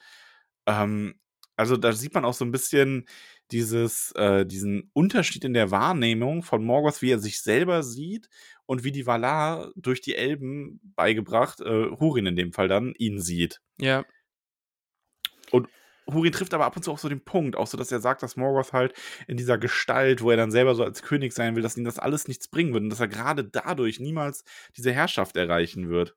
[0.66, 1.20] Ähm,
[1.56, 3.08] also da sieht man auch so ein bisschen
[3.52, 8.30] dieses, äh, diesen Unterschied in der Wahrnehmung von Morgoth, wie er sich selber sieht
[8.66, 13.20] und wie die Valar durch die Elben beigebracht, äh, Hurin in dem Fall dann, ihn
[13.20, 13.62] sieht.
[13.80, 14.06] Ja,
[16.12, 18.24] Hurin trifft aber ab und zu auch so den Punkt, auch so, dass er sagt,
[18.24, 18.94] dass Morgoth halt
[19.28, 22.00] in dieser Gestalt, wo er dann selber so als König sein will, dass ihm das
[22.00, 24.44] alles nichts bringen wird und dass er gerade dadurch niemals
[24.78, 26.16] diese Herrschaft erreichen wird.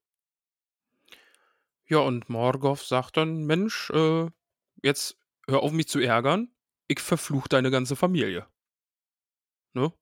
[1.91, 4.27] ja, und Morgoth sagt dann: Mensch, äh,
[4.83, 5.19] jetzt
[5.49, 6.55] hör auf, mich zu ärgern.
[6.89, 8.47] Ich verfluch deine ganze Familie.
[9.75, 9.93] Ne?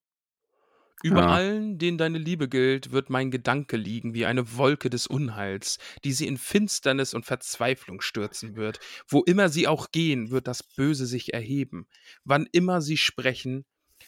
[1.02, 1.26] Über Ja.
[1.26, 6.12] allen, denen deine Liebe gilt, wird mein Gedanke liegen wie eine Wolke des Unheils, die
[6.12, 8.80] sie in Finsternis und Verzweiflung stürzen wird.
[9.08, 11.86] Wo immer sie auch gehen, wird das Böse sich erheben.
[12.24, 13.64] Wann immer sie sprechen,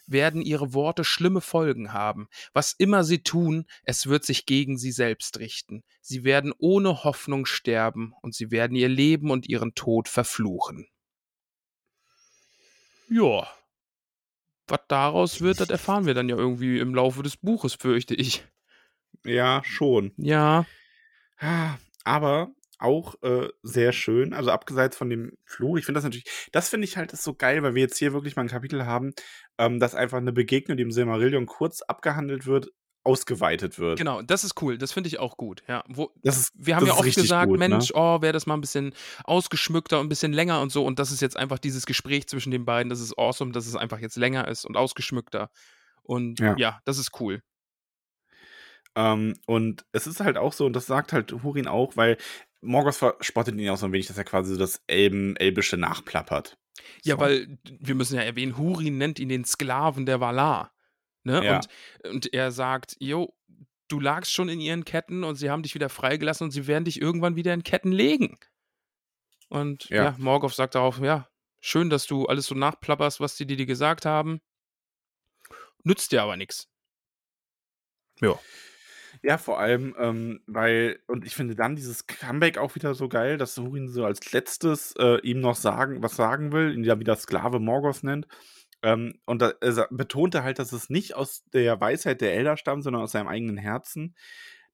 [0.06, 2.28] werden ihre Worte schlimme Folgen haben.
[2.52, 5.84] Was immer sie tun, es wird sich gegen sie selbst richten.
[6.00, 10.88] Sie werden ohne Hoffnung sterben und sie werden ihr Leben und ihren Tod verfluchen.
[13.08, 13.48] Ja.
[14.70, 18.44] Was daraus wird, das erfahren wir dann ja irgendwie im Laufe des Buches, fürchte ich.
[19.24, 20.12] Ja, schon.
[20.16, 20.64] Ja,
[22.04, 24.32] Aber auch äh, sehr schön.
[24.32, 25.76] Also abgesehen von dem Fluch.
[25.76, 28.12] Ich finde das natürlich, das finde ich halt ist so geil, weil wir jetzt hier
[28.12, 29.12] wirklich mal ein Kapitel haben,
[29.58, 32.70] ähm, dass einfach eine Begegnung, die im Silmarillion kurz abgehandelt wird,
[33.04, 33.98] ausgeweitet wird.
[33.98, 34.76] Genau, das ist cool.
[34.78, 35.62] Das finde ich auch gut.
[35.68, 37.68] Ja, wo, Das ist, wir haben ja oft gesagt, gut, ne?
[37.68, 38.94] Mensch, oh, wäre das mal ein bisschen
[39.24, 40.84] ausgeschmückter und ein bisschen länger und so.
[40.84, 42.90] Und das ist jetzt einfach dieses Gespräch zwischen den beiden.
[42.90, 45.50] Das ist awesome, dass es einfach jetzt länger ist und ausgeschmückter.
[46.02, 46.54] Und Ja.
[46.58, 47.42] ja, das ist cool.
[48.96, 52.16] Ähm, und es ist halt auch so, und das sagt halt Hurin auch, weil
[52.60, 56.58] Morgoth verspottet ihn auch so ein wenig, dass er quasi so das Elben, Elbische nachplappert.
[57.04, 57.20] Ja, So.
[57.20, 60.72] weil wir müssen ja erwähnen, Hurin nennt ihn den Sklaven der Valar.
[61.24, 61.44] Ne?
[61.44, 61.56] Ja.
[61.56, 61.68] Und,
[62.10, 63.34] und er sagt, jo,
[63.88, 66.84] du lagst schon in ihren Ketten und sie haben dich wieder freigelassen und sie werden
[66.84, 68.38] dich irgendwann wieder in Ketten legen.
[69.48, 70.14] Und ja, Ja.
[70.18, 71.28] Morgoth sagt darauf, ja,
[71.60, 74.40] schön, dass du alles so nachplapperst, was die dir gesagt haben.
[75.84, 76.68] Nützt dir aber nichts.
[78.20, 78.38] Ja.
[79.22, 83.36] Ja, vor allem, ähm, weil, und ich finde dann dieses Comeback auch wieder so geil,
[83.38, 87.16] dass Hurin so als letztes äh, ihm noch sagen, was sagen will, ihn ja wieder
[87.16, 88.26] Sklave Morgoth nennt.
[88.82, 92.56] Ähm, und da, er sa- betonte halt, dass es nicht aus der Weisheit der Elder
[92.56, 94.14] stammt, sondern aus seinem eigenen Herzen,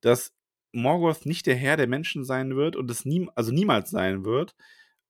[0.00, 0.34] dass
[0.72, 4.54] Morgoth nicht der Herr der Menschen sein wird und es nie, also niemals sein wird,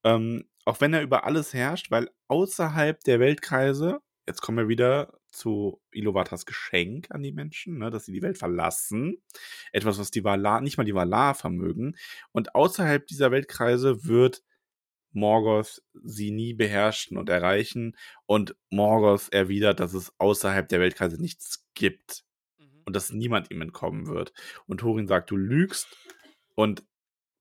[0.05, 5.18] ähm, auch wenn er über alles herrscht, weil außerhalb der Weltkreise, jetzt kommen wir wieder
[5.30, 9.22] zu Ilovatas Geschenk an die Menschen, ne, dass sie die Welt verlassen,
[9.72, 11.97] etwas, was die Valar, nicht mal die Valar vermögen,
[12.32, 14.42] und außerhalb dieser Weltkreise wird
[15.17, 17.97] Morgoth sie nie beherrschen und erreichen,
[18.27, 22.25] und Morgoth erwidert, dass es außerhalb der Weltkreise nichts gibt
[22.85, 24.33] und dass niemand ihm entkommen wird.
[24.67, 25.89] Und Hurin sagt, du lügst.
[26.55, 26.85] Und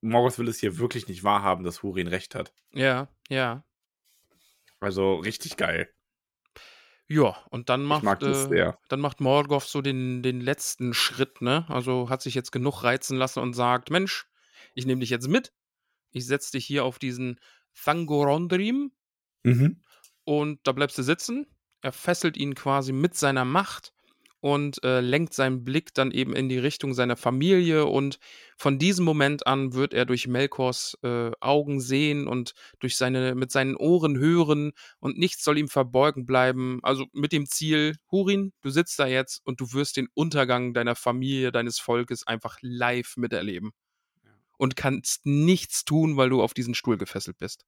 [0.02, 2.54] Morgoth will es hier wirklich nicht wahrhaben, dass Hurin recht hat.
[2.74, 3.64] Ja, ja.
[4.80, 5.90] Also richtig geil.
[7.08, 11.66] Ja, und dann macht, äh, dann macht Morgoth so den, den letzten Schritt, ne?
[11.70, 14.28] Also hat sich jetzt genug reizen lassen und sagt, Mensch,
[14.74, 15.54] ich nehme dich jetzt mit.
[16.12, 17.40] Ich setze dich hier auf diesen
[17.84, 18.92] Thangorondrim
[19.44, 19.82] Mhm.
[20.24, 21.46] und da bleibst du sitzen.
[21.82, 23.94] Er fesselt ihn quasi mit seiner Macht
[24.42, 28.20] und äh, lenkt seinen Blick dann eben in die Richtung seiner Familie und
[28.58, 33.52] von diesem Moment an wird er durch Melkors äh, Augen sehen und durch seine mit
[33.52, 36.80] seinen Ohren hören und nichts soll ihm verborgen bleiben.
[36.84, 40.96] Also mit dem Ziel, Hurin, du sitzt da jetzt und du wirst den Untergang deiner
[40.96, 43.72] Familie, deines Volkes einfach live miterleben
[44.58, 47.66] und kannst nichts tun, weil du auf diesen Stuhl gefesselt bist.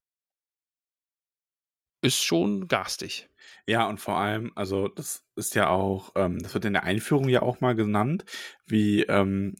[2.01, 3.27] Ist schon garstig.
[3.65, 7.27] Ja, und vor allem, also das ist ja auch, ähm, das wird in der Einführung
[7.27, 8.23] ja auch mal genannt,
[8.65, 9.55] wie ähm,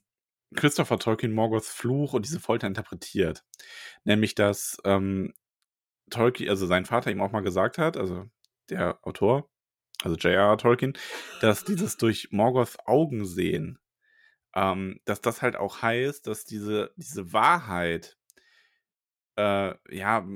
[0.56, 3.44] Christopher Tolkien Morgoths Fluch und diese Folter interpretiert.
[4.04, 5.34] Nämlich, dass ähm,
[6.10, 8.26] Tolkien, also sein Vater ihm auch mal gesagt hat, also
[8.70, 9.50] der Autor,
[10.04, 10.58] also J.R.R.
[10.58, 10.94] Tolkien,
[11.42, 13.80] dass dieses durch Morgoths Augen sehen,
[14.58, 18.18] ähm, dass das halt auch heißt, dass diese, diese Wahrheit
[19.36, 20.28] äh, ja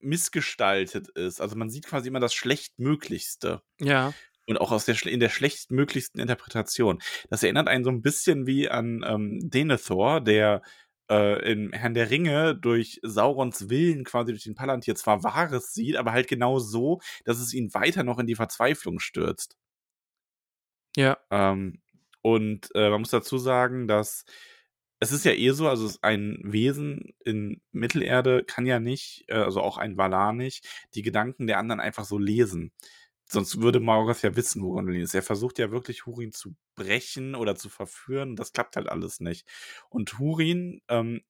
[0.00, 1.40] missgestaltet ist.
[1.40, 3.62] Also man sieht quasi immer das Schlechtmöglichste.
[3.80, 4.12] Ja.
[4.46, 7.00] Und auch aus der, in der schlechtmöglichsten Interpretation.
[7.30, 10.62] Das erinnert einen so ein bisschen wie an ähm, Denethor, der
[11.08, 15.96] äh, in Herrn der Ringe durch Saurons Willen quasi durch den Palantir zwar Wahres sieht,
[15.96, 19.56] aber halt genau so, dass es ihn weiter noch in die Verzweiflung stürzt.
[20.96, 21.16] Ja.
[21.30, 21.80] Ähm,
[22.24, 24.24] und äh, man muss dazu sagen, dass
[24.98, 29.60] es ist ja eh so, also ein Wesen in Mittelerde kann ja nicht, äh, also
[29.60, 32.72] auch ein Valar nicht, die Gedanken der anderen einfach so lesen.
[33.26, 35.14] Sonst würde Morgoth ja wissen, wo Gondolin ist.
[35.14, 38.36] Er versucht ja wirklich, Hurin zu brechen oder zu verführen.
[38.36, 39.46] Das klappt halt alles nicht.
[39.90, 41.22] Und Hurin ähm,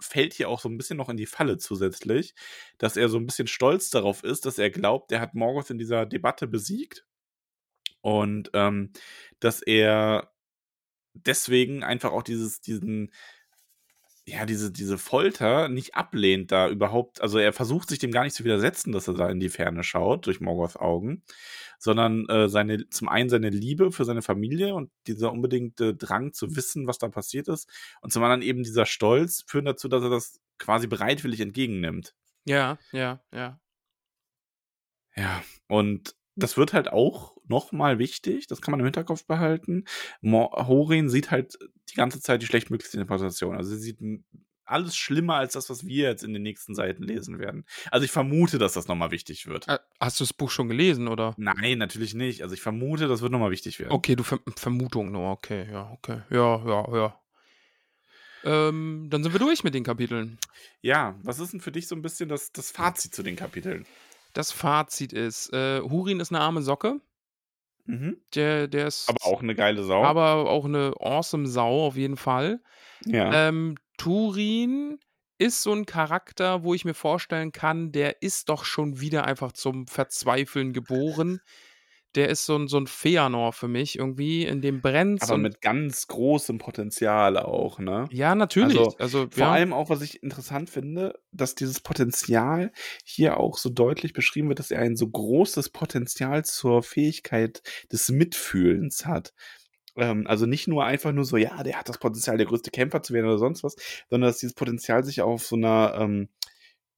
[0.00, 2.34] fällt hier auch so ein bisschen noch in die Falle zusätzlich,
[2.78, 5.78] dass er so ein bisschen stolz darauf ist, dass er glaubt, er hat Morgoth in
[5.78, 7.04] dieser Debatte besiegt.
[8.00, 8.92] Und ähm,
[9.40, 10.32] dass er
[11.14, 13.10] deswegen einfach auch dieses, diesen,
[14.28, 18.34] ja, diese, diese Folter nicht ablehnt, da überhaupt, also er versucht sich dem gar nicht
[18.34, 21.22] zu widersetzen, dass er da in die Ferne schaut, durch Morgoths Augen,
[21.78, 26.56] sondern äh, seine, zum einen seine Liebe für seine Familie und dieser unbedingte Drang zu
[26.56, 27.68] wissen, was da passiert ist,
[28.00, 32.14] und zum anderen eben dieser Stolz führen dazu, dass er das quasi bereitwillig entgegennimmt.
[32.44, 33.60] Ja, ja, ja.
[35.14, 39.84] Ja, und das wird halt auch nochmal wichtig, das kann man im Hinterkopf behalten.
[40.22, 41.58] Horin sieht halt
[41.90, 43.56] die ganze Zeit die schlechtmöglichste Interpretation.
[43.56, 43.98] Also sie sieht
[44.66, 47.64] alles schlimmer als das, was wir jetzt in den nächsten Seiten lesen werden.
[47.90, 49.68] Also ich vermute, dass das nochmal wichtig wird.
[49.68, 51.34] Äh, Hast du das Buch schon gelesen, oder?
[51.38, 52.42] Nein, natürlich nicht.
[52.42, 53.92] Also ich vermute, das wird nochmal wichtig werden.
[53.92, 56.22] Okay, du Ver Vermutung nur, okay, ja, okay.
[56.30, 57.20] Ja, ja, ja.
[58.44, 60.38] Ähm, dann sind wir durch mit den Kapiteln.
[60.80, 63.86] Ja, was ist denn für dich so ein bisschen das, das Fazit zu den Kapiteln?
[64.36, 67.00] Das Fazit ist, äh, Hurin ist eine arme Socke.
[67.86, 68.18] Mhm.
[68.34, 70.04] Der, der ist Aber auch eine geile Sau.
[70.04, 72.60] aber auch eine awesome Sau auf jeden Fall.
[73.06, 73.48] ja.
[73.48, 74.98] Ähm, Turin
[75.38, 79.52] ist so ein Charakter, wo ich mir vorstellen kann, der ist doch schon wieder einfach
[79.52, 81.40] zum Verzweifeln geboren.
[82.16, 85.42] Der ist so ein so 'n Feanor für mich irgendwie, in dem brennt's Aber und
[85.42, 88.10] mit ganz großem Potenzial auch, ne?
[88.10, 88.94] Ja, natürlich.
[88.94, 89.50] Also, Also, vor ja.
[89.50, 92.72] allem auch, was ich interessant finde, dass dieses Potenzial
[93.04, 98.08] hier auch so deutlich beschrieben wird, dass er ein so großes Potenzial zur Fähigkeit des
[98.10, 99.34] Mitfühlens hat.
[99.96, 103.02] Ähm, also nicht nur einfach nur so, ja, der hat das Potenzial, der größte Kämpfer
[103.02, 103.76] zu werden oder sonst was,
[104.10, 106.28] sondern dass dieses Potenzial sich auch auf so einer ähm,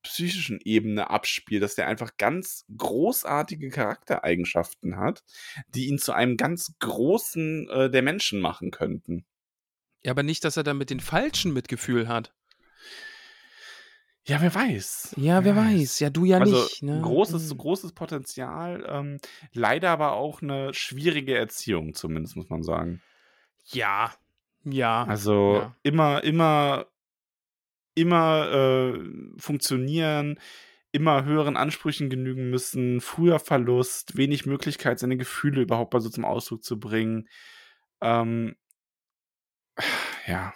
[0.08, 5.24] psychischen Ebene abspielt, dass der einfach ganz großartige Charaktereigenschaften hat,
[5.74, 9.24] die ihn zu einem ganz großen äh, der Menschen machen könnten.
[10.02, 12.32] Ja, aber nicht, dass er dann mit den Falschen Mitgefühl hat.
[14.24, 15.14] Ja, wer weiß.
[15.16, 16.00] Ja, wer weiß.
[16.00, 17.00] Ja, du ja also nicht, ne?
[17.02, 17.58] großes, Mhm.
[17.58, 19.18] großes Potenzial, ähm,
[19.52, 23.00] leider aber auch eine schwierige Erziehung, zumindest, muss man sagen.
[23.64, 24.12] Ja.
[24.64, 25.04] Ja.
[25.04, 25.76] Also ja.
[25.82, 26.86] immer, immer,
[28.00, 29.00] immer äh,
[29.38, 30.38] funktionieren,
[30.92, 36.24] immer höheren Ansprüchen genügen müssen, früher Verlust, wenig Möglichkeit, seine Gefühle überhaupt mal so zum
[36.24, 37.28] Ausdruck zu bringen.
[38.00, 38.56] Ähm,
[40.26, 40.52] ja,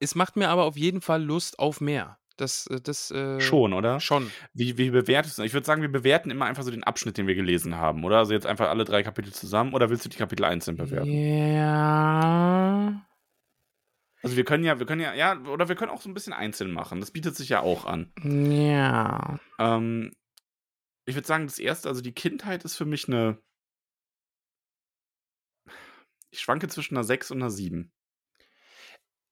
[0.00, 2.18] Es macht mir aber auf jeden Fall Lust auf mehr.
[2.36, 3.98] Das äh, das, äh schon, oder?
[4.00, 4.30] Schon.
[4.52, 5.42] Wie, wie bewertest du?
[5.42, 8.18] Ich würde sagen, wir bewerten immer einfach so den Abschnitt, den wir gelesen haben, oder?
[8.18, 11.22] Also jetzt einfach alle drei Kapitel zusammen, oder willst du die Kapitel einzeln bewerten?
[11.56, 13.05] Ja.
[14.26, 16.32] Also wir können ja, wir können ja, ja, oder wir können auch so ein bisschen
[16.32, 16.98] einzeln machen.
[17.00, 18.12] Das bietet sich ja auch an.
[18.24, 19.38] Ja.
[19.58, 20.12] Ähm,
[21.06, 23.42] ich würde sagen, das erste, also die Kindheit ist für mich eine.
[26.32, 27.90] Ich schwanke zwischen einer 6 und einer 7.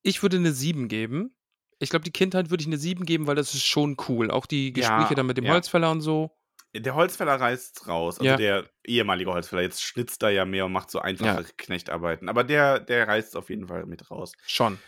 [0.07, 1.35] Ich würde 'ne 7 geben.
[1.79, 4.31] Ich glaube, die Kindheit würde ich 'ne 7 geben, weil das ist schon cool.
[4.31, 5.49] Auch die Gespräche Ja, dann mit dem ja.
[5.49, 6.37] Holzfäller und so.
[6.77, 8.37] Der Holzfäller reißt raus, also Ja.
[8.37, 9.63] der ehemalige Holzfäller.
[9.63, 11.49] Jetzt schnitzt er ja mehr und macht so einfache Ja.
[11.57, 12.29] Knechtarbeiten.
[12.29, 14.33] Aber der, der reißt auf jeden Fall mit raus.
[14.47, 14.79] Schon.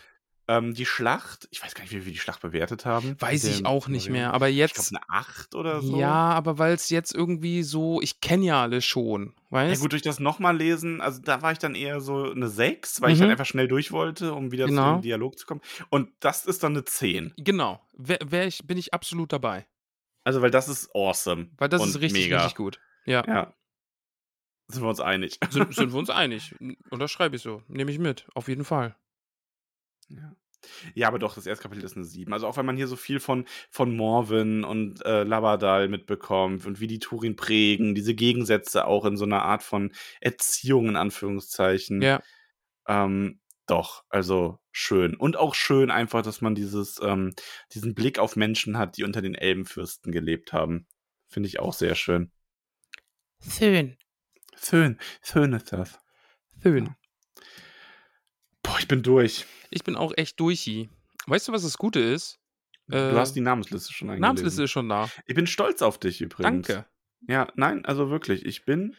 [0.49, 3.17] Ähm, die Schlacht, ich weiß gar nicht, wie wir die Schlacht bewertet haben.
[3.19, 5.97] Weiß ich auch nicht mehr, aber Ich jetzt glaube, eine 8 oder so.
[5.99, 9.81] Ja, aber weil's jetzt irgendwie so ich kenne ja alles schon, Ja, weißt?
[9.81, 13.11] gut, durch das nochmal lesen, also da war ich dann eher so eine 6, weil
[13.11, 13.31] ich halt Mhm.
[13.31, 14.93] einfach schnell durch wollte, um wieder zu Genau.
[14.95, 15.59] dem Dialog zu kommen.
[15.89, 17.33] Und das ist dann eine 10.
[17.37, 17.81] Genau.
[17.97, 19.65] Wär wär ich bin ich absolut dabei.
[20.27, 21.51] Also, weil das ist awesome.
[21.57, 22.39] Weil das und ist richtig, mega.
[22.39, 22.81] richtig gut.
[23.05, 23.23] Ja.
[23.25, 23.55] Ja.
[24.67, 25.39] Sind wir uns einig.
[25.49, 26.53] Sind sind wir uns einig.
[26.59, 27.63] N unterschreibe ich so.
[27.69, 28.97] Nehme ich mit, auf jeden Fall.
[30.09, 30.35] Ja.
[30.95, 32.33] Ja, aber doch, das erste Kapitel ist eine 7.
[32.33, 36.81] Also auch wenn man hier so viel von, von Morven und äh, Labadal mitbekommt und
[36.81, 42.01] wie die Turin prägen, diese Gegensätze auch in so einer Art von Erziehung in Anführungszeichen.
[42.01, 42.21] Ja.
[42.85, 45.15] Ähm, doch, also schön.
[45.15, 47.33] Und auch schön einfach, dass man dieses, ähm,
[47.73, 50.87] diesen Blick auf Menschen hat, die unter den Elbenfürsten gelebt haben.
[51.29, 52.31] Finde ich auch sehr schön.
[53.41, 53.97] Schön.
[54.59, 55.99] Schön, schön ist das.
[56.63, 56.95] Schön.
[58.63, 59.45] Boah, ich bin durch.
[59.69, 60.89] Ich bin auch echt durchi.
[61.27, 62.39] Weißt du, was das Gute ist?
[62.87, 64.21] Du Äh, hast die Namensliste schon eingelesen.
[64.21, 65.09] Namensliste ist schon da.
[65.25, 66.67] Ich bin stolz auf dich übrigens.
[66.67, 66.87] Danke.
[67.27, 68.95] Ja, nein, also wirklich, ich bin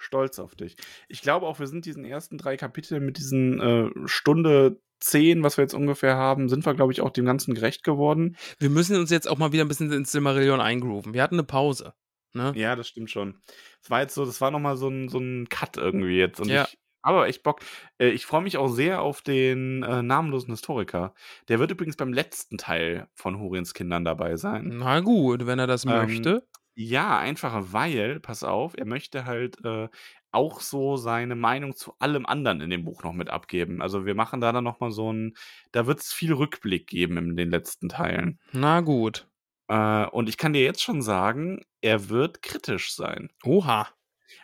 [0.00, 0.76] stolz auf dich.
[1.08, 5.56] Ich glaube auch, wir sind diesen ersten drei Kapiteln mit diesen äh, Stunde zehn, was
[5.56, 8.36] wir jetzt ungefähr haben, sind wir, glaube ich, auch dem Ganzen gerecht geworden.
[8.58, 11.14] Wir müssen uns jetzt auch mal wieder ein bisschen ins Silmarillion eingrooven.
[11.14, 11.94] Wir hatten eine Pause.
[12.32, 12.52] Ne?
[12.54, 13.40] Ja, das stimmt schon.
[13.80, 16.40] Das war jetzt so, das war nochmal so ein, so ein Cut irgendwie jetzt.
[16.40, 16.64] Und Ja.
[16.64, 17.60] ich aber echt Bock.
[17.98, 21.14] Äh, ich freue mich auch sehr auf den äh, namenlosen Historiker.
[21.48, 24.68] Der wird übrigens beim letzten Teil von Hurins Kindern dabei sein.
[24.78, 26.46] Na gut, wenn er das Ähm, möchte.
[26.76, 29.88] Ja, einfach weil, pass auf, er möchte halt äh,
[30.30, 33.82] auch so seine Meinung zu allem anderen in dem Buch noch mit abgeben.
[33.82, 35.34] Also wir machen da dann nochmal so ein,
[35.72, 38.38] da wird es viel Rückblick geben in den letzten Teilen.
[38.52, 39.28] Na gut.
[39.68, 43.30] Äh, und ich kann dir jetzt schon sagen, er wird kritisch sein.
[43.44, 43.88] Oha.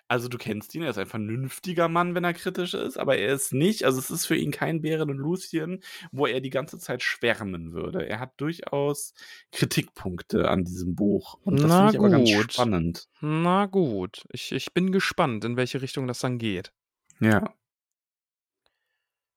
[0.09, 3.35] Also du kennst ihn, er ist ein vernünftiger Mann, wenn er kritisch ist, aber er
[3.35, 5.83] ist nicht, also es ist für ihn kein Bären und Lucien,
[6.13, 8.07] wo er die ganze Zeit schwärmen würde.
[8.09, 9.15] Er hat durchaus
[9.53, 11.39] Kritikpunkte an diesem Buch.
[11.43, 12.53] Und das Na finde ich aber ganz gut.
[12.53, 13.09] spannend.
[13.21, 14.25] Na gut.
[14.33, 16.73] Ich, ich bin gespannt, in welche Richtung das dann geht.
[17.21, 17.55] Ja.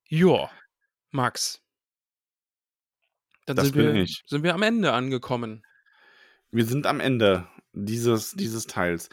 [0.07, 0.49] Ja,
[1.11, 1.61] Max.
[3.45, 4.23] Dann Das sind, bin wir, ich.
[4.27, 5.63] sind wir am Ende angekommen.
[6.51, 9.09] Wir sind am Ende dieses, dieses Teils.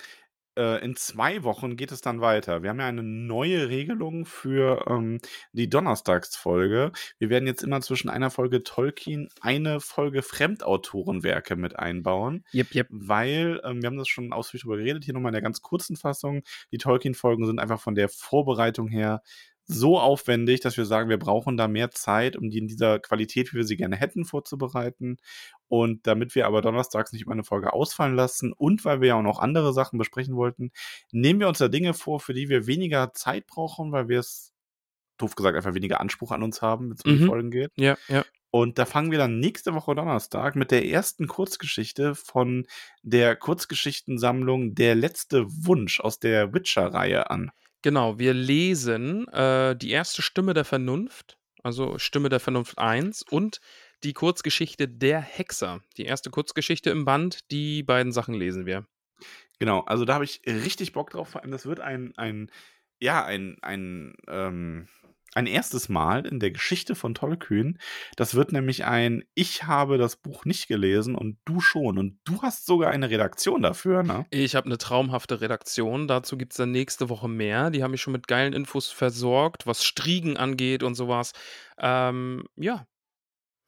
[0.57, 2.63] Äh, in zwei Wochen geht es dann weiter.
[2.63, 5.19] Wir haben ja eine neue Regelung für ähm,
[5.53, 6.93] die Donnerstagsfolge.
[7.19, 12.89] Wir werden jetzt immer zwischen einer Folge Tolkien eine Folge Fremdautorenwerke mit einbauen, Jep, jep.
[12.91, 15.05] weil ähm, wir haben das schon ausführlich darüber geredet.
[15.05, 16.43] Hier nochmal in der ganz kurzen Fassung.
[16.73, 19.23] Die Tolkien-Folgen sind einfach von der Vorbereitung her
[19.67, 23.53] so aufwendig, dass wir sagen, wir brauchen da mehr Zeit, um die in dieser Qualität,
[23.53, 25.19] wie wir sie gerne hätten, vorzubereiten.
[25.69, 29.15] Und damit wir aber donnerstags nicht immer eine Folge ausfallen lassen und weil wir ja
[29.17, 30.71] auch noch andere Sachen besprechen wollten,
[31.11, 34.53] nehmen wir uns da Dinge vor, für die wir weniger Zeit brauchen, weil wir es,
[35.19, 37.27] doof gesagt, einfach weniger Anspruch an uns haben, wenn es um die Mhm.
[37.27, 37.73] Folgen geht.
[37.77, 38.25] Ja, ja.
[38.51, 42.67] Und da fangen wir dann nächste Woche Donnerstag mit der ersten Kurzgeschichte von
[43.03, 47.51] der Kurzgeschichtensammlung Der letzte Wunsch aus der Witcher-Reihe an.
[47.87, 53.61] Genau, wir lesen äh, die erste Stimme der Vernunft, also Stimme der Vernunft 1 und
[54.03, 55.83] die Kurzgeschichte Der Hexer.
[55.97, 58.89] Die erste Kurzgeschichte im Band, die beiden Sachen lesen wir.
[59.61, 61.29] Genau, also da habe ich richtig Bock drauf.
[61.29, 62.51] Vor allem, das wird ein, ein
[62.99, 64.89] ja, ein, ein, ähm,
[65.37, 67.79] ein erstes Mal in der Geschichte von Tollkühn.
[68.17, 71.99] Das wird nämlich ein Ich habe das Buch nicht gelesen und du schon.
[71.99, 74.27] Und du hast sogar eine Redaktion dafür, ne?
[74.31, 76.09] Ich habe eine traumhafte Redaktion.
[76.09, 77.71] Dazu gibt es dann nächste Woche mehr.
[77.71, 81.33] Die haben mich schon mit geilen Infos versorgt, was Striegen angeht und sowas.
[81.79, 82.87] Ähm, ja.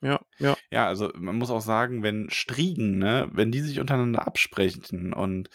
[0.01, 0.57] Ja, ja.
[0.71, 5.51] Ja, also man muss auch sagen, wenn Striegen, ne, wenn die sich untereinander absprechen und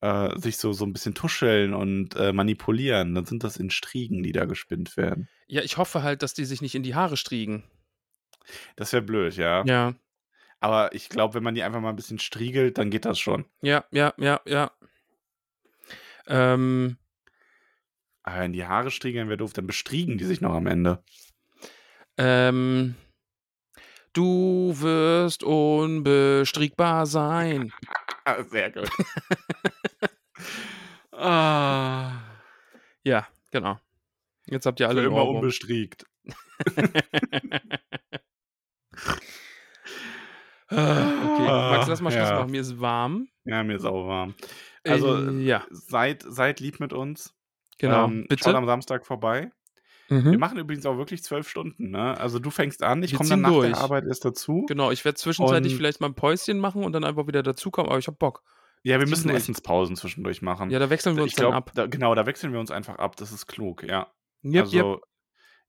[0.00, 4.22] äh, sich so, so ein bisschen tuscheln und äh, manipulieren, dann sind das in Striegen,
[4.22, 5.28] die da gespinnt werden.
[5.46, 7.64] Ja, ich hoffe halt, dass die sich nicht in die Haare striegen.
[8.76, 9.64] Das wäre blöd, ja.
[9.66, 9.94] Ja.
[10.60, 13.44] Aber ich glaube, wenn man die einfach mal ein bisschen striegelt, dann geht das schon.
[13.62, 14.70] Ja, ja, ja, ja.
[16.26, 16.96] Ähm,
[18.22, 21.02] Aber wenn die Haare striegeln wäre doof, dann bestriegen die sich noch am Ende.
[22.18, 22.94] ähm,
[24.12, 27.72] du wirst unbestriegbar sein.
[28.24, 28.88] Ah, Sehr gut.
[31.12, 32.12] ah,
[33.04, 33.78] Ja, genau.
[34.46, 35.36] Jetzt habt ihr alle für immer Ohrwurm.
[35.36, 36.04] unbestriegt.
[40.70, 42.34] okay, Max, lass mal Schluss Ja.
[42.40, 42.50] machen.
[42.50, 43.28] Mir ist warm.
[43.44, 44.34] Ja, mir ist auch warm.
[44.84, 47.34] Also, äh, ja, seid, seid lieb mit uns.
[47.78, 48.06] genau.
[48.06, 48.56] Ähm, Schaut Bitte.
[48.56, 49.50] am Samstag vorbei.
[50.10, 50.32] Mhm.
[50.32, 52.18] Wir machen übrigens auch wirklich zwölf Stunden, ne?
[52.18, 53.68] Also du fängst an, ich komme dann nach durch.
[53.68, 54.66] der Arbeit erst dazu.
[54.68, 57.98] Genau, ich werde zwischenzeitlich vielleicht mal ein Päuschen machen und dann einfach wieder dazukommen, aber
[57.98, 58.42] ich hab Bock.
[58.82, 59.30] Ja, wir müssen.
[59.30, 60.70] Essenspausen zwischendurch machen.
[60.70, 61.70] Ja, da wechseln wir uns ich dann ab.
[61.74, 63.16] da, genau, da wechseln wir uns einfach ab.
[63.16, 64.12] Das ist klug, ja.
[64.42, 65.00] Yep, also, yep.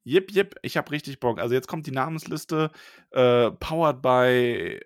[0.03, 1.39] Jip, jip, ich habe richtig Bock.
[1.39, 2.72] Also jetzt kommt die Namensliste,
[3.11, 4.80] äh, powered by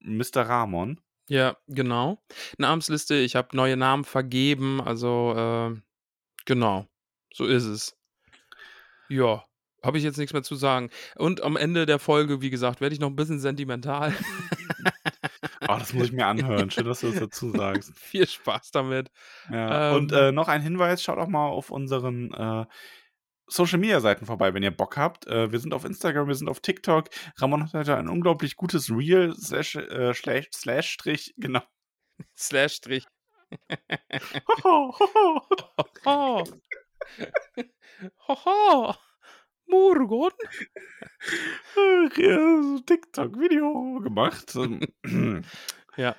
[0.00, 0.42] Mr.
[0.42, 1.00] Ramon.
[1.28, 2.22] Ja, genau.
[2.58, 5.80] Namensliste, ich habe neue Namen vergeben, also äh,
[6.44, 6.86] genau,
[7.32, 7.99] so ist es.
[9.10, 9.44] Ja,
[9.82, 10.90] habe ich jetzt nichts mehr zu sagen.
[11.16, 14.14] Und am Ende der Folge, wie gesagt, werde ich noch ein bisschen sentimental.
[15.62, 16.70] Oh, das muss ich mir anhören.
[16.70, 17.92] Schön, dass du das dazu sagst.
[17.98, 19.10] Viel Spaß damit.
[19.50, 19.90] Ja.
[19.90, 19.96] Ähm.
[19.96, 22.66] Und äh, noch ein Hinweis: Schaut auch mal auf unseren äh,
[23.46, 25.26] Social Media Seiten vorbei, wenn ihr Bock habt.
[25.26, 27.08] Äh, wir sind auf Instagram, wir sind auf TikTok.
[27.36, 31.62] Ramon hat heute ein unglaublich gutes Reel slash, äh, slash, slash Strich, genau.
[32.36, 33.06] Slash Strich.
[34.62, 35.42] Hoho, hoho.
[36.04, 36.44] Hoho.
[38.28, 38.94] Hoho.
[39.66, 40.30] Morgen.
[42.16, 44.54] ja, so TikTok-Video gemacht.
[44.56, 44.80] Ähm,
[45.96, 46.16] Ja.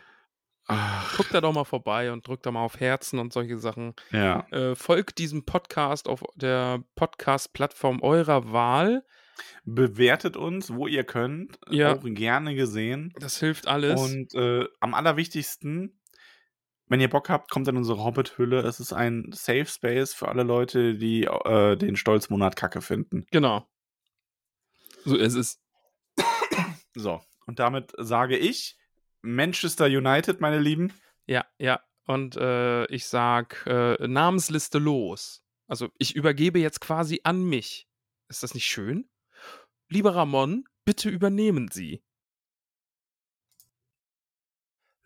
[0.67, 3.93] Ach, Guckt da doch mal vorbei und drückt da mal auf Herzen und solche Sachen.
[4.11, 4.45] ja.
[4.51, 9.03] Äh, folgt diesem Podcast auf der Podcast-Plattform eurer Wahl.
[9.65, 11.59] Bewertet uns, wo ihr könnt.
[11.69, 11.95] Ja.
[11.95, 13.13] Auch gerne gesehen.
[13.19, 13.99] Das hilft alles.
[13.99, 15.99] Und äh, am allerwichtigsten,
[16.91, 18.59] wenn ihr Bock habt, kommt in unsere Hobbit-Hülle.
[18.63, 23.25] Es ist ein Safe Space für alle Leute, die äh, den Stolzmonat kacke finden.
[23.31, 23.65] genau.
[25.05, 25.59] So ist es.
[26.93, 28.77] So, und damit sage ich
[29.21, 30.91] Manchester United, meine Lieben.
[31.25, 31.79] Ja, ja.
[32.05, 35.41] Und äh, ich sag äh, Namensliste los.
[35.67, 37.87] Also ich übergebe jetzt quasi an mich.
[38.27, 39.09] Ist das nicht schön?
[39.87, 42.03] Lieber Ramon, bitte übernehmen Sie.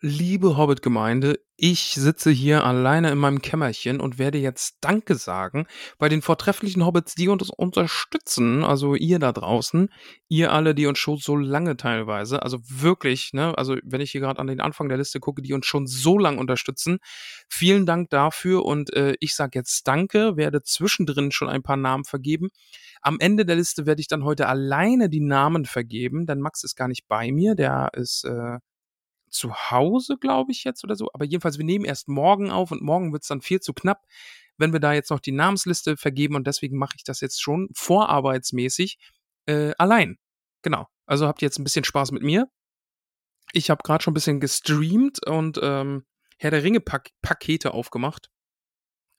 [0.02, 5.66] Liebe Hobbit-Gemeinde, ich sitze hier alleine in meinem Kämmerchen und werde jetzt Danke sagen
[5.96, 9.88] bei den vortrefflichen Hobbits, die uns unterstützen, also ihr da draußen,
[10.28, 14.20] ihr alle, die uns schon so lange teilweise, also wirklich, ne, also wenn ich hier
[14.20, 16.98] gerade an den Anfang der Liste gucke, die uns schon so lange unterstützen,
[17.48, 22.04] vielen Dank dafür und äh, ich sage jetzt Danke, werde zwischendrin schon ein paar Namen
[22.04, 22.50] vergeben.
[23.00, 26.76] Am Ende der Liste werde ich dann heute alleine die Namen vergeben, denn Max ist
[26.76, 28.58] gar nicht bei mir, der ist äh,
[29.30, 31.08] zu Hause, glaube ich jetzt oder so.
[31.12, 34.04] Aber jedenfalls, wir nehmen erst morgen auf und morgen wird es dann viel zu knapp,
[34.58, 37.68] wenn wir da jetzt noch die Namensliste vergeben und deswegen mache ich das jetzt schon
[37.74, 38.98] vorarbeitsmäßig
[39.46, 40.18] äh, allein.
[40.62, 40.86] Genau.
[41.06, 42.48] Also habt ihr jetzt ein bisschen Spaß mit mir.
[43.52, 46.04] Ich habe gerade schon ein bisschen gestreamt und ähm,
[46.38, 48.28] Herr der Ringe-Pakete aufgemacht.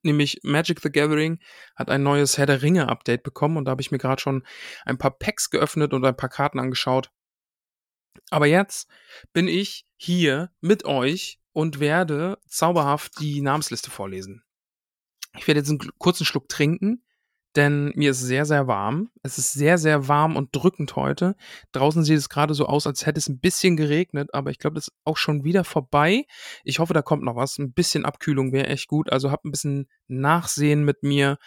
[0.04, 1.40] Nämlich Magic the Gathering
[1.76, 4.46] hat ein neues Herr der Ringe-Update bekommen und da habe ich mir gerade schon
[4.86, 7.10] ein paar Packs geöffnet und ein paar Karten angeschaut.
[8.30, 8.90] Aber jetzt
[9.34, 14.44] bin ich hier mit euch und werde zauberhaft die Namensliste vorlesen.
[15.38, 17.04] Ich werde jetzt einen kurzen Schluck trinken,
[17.56, 19.10] denn mir ist sehr, sehr warm.
[19.24, 21.36] Es ist sehr, sehr warm und drückend heute.
[21.72, 24.76] Draußen sieht es gerade so aus, als hätte es ein bisschen geregnet, aber ich glaube,
[24.76, 26.26] das ist auch schon wieder vorbei.
[26.64, 27.58] Ich hoffe, da kommt noch was.
[27.58, 29.12] Ein bisschen Abkühlung wäre echt gut.
[29.12, 31.40] Also habt ein bisschen Nachsehen mit mir.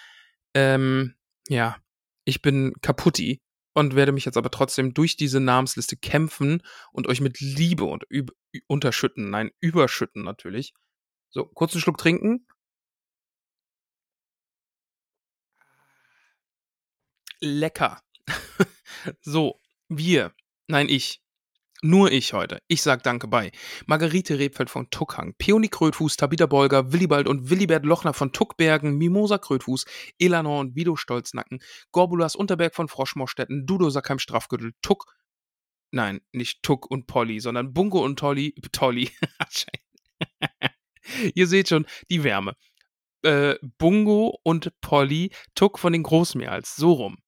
[0.55, 1.15] Ähm,
[1.49, 1.77] ja,
[2.25, 3.41] ich bin kaputti.
[3.81, 6.63] Und werde mich jetzt aber trotzdem durch diese Namensliste kämpfen
[6.93, 8.05] und euch mit Liebe und
[8.67, 10.73] unterschütten, nein, überschütten natürlich.
[11.31, 12.47] So, kurzen Schluck trinken.
[17.41, 18.03] Lecker.
[19.21, 20.35] so, wir,
[20.67, 21.23] nein, ich,
[21.83, 22.61] nur ich heute.
[22.69, 23.53] Ich sag Danke bei
[23.87, 29.39] Margarete Rebfeld von Tuckhang, Peony Krötfuß, Tabita Bolger, Willibald und Willibert Lochner von Tuckbergen, Mimosa
[29.39, 29.85] Krötfuß,
[30.19, 35.07] Elanor und Vido Stolznacken, Gorbulas Unterberg von Froschmorstetten, Dudo Sackheim Strafgürtel, Tuck,
[35.91, 39.11] nein, nicht Tuck und Polly, sondern Bungo und Tolly, Tolly.
[41.35, 42.55] Ihr seht schon die Wärme.
[43.23, 47.19] Äh, Bungo und Polly, Tuck von den Großmeerhals, so rum.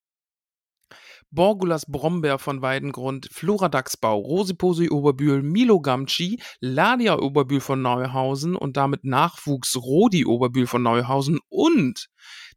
[1.32, 3.70] Borgulas Brombeer von Weidengrund, Flora
[4.02, 11.40] Rosiposi Oberbühl, Milo Gamci, Ladia Oberbühl von Neuhausen und damit Nachwuchs Rodi Oberbühl von Neuhausen
[11.48, 12.08] und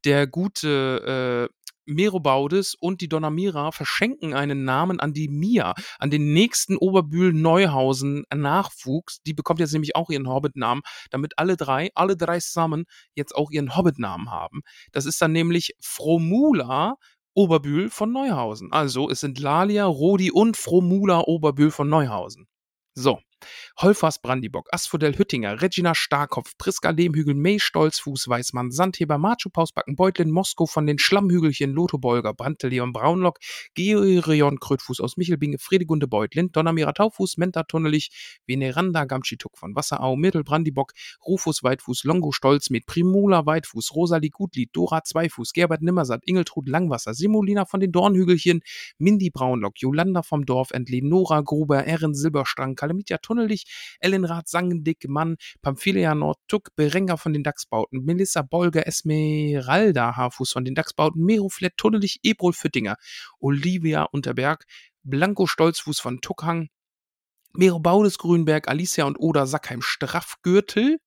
[0.03, 6.33] der gute äh, Merobaudes und die Donamira verschenken einen Namen an die Mia, an den
[6.33, 9.21] nächsten Oberbühl Neuhausen Nachwuchs.
[9.25, 10.81] Die bekommt jetzt nämlich auch ihren Hobbit-Namen,
[11.11, 14.61] damit alle drei, alle drei zusammen jetzt auch ihren Hobbit-Namen haben.
[14.91, 16.95] Das ist dann nämlich Fromula,
[17.35, 18.71] Oberbühl von Neuhausen.
[18.71, 22.47] Also es sind Lalia, Rodi und Fromula Oberbühl von Neuhausen.
[22.95, 23.19] So,
[23.77, 30.31] Holfers Brandibock, Asphodel Hüttinger, Regina Starkopf, Priska Lehmhügel, May Stolzfuß, Weißmann, Sandheber, Machu Pausbacken, Beutlin,
[30.31, 33.39] Moskow von den Schlammhügelchen, Lotho Bolger, Brandte Leon Braunlock,
[33.73, 40.43] Georion Krötfuß aus Michelbinge, Fredegunde Beutlin, Donnermira Taufuß, Menta Tunnelich, Veneranda Gamschituk von Wasserau, Mittel
[40.43, 40.93] Brandibock,
[41.25, 47.13] Rufus Weitfuß, Longo Stolz mit Primula Weitfuß, Rosalie Gutlied, Dora Zweifuß, Gerbert Nimmersatt, Ingeltrud Langwasser,
[47.13, 48.61] Simulina von den Dornhügelchen,
[48.97, 53.65] Mindy Braunlock, Jolanda vom Dorf Entlehn, Nora Gruber, Ehren Silberstrang, Kalamitia Tunnelich,
[53.99, 60.75] Ellenrath Sangendick, Mann, Pamphilia Nordtuck, Berenger von den Dachsbauten, Melissa Bolger, Esmeralda Haarfuß von den
[60.75, 62.97] Dachsbauten, Meroflett Tunnelich, Ebrol Füttinger,
[63.39, 64.65] Olivia Unterberg,
[65.03, 66.69] Blanco Stolzfuß von Tuckhang,
[67.53, 70.99] Mero Baudes Grünberg, Alicia und Oda Sackheim Straffgürtel,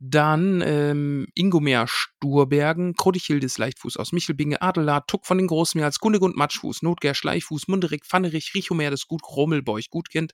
[0.00, 6.82] dann ähm, Ingomer Sturbergen, Krodichildes Leichtfuß aus Michelbinge, Adelard, Tuck von den Großmeers, Kundegund Matschfuß,
[6.82, 10.32] Notger Schleichfuß, Munderig, Pfannerich, Richomer des Gut, Rommelbeuch, Gutkind,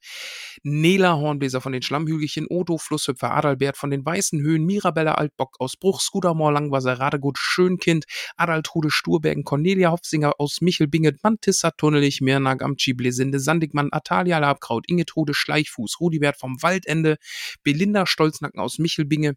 [0.63, 5.77] Nela Hornbläser von den Schlammhügelchen, Odo, Flusshüpfer, Adalbert von den Weißen Höhen, Mirabella Altbock aus
[5.77, 8.05] Bruch, Skudamor, Langwasser, Radegut, Schönkind,
[8.37, 15.33] Adaltrude Sturbergen, Cornelia Hofsinger aus Michelbinge, Mantissa Tunnelich, Mirna Gamci, Blesinde, Sandigmann, Atalia Labkraut, Ingetrude
[15.33, 17.17] Schleichfuß, Rudibert vom Waldende,
[17.63, 19.37] Belinda Stolznacken aus Michelbinge,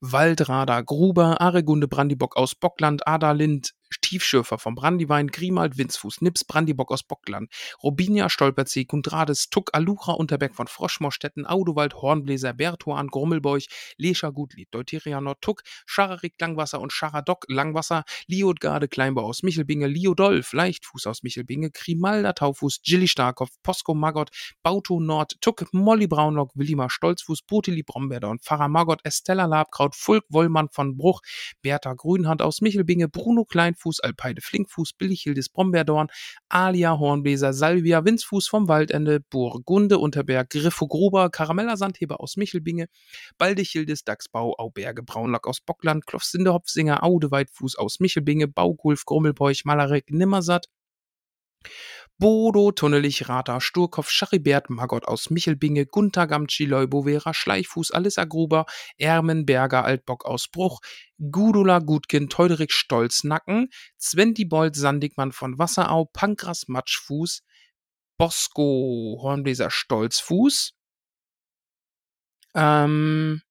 [0.00, 7.02] Waldrader, Gruber, Aregunde Brandibock aus Bockland, Adalind, Tiefschürfer vom Brandywein, Grimald, Winzfuß, Nips, Brandibock aus
[7.02, 7.50] Bockland,
[7.82, 15.40] Robinia, Stolperzee, Kundrades, Tuck, Alucha, Unterberg von Froschmorstetten, Audowald, Hornbläser, Bertuan, Grummelbeuch, Lescher, Gutlied, Deuterianor,
[15.40, 22.32] Tuck, Schararik, Langwasser und Scharadock, Langwasser, Liotgarde, Kleinbau aus Michelbinge, Liodolf, Leichtfuß aus Michelbinge, Grimalda,
[22.32, 24.30] Taufuß, Gilly Starkopf, Posko, Magott,
[24.62, 30.24] Bauto, Nord, Tuck, Molly Braunlock, Willimar, Stolzfuß, Boteli, Brombeer und Pfarrer Magott, Estella Labkraut, Fulk,
[30.28, 31.20] Wollmann von Bruch,
[31.62, 33.44] Bertha Grünhand aus Michelbinge, Bruno
[33.76, 36.08] Kleinfuß, Alpeide Flinkfuß, Billichhildes Brombeerdorn,
[36.48, 42.88] Alia Hornbläser, Salvia Winzfuß vom Waldende, Burgunde Unterberg, Griffo Gruber, Karameller Sandheber aus Michelbinge,
[43.38, 50.10] Baldichildes Dachsbau, Auberge Braunlack aus Bockland, Klofsinde Hopfsinger, Aude Weitfuß aus Michelbinge, Baugulf Grummelbeuch, Malarek
[50.10, 50.66] Nimmersatt,
[52.18, 58.64] Bodo, Tunnelich, Rata, Sturkopf, Charibert, Magott aus Michelbinge, Gunther Gamci, Leubovera, Schleichfuß, Alissa Gruber,
[58.96, 60.80] Ermenberger, Altbock aus Bruch,
[61.18, 63.68] Gudula Gutkind, Teuderik Stolznacken,
[63.98, 67.42] Zwentibold Sandigmann von Wasserau, Pankras Matschfuß,
[68.16, 70.72] Bosco Hornbläser Stolzfuß,
[72.54, 73.42] ähm,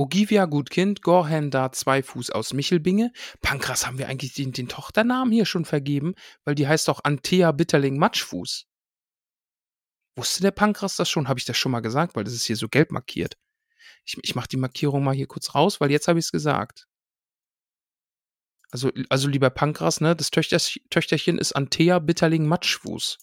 [0.00, 3.12] Ogivia Gutkind, Gorhenda Zweifuß aus Michelbinge.
[3.42, 6.14] Pankras haben wir eigentlich den, den Tochternamen hier schon vergeben,
[6.46, 8.64] weil die heißt doch Antea Bitterling Matschfuß.
[10.16, 11.28] Wusste der Pankras das schon?
[11.28, 12.16] Habe ich das schon mal gesagt?
[12.16, 13.36] Weil das ist hier so gelb markiert.
[14.06, 16.86] Ich, ich mache die Markierung mal hier kurz raus, weil jetzt habe ich es gesagt.
[18.70, 23.18] Also, also lieber Pankras, ne, das Töchterchen ist Antea Bitterling Matschfuß.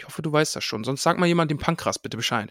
[0.00, 0.82] Ich hoffe, du weißt das schon.
[0.82, 2.50] Sonst sag mal jemand dem Pankras bitte Bescheid.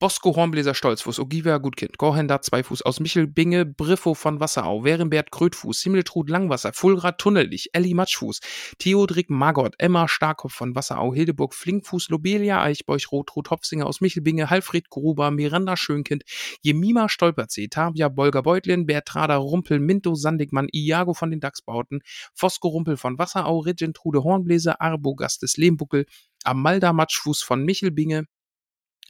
[0.00, 6.28] Bosco Hornbläser Stolzfuß, Ogivia Gutkind, Gorhender Zweifuß aus Michelbinge, Briffo von Wasserau, Werenbert Krötfuß, Himmeltrud
[6.28, 8.40] Langwasser, Fulrad Tunnelich, Elli Matschfuß,
[8.78, 14.90] Theodrik Magott, Emma Starkopf von Wasserau, Hildeburg Flinkfuß, Lobelia Eichbeuch, Rotrud Hopfsinger aus Michelbinge, Halfred
[14.90, 16.24] Gruber, Miranda Schönkind,
[16.60, 22.00] Jemima Stolperzee, Tavia Bolger Beutlin, Bertrada Rumpel, Minto Sandigmann, Iago von den Dachsbauten,
[22.34, 26.06] Fosco Rumpel von Wasserau, Regentrude Hornbläser, Arbo Gastes Lehmbuckel,
[26.44, 28.26] Amalda Matschfuß von Michelbinge,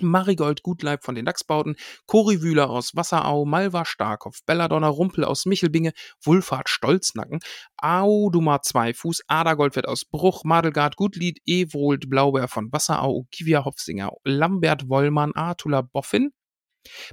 [0.03, 1.77] Marigold Gutleib von den Dachsbauten,
[2.07, 5.93] Cori Wühler aus Wasserau, Malva Starkopf, Belladonna Rumpel aus Michelbinge,
[6.23, 7.41] Wulfhard Stolznacken,
[7.77, 14.89] Auduma Zweifuß, Ada Goldwert aus Bruch, Madelgard Gutlied, Ewold Blaubeer von Wasserau, Kivia Hopfsinger, Lambert
[14.89, 16.33] Wollmann, Artula Boffin,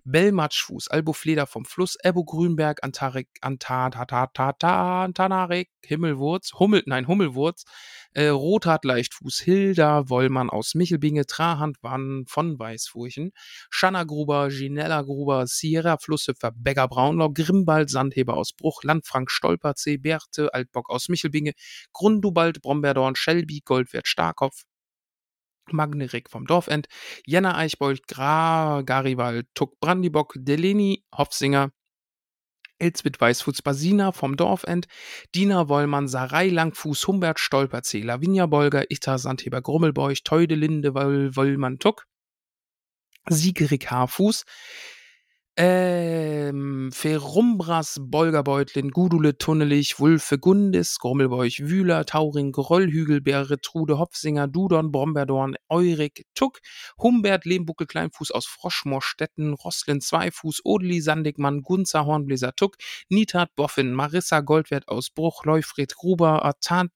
[0.05, 7.65] Bellmatschfuß, Albo Fleder vom Fluss, Ebo Grünberg, Antarik, Antanarek, Himmelwurz, Hummel, nein, Hummelwurz,
[8.17, 13.31] äh, Rothart Leichtfuß, Hilda Wollmann aus Michelbinge, Trahand Wann von Weißfurchen,
[13.69, 20.51] Schanna Gruber, Ginella Gruber, Sierra Flusshüpfer, Begger Braunlau, Grimbald Sandheber aus Bruch, Landfrank Stolperzee, Berthe
[20.51, 21.51] Altbock aus Michelbinge,
[21.93, 24.63] Grundubald Brombeerdorn, Shelby Goldwert Starkopf,
[25.71, 26.87] Magnerik vom Dorfend,
[27.23, 31.69] Jenna Eichbold, Gra, Gariwald, Tuck Brandibock, Deleni Hofsinger,
[32.79, 34.87] Elsbeth Weißfuß Basina vom Dorfend,
[35.35, 42.05] Dina Wollmann, Sarai Langfuß, Humbert Stolperzee, Lavinia Bolger, Itta Sandheber Grummelbeuch, Teude Linde Wollmann Tuck,
[43.29, 44.43] Siegerik Haarfuß,
[45.59, 55.55] ähm, Ferumbras, Bolgerbeutlin, Gudule, Tunnelich, Wulfe, Gundis, Grummelbeuch, Wühler, Tauring, Bäre, Trude, Hopfsinger, Dudon, Bromberdorn,
[55.67, 56.59] Eurik, Tuck,
[56.99, 62.77] Humbert, Lehmbuckel, Kleinfuß aus Froschmoorstetten, Rosslin, Zweifuß, Odeli, Sandigmann, Gunzer, Hornbläser, Tuck,
[63.09, 66.91] Nitat, Boffin, Marissa, Goldwert aus Bruch, Leufried, Gruber, Atant,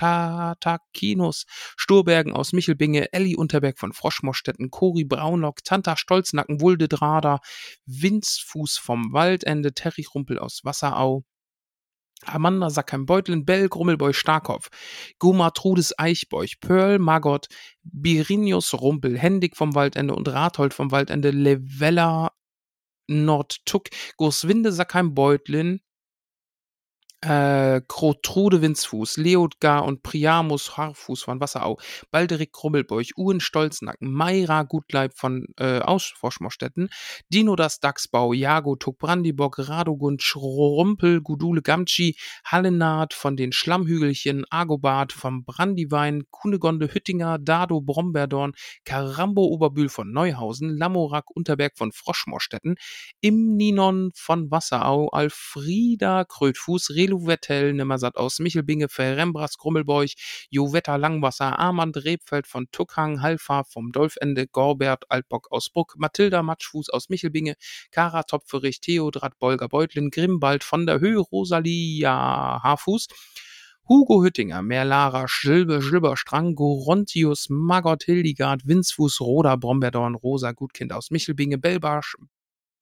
[0.00, 1.44] Tatakinus,
[1.76, 7.40] Sturbergen aus Michelbinge, Elli Unterberg von Froschmoorstetten, Cori Braunlock, Tanta Stolznacken, Wulde Drader,
[7.84, 11.24] Winzfuß vom Waldende, Terry Rumpel aus Wasserau,
[12.24, 14.70] Amanda Sackheim-Beutlin, Bell, Grummelboy, Starkopf,
[15.18, 17.48] Goma, Trudes, Eichbeuch, Pearl, Margot,
[17.82, 22.32] Birinius, Rumpel, Hendig vom Waldende und Rathold vom Waldende, Levella,
[23.06, 25.80] Nordtuck, Goswinde, Sackheim-Beutlin,
[27.22, 31.78] äh, Krotrude Winzfuß, Leodgar und Priamus Haarfuß von Wasserau,
[32.10, 36.88] Balderik Krummelbeuch, Uhren Stolznacken, Meira Gutleib von äh, Ausforschmorstetten,
[37.32, 45.12] Dino das Dachsbau, Jago Tuk Brandibock, Radogund Schrumpel, Gudule Gamtschi, Hallenard von den Schlammhügelchen, Agobart
[45.12, 48.52] vom Brandiwein, Kunegonde Hüttinger, Dado Brombeerdorn,
[48.84, 52.76] Karambo Oberbühl von Neuhausen, Lamorak Unterberg von Froschmorstetten,
[53.20, 60.14] Imninon von Wasserau, Alfrieda Krötfuß, Rel Velo Vettel, Nimmersatt aus Michelbinge, Verrembras, Grummelbeuch,
[60.48, 66.90] Jovetta Langwasser, Armand Rebfeld von Tuckhang, Halfa vom Dolfende, Gorbert Altbock aus Bruck, Mathilda Matschfuß
[66.90, 67.54] aus Michelbinge,
[67.90, 73.08] Kara Topferich, Theodrat Bolger Beutlin, Grimbald von der Höhe, Rosalia Haarfuß,
[73.88, 81.58] Hugo Hüttinger, Merlara, Schilbe, Schlibberstrang, Gorontius, Margot Hildegard, Winzfuß, Roda, Bromberdorn, Rosa, Gutkind aus Michelbinge,
[81.58, 82.14] Belbarsch,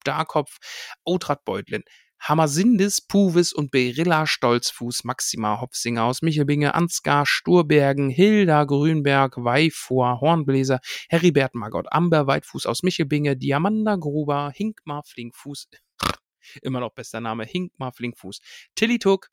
[0.03, 0.59] Darkopf,
[1.03, 1.83] Outrat Beutlin,
[2.19, 10.79] Hammersindis, Puvis und Berilla Stolzfuß, Maxima Hopfsinger aus Michelbinge, Ansgar Sturbergen, Hilda Grünberg, Weifor, Hornbläser,
[11.09, 15.69] Heribert Margot Amber, Weitfuß aus Michelbinge, Diamanda Gruber, Hinkmar Flinkfuß,
[16.61, 18.39] immer noch bester Name, Hinkmar Flinkfuß,
[18.75, 19.29] Tilly Tuck,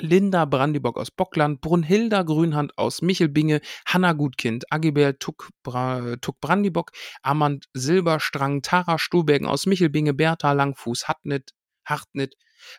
[0.00, 6.92] Linda Brandibock aus Bockland, Brunhilda Grünhand aus Michelbinge, Hanna Gutkind, Agibert Tuck, Bra Tuck Brandibock,
[7.22, 11.52] Amand Silberstrang, Tara Stubergen aus Michelbinge, Bertha Langfuß, Hatnit,
[11.84, 12.34] Hartnit,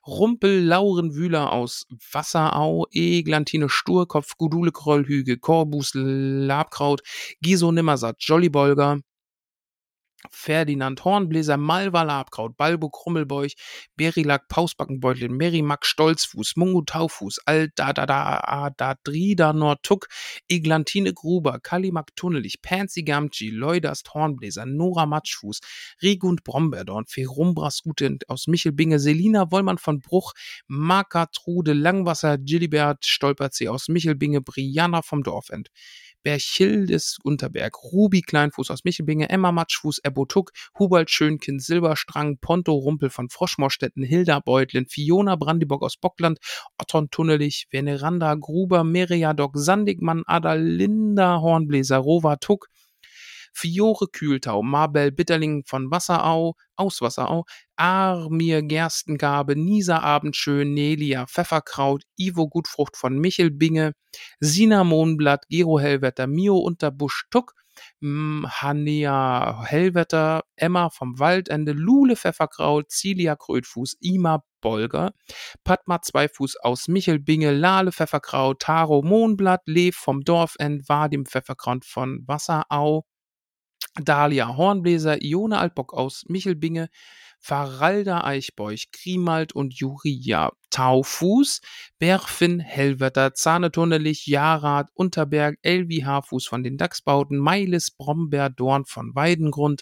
[0.08, 7.02] Rumpel, Lauren Wühler aus Wasserau, Eglantine Sturkopf, Gudule Krollhügel, Korbus Labkraut,
[7.42, 9.00] Giso Nimmersatt, Jolly Bolger,
[10.32, 13.56] Ferdinand Hornbläser, Malva Labkraut, Balbo Krummelbeuch,
[13.96, 20.08] Berilak Pausbackenbeutel, Merimak Stolzfuß, Mungo Taufuß, Aldadadadadrida Nordtuck,
[20.50, 25.60] Eglantine Gruber, Kalimak Tunnelich, Pansy Gamci, Leudast Hornbläser, Nora Matschfuß,
[26.02, 30.34] Regund Brombeerdorn, Ferumbras Gutend aus Michelbinge, Selina Wollmann von Bruch,
[30.68, 35.70] Marka Trude Langwasser, Gilibert Stolperzee aus Michelbinge, Brianna vom Dorfend.
[36.24, 43.10] Berchildes Unterberg, Ruby Kleinfuß aus Michelbinge, Emma Matschfuß, Ebbo Tuck, Hubert Schönkind, Silberstrang, Ponto Rumpel
[43.10, 46.40] von Froschmorstetten, Hilda Beutlin, Fiona Brandibock aus Bockland,
[46.80, 52.70] Otton Tunnelich, Veneranda Gruber, Meriadoc Sandigmann, Adalinda Hornbläser, Rova Tuck,
[53.54, 57.46] Fiore Kühltau, Marbel Bitterling von Wasserau, aus Wasserau,
[57.76, 63.94] Armir Gerstengabe, Nisa Abendschön, Nelia Pfefferkraut, Ivo Gutfrucht von Michelbinge,
[64.40, 67.54] Sina Mohnblatt, Gero Hellwetter, Mio Unterbusch Tuck,
[68.02, 75.14] Hania Hellwetter, Emma vom Waldende, Lule Pfefferkraut, Cilia Krötfuß, Ima Bolger,
[75.64, 83.06] Padma Zweifuß aus Michelbinge, Lale Pfefferkraut, Taro Mohnblatt, Lev vom Dorfend, Vadim Pfefferkraut von Wasserau,
[83.96, 86.90] Dahlia Hornbläser, Ione Altbock aus Michelbinge,
[87.46, 91.60] Faralda Eichbeuch, Grimald und Juria, Taufuß,
[92.00, 99.82] Berfin, Hellwetter, Zahnetunnelich, Jahrad, Unterberg, Elvi Haarfuß von den Dachsbauten, Meilis, Brombeer, Dorn von Weidengrund,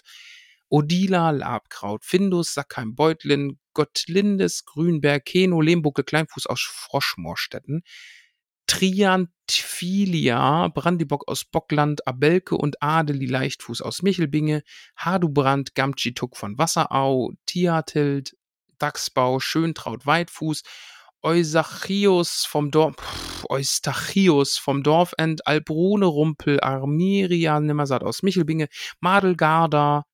[0.70, 7.84] Odila, Labkraut, Findus, Sackheim, Beutlin, Gottlindes, Grünberg, Keno, Lehmbucke, Kleinfuß aus Froschmoorstetten,
[8.66, 14.62] Triantfilia, Brandibock aus Bockland, Abelke und Adeli Leichtfuß aus Michelbinge,
[14.96, 18.36] Hadubrand, Gamtschituk von Wasserau, Tiatild,
[18.78, 20.62] Dachsbau, Schöntraut, Weitfuß,
[21.22, 22.96] Eusachius vom Dorf,
[23.48, 28.68] Eustachius vom Dorfend, Albrune Rumpel, Armiria Nimmersatt aus Michelbinge,
[29.00, 30.04] Madelgarda,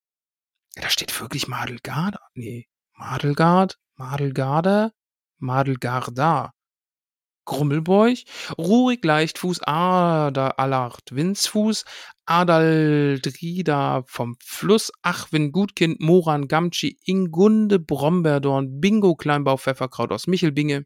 [0.80, 2.20] da steht wirklich Madelgarda?
[2.34, 4.92] Nee, Madelgard, Madelgarda,
[5.38, 6.52] Madelgarda.
[7.48, 8.24] Grummelbeuch,
[8.58, 11.84] Rurik Leichtfuß, Ader Allard Winzfuß,
[12.26, 20.84] Adaldrida vom Fluss, Achwin Gutkind, Moran Gamtschi, Ingunde Brombeerdorn, Bingo Kleinbau Pfefferkraut aus Michelbinge,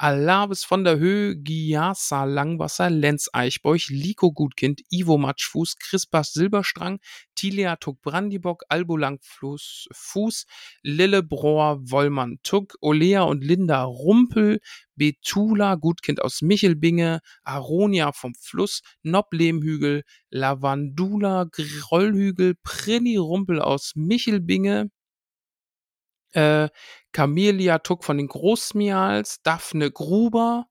[0.00, 7.00] Alabes von der Höhe, Giasa Langwasser, Lenz Eichbeuch, Liko Gutkind, Ivo Matschfuß, Crispas Silberstrang,
[7.34, 10.46] Tilia Tuck Brandibock, Albo Langfuß, Fuß,
[10.82, 14.60] Lille Brohr, Wollmann Tuck, Olea und Linda Rumpel,
[14.94, 24.90] Betula Gutkind aus Michelbinge, Aronia vom Fluss, Nob Lehmhügel, Lavandula Grollhügel, Prinny Rumpel aus Michelbinge,
[26.32, 26.68] äh,
[27.12, 30.66] Camelia Tuck von den Großmials, Daphne Gruber,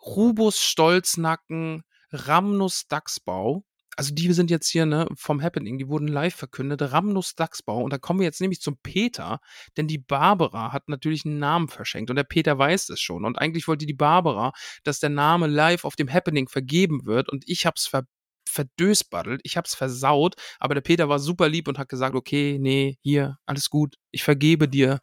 [0.00, 3.64] Rubus Stolznacken, Ramnus Dachsbau.
[3.96, 6.80] Also die sind jetzt hier ne, vom Happening, die wurden live verkündet.
[6.80, 7.82] Ramnus Dachsbau.
[7.82, 9.38] Und da kommen wir jetzt nämlich zum Peter,
[9.76, 13.24] denn die Barbara hat natürlich einen Namen verschenkt und der Peter weiß es schon.
[13.24, 14.52] Und eigentlich wollte die Barbara,
[14.82, 18.04] dass der Name live auf dem Happening vergeben wird und ich hab's ver
[18.52, 22.98] verdösbaddelt, ich hab's versaut, aber der Peter war super lieb und hat gesagt, okay, nee,
[23.02, 25.00] hier, alles gut, ich vergebe dir.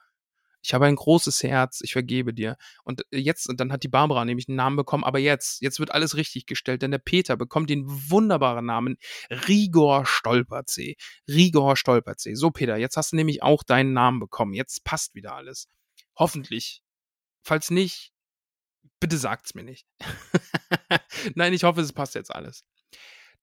[0.62, 2.58] Ich habe ein großes Herz, ich vergebe dir.
[2.84, 5.92] Und jetzt, und dann hat die Barbara nämlich einen Namen bekommen, aber jetzt, jetzt wird
[5.92, 8.98] alles richtig gestellt, denn der Peter bekommt den wunderbaren Namen
[9.30, 10.98] Rigor Stolperzee.
[11.30, 12.36] Rigor Stolperzee.
[12.36, 14.54] So, Peter, jetzt hast du nämlich auch deinen Namen bekommen.
[14.54, 15.70] Jetzt passt wieder alles.
[16.18, 16.82] Hoffentlich.
[17.42, 18.12] Falls nicht,
[19.00, 19.88] bitte sagt's mir nicht.
[21.36, 22.66] Nein, ich hoffe, es passt jetzt alles.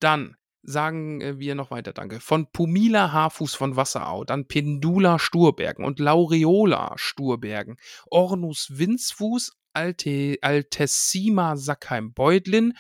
[0.01, 2.21] Dann sagen äh, wir noch weiter, danke.
[2.21, 7.77] Von Pumila Haarfuß von Wasserau, dann Pendula Sturbergen und Laureola Sturbergen,
[8.11, 12.73] Ornus Winzfuß, Alte, Altessima Sackheim Beutlin,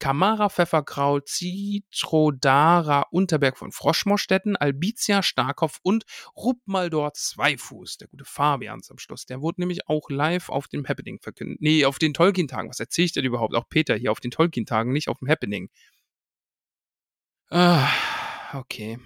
[0.00, 6.04] Kamara Pfefferkraut, Citrodara Unterberg von Froschmorstetten, Albizia Starkopf und
[6.36, 9.26] Ruppmaldor Zweifuß, der gute Fabian zum Schluss.
[9.26, 11.58] Der wurde nämlich auch live auf dem Happening verkündet.
[11.60, 12.68] Nee, auf den Tolkien-Tagen.
[12.68, 13.54] Was erzähle ich denn überhaupt?
[13.54, 15.70] Auch Peter hier auf den Tolkien-Tagen, nicht auf dem Happening.
[17.50, 17.90] Ah,
[18.54, 18.98] okay.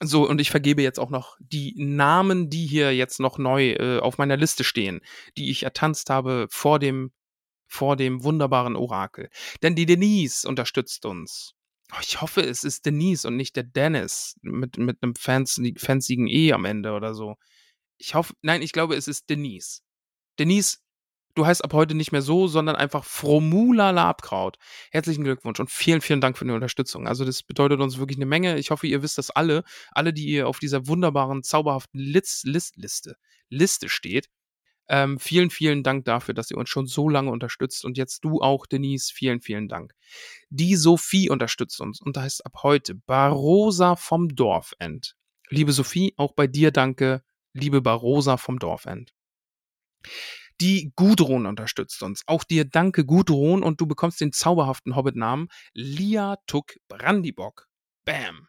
[0.00, 3.98] So, und ich vergebe jetzt auch noch die Namen, die hier jetzt noch neu äh,
[4.00, 5.00] auf meiner Liste stehen,
[5.36, 7.12] die ich ertanzt habe vor dem,
[7.68, 9.30] vor dem wunderbaren Orakel.
[9.62, 11.54] Denn die Denise unterstützt uns.
[11.92, 16.26] Oh, ich hoffe, es ist Denise und nicht der Dennis mit, mit einem fancy, fancygen
[16.26, 17.36] E am Ende oder so.
[17.98, 19.80] Ich hoffe, nein, ich glaube, es ist Denise.
[20.38, 20.78] Denise,
[21.34, 24.56] Du heißt ab heute nicht mehr so, sondern einfach Fromula Labkraut.
[24.92, 27.08] Herzlichen Glückwunsch und vielen, vielen Dank für die Unterstützung.
[27.08, 28.56] Also das bedeutet uns wirklich eine Menge.
[28.58, 29.64] Ich hoffe, ihr wisst das alle.
[29.90, 33.16] Alle, die ihr auf dieser wunderbaren, zauberhaften List, List, Liste,
[33.48, 34.28] Liste steht.
[34.86, 37.84] Ähm, vielen, vielen Dank dafür, dass ihr uns schon so lange unterstützt.
[37.84, 39.10] Und jetzt du auch, Denise.
[39.12, 39.92] Vielen, vielen Dank.
[40.50, 45.16] Die Sophie unterstützt uns und da heißt ab heute Barosa vom Dorfend.
[45.48, 47.22] Liebe Sophie, auch bei dir danke.
[47.54, 49.12] Liebe Barosa vom Dorfend.
[50.60, 52.22] Die Gudrun unterstützt uns.
[52.26, 57.66] Auch dir danke, Gudrun, und du bekommst den zauberhaften Hobbit-Namen Lia Tuck Brandibock.
[58.04, 58.48] Bam.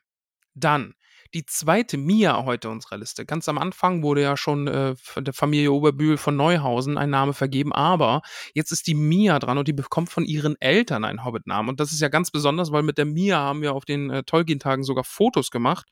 [0.54, 0.94] Dann
[1.34, 3.26] die zweite Mia heute unserer Liste.
[3.26, 7.74] Ganz am Anfang wurde ja schon äh, der Familie Oberbühl von Neuhausen ein Name vergeben,
[7.74, 8.22] aber
[8.54, 11.70] jetzt ist die Mia dran und die bekommt von ihren Eltern einen Hobbit-Namen.
[11.70, 14.24] Und das ist ja ganz besonders, weil mit der Mia haben wir auf den äh,
[14.24, 15.88] Tolkien-Tagen sogar Fotos gemacht.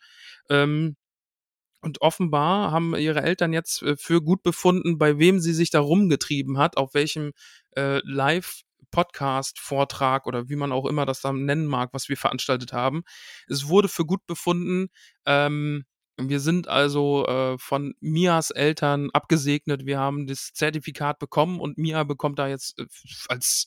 [0.50, 0.96] Ähm,
[1.84, 5.80] und offenbar haben ihre Eltern jetzt äh, für gut befunden, bei wem sie sich da
[5.80, 7.32] rumgetrieben hat, auf welchem
[7.76, 13.04] äh, Live-Podcast-Vortrag oder wie man auch immer das dann nennen mag, was wir veranstaltet haben.
[13.48, 14.88] Es wurde für gut befunden.
[15.26, 15.86] Ähm,
[16.18, 19.86] wir sind also äh, von Mias Eltern abgesegnet.
[19.86, 22.86] Wir haben das Zertifikat bekommen und Mia bekommt da jetzt äh,
[23.30, 23.66] als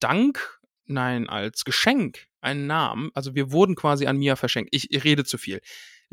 [0.00, 3.10] Dank, nein, als Geschenk einen Namen.
[3.14, 4.70] Also wir wurden quasi an Mia verschenkt.
[4.72, 5.60] Ich, ich rede zu viel.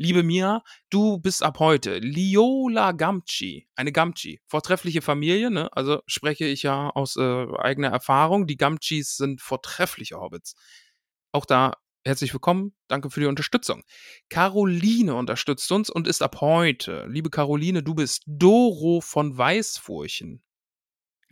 [0.02, 5.72] Liebe Mia, du bist ab heute Liola Gamci, eine Gamci, vortreffliche Familie, ne?
[5.76, 8.48] Also spreche ich ja aus äh, eigener Erfahrung.
[8.48, 10.56] Die Gamcis sind vortreffliche Hobbits.
[11.30, 12.74] Auch da herzlich willkommen.
[12.88, 13.84] Danke für die Unterstützung.
[14.28, 20.42] Caroline unterstützt uns und ist ab heute, liebe Caroline, du bist Doro von Weißfurchen.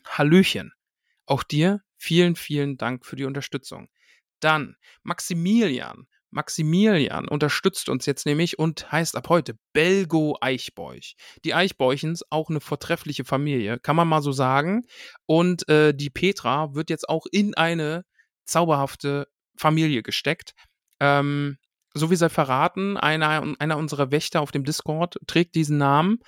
[0.06, 0.72] Hallöchen.
[1.26, 3.88] Auch dir vielen, vielen Dank für die Unterstützung.
[4.38, 6.06] Dann Maximilian.
[6.30, 11.14] Maximilian unterstützt uns jetzt nämlich und heißt ab heute Belgo Eichbeuch.
[11.44, 14.82] Die Eichbeuchens, auch eine vortreffliche Familie, kann man mal so sagen.
[15.26, 18.04] Und äh, die Petra wird jetzt auch in eine
[18.44, 19.26] zauberhafte
[19.56, 20.54] Familie gesteckt.
[21.00, 21.58] Ähm,
[21.94, 26.18] so wie sei verraten, einer, einer unserer Wächter auf dem Discord trägt diesen Namen.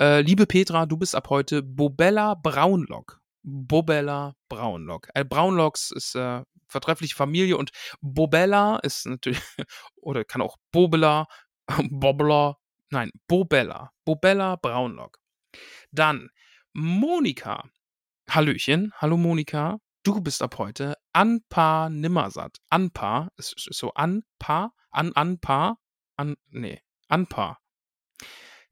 [0.00, 3.20] Äh, liebe Petra, du bist ab heute Bobella Braunlock.
[3.44, 5.08] Bobella Braunlock.
[5.14, 7.70] Äh, Braunlocks ist äh, vertreffliche Familie und
[8.00, 9.40] Bobella ist natürlich,
[9.96, 11.26] oder kann auch Bobella,
[11.90, 12.58] Bobbler,
[12.90, 15.18] nein, Bobella, Bobella Braunlock.
[15.90, 16.30] Dann
[16.72, 17.68] Monika.
[18.28, 19.78] Hallöchen, hallo Monika.
[20.04, 22.58] Du bist ab heute Anpa Nimmersatt.
[22.70, 25.78] Anpa, ist, ist so Anpa, an Anpa,
[26.16, 27.58] an, nee, Anpa.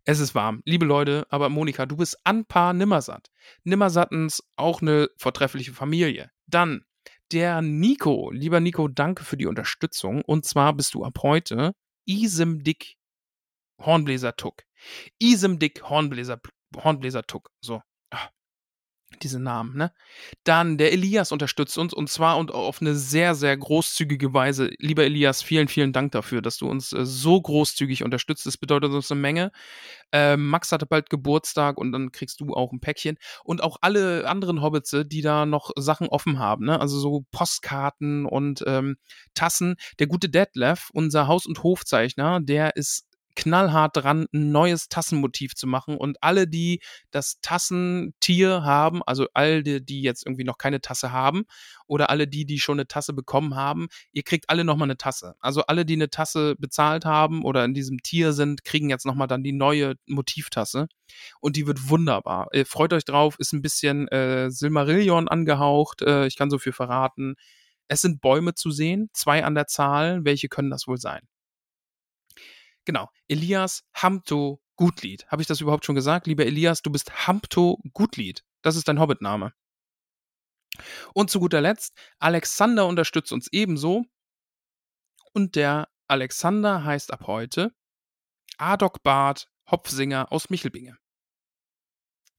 [0.05, 0.62] Es ist warm.
[0.64, 3.31] Liebe Leute, aber Monika, du bist Anpa Nimmersatt.
[3.64, 6.31] Nimmersattens auch eine vortreffliche Familie.
[6.47, 6.85] Dann
[7.32, 8.31] der Nico.
[8.31, 10.23] Lieber Nico, danke für die Unterstützung.
[10.23, 11.73] Und zwar bist du ab heute
[12.07, 12.97] Isem Dick
[13.81, 14.65] Hornbläser Tuck.
[15.19, 16.40] Isem Dick Hornbläser,
[16.77, 17.51] Hornbläser Tuck.
[17.61, 17.82] So.
[19.23, 19.93] Diese Namen, ne?
[20.45, 24.70] Dann der Elias unterstützt uns und zwar und auf eine sehr, sehr großzügige Weise.
[24.78, 28.47] Lieber Elias, vielen, vielen Dank dafür, dass du uns äh, so großzügig unterstützt.
[28.47, 29.51] Das bedeutet uns eine Menge.
[30.12, 33.19] Äh, Max hatte bald Geburtstag und dann kriegst du auch ein Päckchen.
[33.45, 36.81] Und auch alle anderen Hobbits, die da noch Sachen offen haben, ne?
[36.81, 38.97] Also so Postkarten und ähm,
[39.35, 39.74] Tassen.
[39.99, 43.10] Der gute Detlef, unser Haus- und Hofzeichner, der ist
[43.41, 45.97] knallhart dran, ein neues Tassenmotiv zu machen.
[45.97, 46.81] Und alle, die
[47.11, 51.45] das Tassentier haben, also alle, die jetzt irgendwie noch keine Tasse haben,
[51.87, 55.37] oder alle die, die schon eine Tasse bekommen haben, ihr kriegt alle nochmal eine Tasse.
[55.41, 59.27] Also alle, die eine Tasse bezahlt haben oder in diesem Tier sind, kriegen jetzt nochmal
[59.27, 60.87] dann die neue Motivtasse.
[61.41, 62.49] Und die wird wunderbar.
[62.53, 66.03] Äh, freut euch drauf, ist ein bisschen äh, Silmarillion angehaucht.
[66.03, 67.37] Äh, ich kann so viel verraten.
[67.89, 70.25] Es sind Bäume zu sehen, zwei an der Zahl.
[70.25, 71.30] Welche können das wohl sein?
[72.91, 73.09] Genau.
[73.29, 75.25] Elias Hamto Gutlied.
[75.29, 76.27] Habe ich das überhaupt schon gesagt?
[76.27, 78.43] Lieber Elias, du bist Hamto Gutlied.
[78.62, 79.53] Das ist dein Hobbit-Name.
[81.15, 84.07] Und zu guter Letzt, Alexander unterstützt uns ebenso.
[85.33, 87.73] Und der Alexander heißt ab heute
[88.59, 90.99] Adok Bart Hopfsinger aus Michelbinge.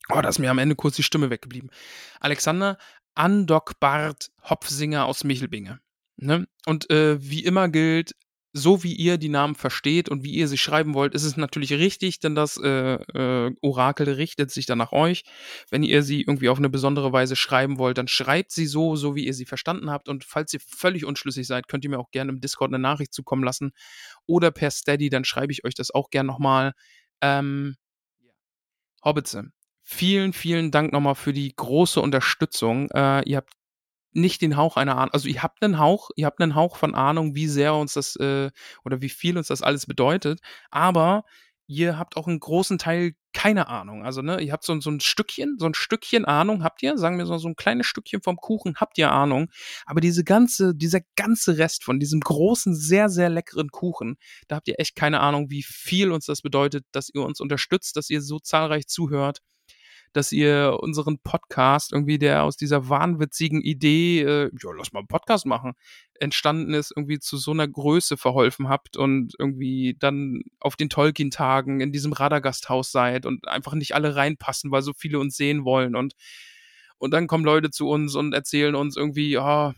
[0.10, 1.72] Oh, da ist mir am Ende kurz die Stimme weggeblieben.
[2.20, 2.78] Alexander
[3.16, 5.80] Andok Bart Hopfsinger aus Michelbinge.
[6.18, 6.46] Ne?
[6.66, 8.18] Und äh, wie immer gilt,
[8.54, 11.74] so wie ihr die Namen versteht und wie ihr sie schreiben wollt, ist es natürlich
[11.74, 15.24] richtig, denn das äh, äh, Orakel richtet sich dann nach euch.
[15.70, 19.16] Wenn ihr sie irgendwie auf eine besondere Weise schreiben wollt, dann schreibt sie so, so
[19.16, 20.10] wie ihr sie verstanden habt.
[20.10, 23.14] Und falls ihr völlig unschlüssig seid, könnt ihr mir auch gerne im Discord eine Nachricht
[23.14, 23.72] zukommen lassen
[24.26, 26.74] oder per Steady, dann schreibe ich euch das auch gerne nochmal.
[27.22, 27.78] Ähm,
[29.04, 29.52] Hobbitze,
[29.82, 32.90] vielen, vielen Dank nochmal für die große Unterstützung.
[32.92, 33.54] Äh, ihr habt
[34.14, 35.14] nicht den Hauch einer Ahnung.
[35.14, 38.16] Also ihr habt einen Hauch, ihr habt einen Hauch von Ahnung, wie sehr uns das
[38.18, 38.52] äh,
[38.84, 40.40] oder wie viel uns das alles bedeutet,
[40.70, 41.24] aber
[41.68, 44.04] ihr habt auch einen großen Teil keine Ahnung.
[44.04, 47.18] Also, ne, ihr habt so, so ein Stückchen, so ein Stückchen Ahnung habt ihr, sagen
[47.18, 49.50] wir so, so ein kleines Stückchen vom Kuchen habt ihr Ahnung.
[49.86, 54.18] Aber diese ganze, dieser ganze Rest von diesem großen, sehr, sehr leckeren Kuchen,
[54.50, 57.96] da habt ihr echt keine Ahnung, wie viel uns das bedeutet, dass ihr uns unterstützt,
[57.96, 59.40] dass ihr so zahlreich zuhört
[60.14, 65.08] dass ihr unseren Podcast irgendwie, der aus dieser wahnwitzigen Idee, äh, ja, lass mal einen
[65.08, 65.74] Podcast machen,
[66.20, 71.82] entstanden ist, irgendwie zu so einer Größe verholfen habt und irgendwie dann auf den Tolkien-Tagen
[71.82, 75.96] in diesem Radagasthaus seid und einfach nicht alle reinpassen, weil so viele uns sehen wollen
[75.96, 76.14] und
[76.98, 79.72] und dann kommen Leute zu uns und erzählen uns irgendwie, oh,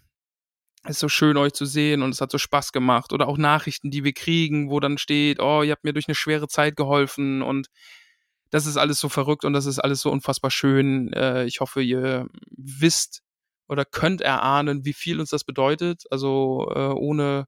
[0.87, 3.13] ist so schön, euch zu sehen und es hat so Spaß gemacht.
[3.13, 6.15] Oder auch Nachrichten, die wir kriegen, wo dann steht, oh, ihr habt mir durch eine
[6.15, 7.67] schwere Zeit geholfen und
[8.53, 11.11] das ist alles so verrückt und das ist alles so unfassbar schön.
[11.13, 13.23] Äh, ich hoffe, ihr wisst
[13.67, 16.03] oder könnt erahnen, wie viel uns das bedeutet.
[16.11, 17.47] Also äh, ohne,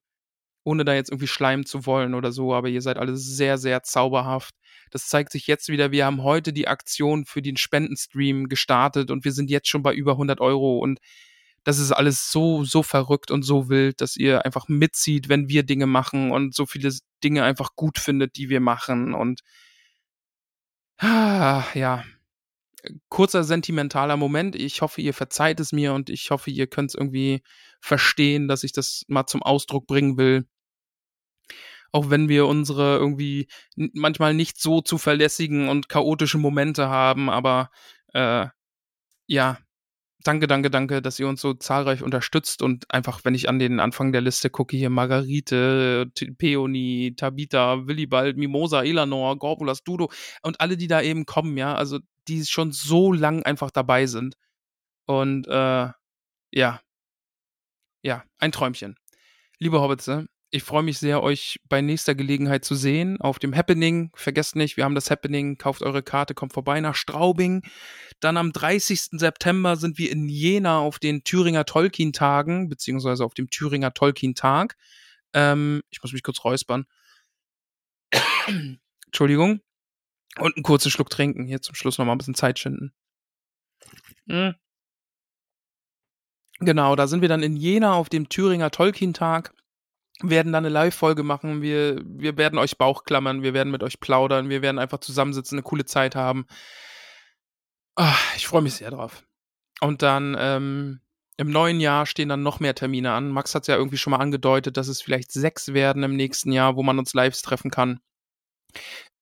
[0.64, 3.84] ohne da jetzt irgendwie schleimen zu wollen oder so, aber ihr seid alle sehr, sehr
[3.84, 4.56] zauberhaft.
[4.90, 5.92] Das zeigt sich jetzt wieder.
[5.92, 9.94] Wir haben heute die Aktion für den Spendenstream gestartet und wir sind jetzt schon bei
[9.94, 10.98] über 100 Euro und
[11.62, 15.62] das ist alles so, so verrückt und so wild, dass ihr einfach mitzieht, wenn wir
[15.62, 16.92] Dinge machen und so viele
[17.22, 19.42] Dinge einfach gut findet, die wir machen und
[21.00, 22.04] ja.
[23.08, 24.54] Kurzer sentimentaler Moment.
[24.54, 27.42] Ich hoffe, ihr verzeiht es mir und ich hoffe, ihr könnt es irgendwie
[27.80, 30.46] verstehen, dass ich das mal zum Ausdruck bringen will.
[31.92, 37.70] Auch wenn wir unsere irgendwie manchmal nicht so zuverlässigen und chaotischen Momente haben, aber
[38.12, 38.46] äh,
[39.26, 39.58] ja,
[40.24, 43.80] danke, danke, danke, dass ihr uns so zahlreich unterstützt und einfach, wenn ich an den
[43.80, 50.10] Anfang der Liste gucke, hier Margarite, Peony, Tabita, Willibald, Mimosa, Elanor, Gorbulas, Dudo
[50.42, 51.98] und alle, die da eben kommen, ja, also
[52.28, 54.36] die schon so lang einfach dabei sind.
[55.06, 55.88] Und äh,
[56.52, 56.80] ja,
[58.02, 58.96] ja, ein Träumchen.
[59.58, 60.10] Liebe Hobbits,
[60.50, 64.10] ich freue mich sehr, euch bei nächster Gelegenheit zu sehen auf dem Happening.
[64.14, 65.58] Vergesst nicht, wir haben das Happening.
[65.58, 67.62] Kauft eure Karte, kommt vorbei nach Straubing.
[68.20, 69.18] Dann am 30.
[69.18, 74.76] September sind wir in Jena auf den Thüringer Tolkien-Tagen, beziehungsweise auf dem Thüringer Tolkien-Tag.
[75.32, 76.86] Ähm, ich muss mich kurz räuspern.
[79.06, 79.60] Entschuldigung.
[80.38, 81.46] Und einen kurzen Schluck trinken.
[81.46, 82.92] Hier zum Schluss nochmal ein bisschen Zeit schinden.
[84.28, 84.54] Hm.
[86.60, 89.52] Genau, da sind wir dann in Jena auf dem Thüringer Tolkien-Tag
[90.22, 91.62] werden dann eine Live-Folge machen.
[91.62, 95.62] Wir, wir werden euch Bauchklammern, wir werden mit euch plaudern, wir werden einfach zusammensitzen, eine
[95.62, 96.46] coole Zeit haben.
[97.96, 99.24] Ach, ich freue mich sehr drauf.
[99.80, 101.00] Und dann ähm,
[101.36, 103.30] im neuen Jahr stehen dann noch mehr Termine an.
[103.30, 106.52] Max hat es ja irgendwie schon mal angedeutet, dass es vielleicht sechs werden im nächsten
[106.52, 108.00] Jahr, wo man uns live treffen kann.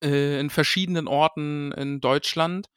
[0.01, 2.69] Äh, in verschiedenen Orten in Deutschland.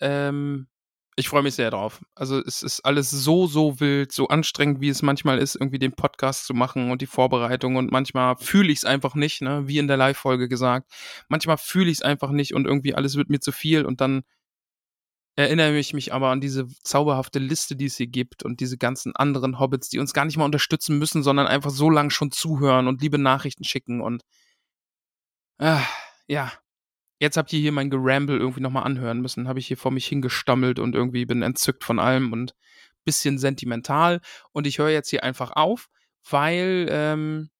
[0.00, 0.68] Ähm,
[1.16, 2.02] ich freue mich sehr drauf.
[2.14, 5.92] Also es ist alles so, so wild, so anstrengend, wie es manchmal ist, irgendwie den
[5.92, 7.76] Podcast zu machen und die Vorbereitung.
[7.76, 9.68] Und manchmal fühle ich es einfach nicht, ne?
[9.68, 10.90] wie in der Live-Folge gesagt.
[11.28, 13.84] Manchmal fühle ich es einfach nicht und irgendwie alles wird mir zu viel.
[13.84, 14.24] Und dann
[15.36, 19.14] erinnere ich mich aber an diese zauberhafte Liste, die es hier gibt und diese ganzen
[19.14, 22.88] anderen Hobbits, die uns gar nicht mal unterstützen müssen, sondern einfach so lang schon zuhören
[22.88, 24.00] und liebe Nachrichten schicken.
[24.00, 24.22] Und
[25.58, 25.80] äh,
[26.26, 26.52] ja,
[27.18, 29.48] jetzt habt ihr hier mein Geramble irgendwie nochmal anhören müssen.
[29.48, 32.54] Habe ich hier vor mich hingestammelt und irgendwie bin entzückt von allem und
[33.04, 34.20] bisschen sentimental.
[34.52, 35.88] Und ich höre jetzt hier einfach auf,
[36.28, 37.50] weil ähm,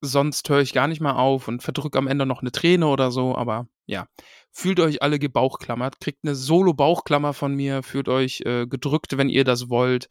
[0.00, 3.10] sonst höre ich gar nicht mal auf und verdrück am Ende noch eine Träne oder
[3.10, 3.36] so.
[3.36, 4.06] Aber ja,
[4.52, 9.44] fühlt euch alle gebauchklammert, kriegt eine Solo-Bauchklammer von mir, fühlt euch äh, gedrückt, wenn ihr
[9.44, 10.08] das wollt.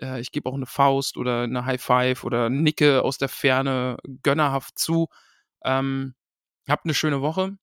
[0.00, 3.96] Äh, ich gebe auch eine Faust oder eine High Five oder nicke aus der Ferne
[4.22, 5.08] gönnerhaft zu.
[5.64, 6.14] Ähm,
[6.68, 7.56] habt eine schöne Woche.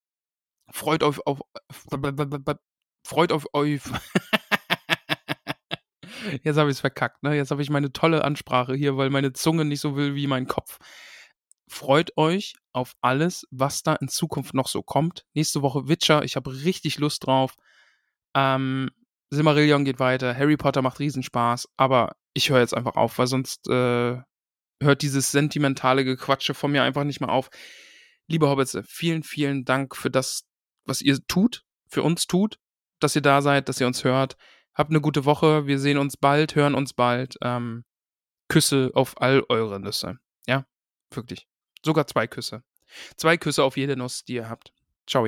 [0.71, 1.41] Freut euch auf,
[3.03, 3.81] freut auf euch.
[6.43, 7.35] Jetzt habe ich es verkackt, ne?
[7.35, 10.47] Jetzt habe ich meine tolle Ansprache hier, weil meine Zunge nicht so will wie mein
[10.47, 10.77] Kopf.
[11.69, 15.25] Freut euch auf alles, was da in Zukunft noch so kommt.
[15.33, 17.55] Nächste Woche Witcher, ich habe richtig Lust drauf.
[18.33, 18.89] Ähm,
[19.29, 23.67] Silmarillion geht weiter, Harry Potter macht Riesenspaß, aber ich höre jetzt einfach auf, weil sonst
[23.67, 24.17] äh,
[24.81, 27.49] hört dieses sentimentale Gequatsche von mir einfach nicht mehr auf.
[28.29, 30.46] Liebe Hobbits, vielen, vielen Dank für das,
[30.87, 32.59] was ihr tut, für uns tut,
[32.99, 34.37] dass ihr da seid, dass ihr uns hört.
[34.73, 35.65] Habt eine gute Woche.
[35.65, 37.37] Wir sehen uns bald, hören uns bald.
[37.41, 37.83] Ähm,
[38.47, 40.19] Küsse auf all eure Nüsse.
[40.47, 40.65] Ja,
[41.11, 41.47] wirklich.
[41.83, 42.63] Sogar zwei Küsse.
[43.15, 44.71] Zwei Küsse auf jede Nuss, die ihr habt.
[45.05, 45.27] Ciao.